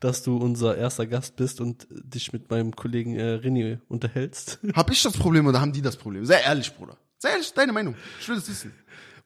dass 0.00 0.22
du 0.22 0.36
unser 0.36 0.76
erster 0.76 1.06
Gast 1.06 1.36
bist 1.36 1.60
und 1.60 1.86
dich 1.90 2.32
mit 2.32 2.50
meinem 2.50 2.74
Kollegen 2.74 3.14
äh, 3.14 3.38
René 3.42 3.78
unterhältst. 3.88 4.58
Hab 4.74 4.90
ich 4.90 5.02
das 5.02 5.16
Problem 5.16 5.46
oder 5.46 5.60
haben 5.60 5.72
die 5.72 5.82
das 5.82 5.96
Problem? 5.96 6.26
Sei 6.26 6.40
ehrlich, 6.40 6.74
Bruder. 6.74 6.98
Sei 7.18 7.30
ehrlich, 7.30 7.52
deine 7.54 7.72
Meinung. 7.72 7.94
Ich 8.20 8.28
will 8.28 8.36
das 8.36 8.48
wissen. 8.48 8.72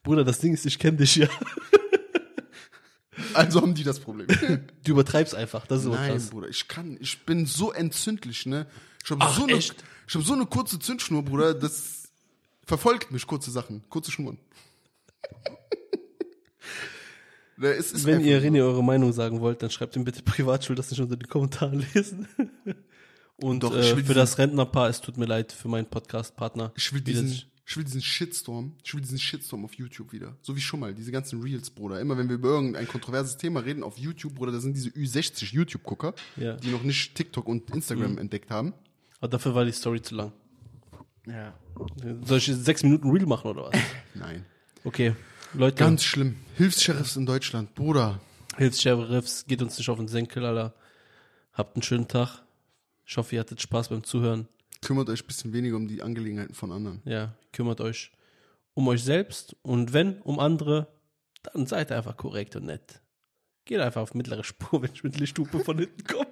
Bruder, 0.03 0.23
das 0.23 0.39
Ding 0.39 0.53
ist, 0.53 0.67
ich 0.67 0.79
kenne 0.79 0.99
dich 0.99 1.17
ja. 1.17 1.29
Also 3.33 3.63
haben 3.63 3.75
die 3.75 3.83
das 3.83 3.99
Problem. 3.99 4.27
Du 4.85 4.93
übertreibst 4.93 5.35
einfach, 5.35 5.67
das 5.67 5.79
ist 5.79 5.85
so 5.85 5.93
Nein, 5.93 6.13
krass. 6.13 6.31
Bruder, 6.31 6.49
ich 6.49 6.69
kann, 6.69 6.99
ich 7.01 7.25
bin 7.25 7.47
so 7.47 7.73
entzündlich, 7.73 8.47
ne? 8.47 8.67
Ich 9.03 9.11
habe 9.11 9.21
Ach, 9.25 9.37
so 9.37 9.45
eine, 9.45 9.55
echt? 9.55 9.83
Ich 10.07 10.15
habe 10.15 10.25
so 10.25 10.33
eine 10.35 10.47
kurze 10.47 10.79
Zündschnur, 10.79 11.23
Bruder, 11.23 11.55
das 11.55 12.05
verfolgt 12.65 13.11
mich 13.11 13.27
kurze 13.27 13.51
Sachen, 13.51 13.83
kurze 13.89 14.11
Schnuren. 14.13 14.39
Ist 17.59 18.05
Wenn 18.05 18.21
ihr. 18.21 18.43
René 18.43 18.63
eure 18.63 18.85
Meinung 18.85 19.13
sagen 19.13 19.41
wollt, 19.41 19.63
dann 19.63 19.71
schreibt 19.71 19.97
ihm 19.97 20.05
bitte 20.05 20.23
privat, 20.23 20.63
ich 20.65 20.69
will 20.69 20.77
das 20.77 20.91
nicht 20.91 21.01
unter 21.01 21.17
den 21.17 21.29
Kommentaren 21.29 21.85
lesen. 21.95 22.29
Und 23.39 23.63
Doch, 23.63 23.73
ich 23.77 23.87
äh, 23.87 23.91
für 23.95 23.97
diesen- 24.03 24.15
das 24.15 24.39
Rentnerpaar, 24.39 24.89
es 24.89 25.01
tut 25.01 25.17
mir 25.19 25.27
leid 25.27 25.53
für 25.53 25.69
meinen 25.69 25.87
Podcast-Partner. 25.87 26.73
Ich 26.77 26.93
will 26.93 27.01
diesen, 27.03 27.43
ich 27.67 27.77
will 27.77 27.85
diesen 27.85 28.01
Shitstorm, 28.03 28.75
ich 28.83 28.95
will 28.95 29.01
diesen 29.03 29.19
Shitstorm 29.19 29.65
auf 29.65 29.75
YouTube 29.75 30.13
wieder. 30.13 30.37
So 30.43 30.55
wie 30.57 30.61
schon 30.61 30.81
mal, 30.81 30.95
diese 30.95 31.13
ganzen 31.13 31.43
Reels, 31.43 31.69
Bruder. 31.71 32.01
Immer 32.01 32.17
wenn 32.17 32.29
wir 32.29 32.37
über 32.37 32.49
irgendein 32.49 32.89
kontroverses 32.89 33.37
Thema 33.37 33.61
reden 33.61 33.83
auf 33.83 33.99
YouTube, 33.99 34.35
Bruder, 34.35 34.53
da 34.53 34.61
sind 34.61 34.75
diese 34.75 34.89
Ü60 34.91 35.53
YouTube-Gucker, 35.53 36.15
Ja. 36.37 36.57
die 36.57 36.69
noch 36.71 36.83
nicht 36.83 37.15
TikTok 37.15 37.47
und 37.47 37.71
Instagram 37.75 38.13
Mhm. 38.13 38.19
entdeckt 38.19 38.51
haben. 38.51 38.73
Aber 39.27 39.33
dafür 39.33 39.57
war 39.57 39.65
die 39.65 39.73
Story 39.73 40.01
zu 40.01 40.15
lang. 40.15 40.33
Ja. 41.27 41.53
Soll 42.23 42.39
ich 42.39 42.47
jetzt 42.47 42.65
sechs 42.65 42.85
Minuten 42.85 43.11
Reel 43.11 43.27
machen 43.27 43.51
oder 43.51 43.65
was? 43.65 43.81
Nein. 44.15 44.47
Okay, 44.85 45.17
Leute, 45.53 45.75
Ganz 45.79 46.05
schlimm. 46.05 46.37
Hilfs-Sheriffs 46.55 47.17
in 47.17 47.27
Deutschland, 47.27 47.75
Bruder. 47.75 48.21
Hilfs-Sheriffs, 48.57 49.45
geht 49.49 49.63
uns 49.63 49.79
nicht 49.79 49.89
auf 49.89 49.99
den 49.99 50.07
Senkel, 50.07 50.47
Alter. 50.47 50.75
Habt 51.55 51.75
einen 51.75 51.83
schönen 51.83 52.07
Tag. 52.07 52.45
Ich 53.05 53.17
hoffe, 53.17 53.35
ihr 53.35 53.41
hattet 53.41 53.61
Spaß 53.61 53.89
beim 53.89 54.05
Zuhören. 54.05 54.47
Kümmert 54.81 55.11
euch 55.11 55.25
ein 55.25 55.27
bisschen 55.27 55.53
weniger 55.53 55.75
um 55.75 55.89
die 55.89 56.03
Angelegenheiten 56.03 56.55
von 56.55 56.71
anderen. 56.71 57.03
Ja, 57.05 57.35
kümmert 57.51 57.81
euch 57.81 58.13
um 58.75 58.87
euch 58.87 59.03
selbst 59.03 59.57
und 59.63 59.93
wenn 59.93 60.21
um 60.23 60.39
andere, 60.39 60.87
dann 61.43 61.67
seid 61.67 61.91
einfach 61.91 62.17
korrekt 62.17 62.55
und 62.55 62.67
nett. 62.67 63.01
Geht 63.65 63.81
einfach 63.81 64.03
auf 64.03 64.15
mittlere 64.15 64.45
Spur, 64.45 64.83
wenn 64.85 64.93
ich 64.93 65.03
mit 65.03 65.19
Lichthupe 65.19 65.59
von 65.59 65.79
hinten 65.79 66.05
komme. 66.05 66.29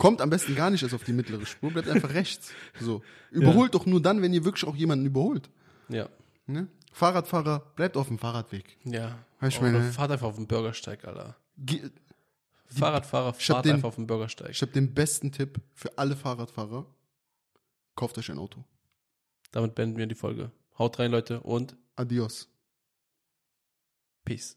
Kommt 0.00 0.22
am 0.22 0.30
besten 0.30 0.54
gar 0.54 0.70
nicht 0.70 0.82
erst 0.82 0.94
auf 0.94 1.04
die 1.04 1.12
mittlere 1.12 1.44
Spur, 1.44 1.70
bleibt 1.70 1.88
einfach 1.88 2.14
rechts. 2.14 2.52
So. 2.80 3.02
Überholt 3.30 3.74
doch 3.74 3.84
nur 3.84 4.00
dann, 4.00 4.22
wenn 4.22 4.32
ihr 4.32 4.44
wirklich 4.46 4.64
auch 4.64 4.74
jemanden 4.74 5.04
überholt. 5.04 5.50
Ja. 5.90 6.08
Ne? 6.46 6.68
Fahrradfahrer, 6.92 7.72
bleibt 7.76 7.96
auf 7.98 8.08
dem 8.08 8.18
Fahrradweg. 8.18 8.78
Ja. 8.84 9.18
Ich 9.42 9.60
Oder 9.60 9.72
meine- 9.72 9.92
fahrt 9.92 10.10
einfach 10.10 10.28
auf 10.28 10.36
den 10.36 10.46
Bürgersteig, 10.46 11.04
Alter. 11.04 11.36
Ge 11.58 11.90
Fahrradfahrer, 12.66 13.34
Ich 13.38 13.46
fahrt 13.46 13.66
den- 13.66 13.74
einfach 13.74 13.88
auf 13.88 13.96
den 13.96 14.06
Bürgersteig. 14.06 14.50
ich 14.50 14.62
habe 14.62 14.72
den 14.72 14.94
besten 14.94 15.32
Tipp 15.32 15.60
für 15.74 15.98
alle 15.98 16.16
Fahrradfahrer. 16.16 16.86
Kauft 17.94 18.16
euch 18.16 18.30
ein 18.30 18.38
Auto. 18.38 18.64
Damit 19.52 19.74
beenden 19.74 19.98
wir 19.98 20.06
die 20.06 20.14
Folge. 20.14 20.50
Haut 20.78 20.98
rein, 20.98 21.10
Leute, 21.10 21.40
und 21.40 21.76
Adios. 21.96 22.48
Peace. 24.24 24.56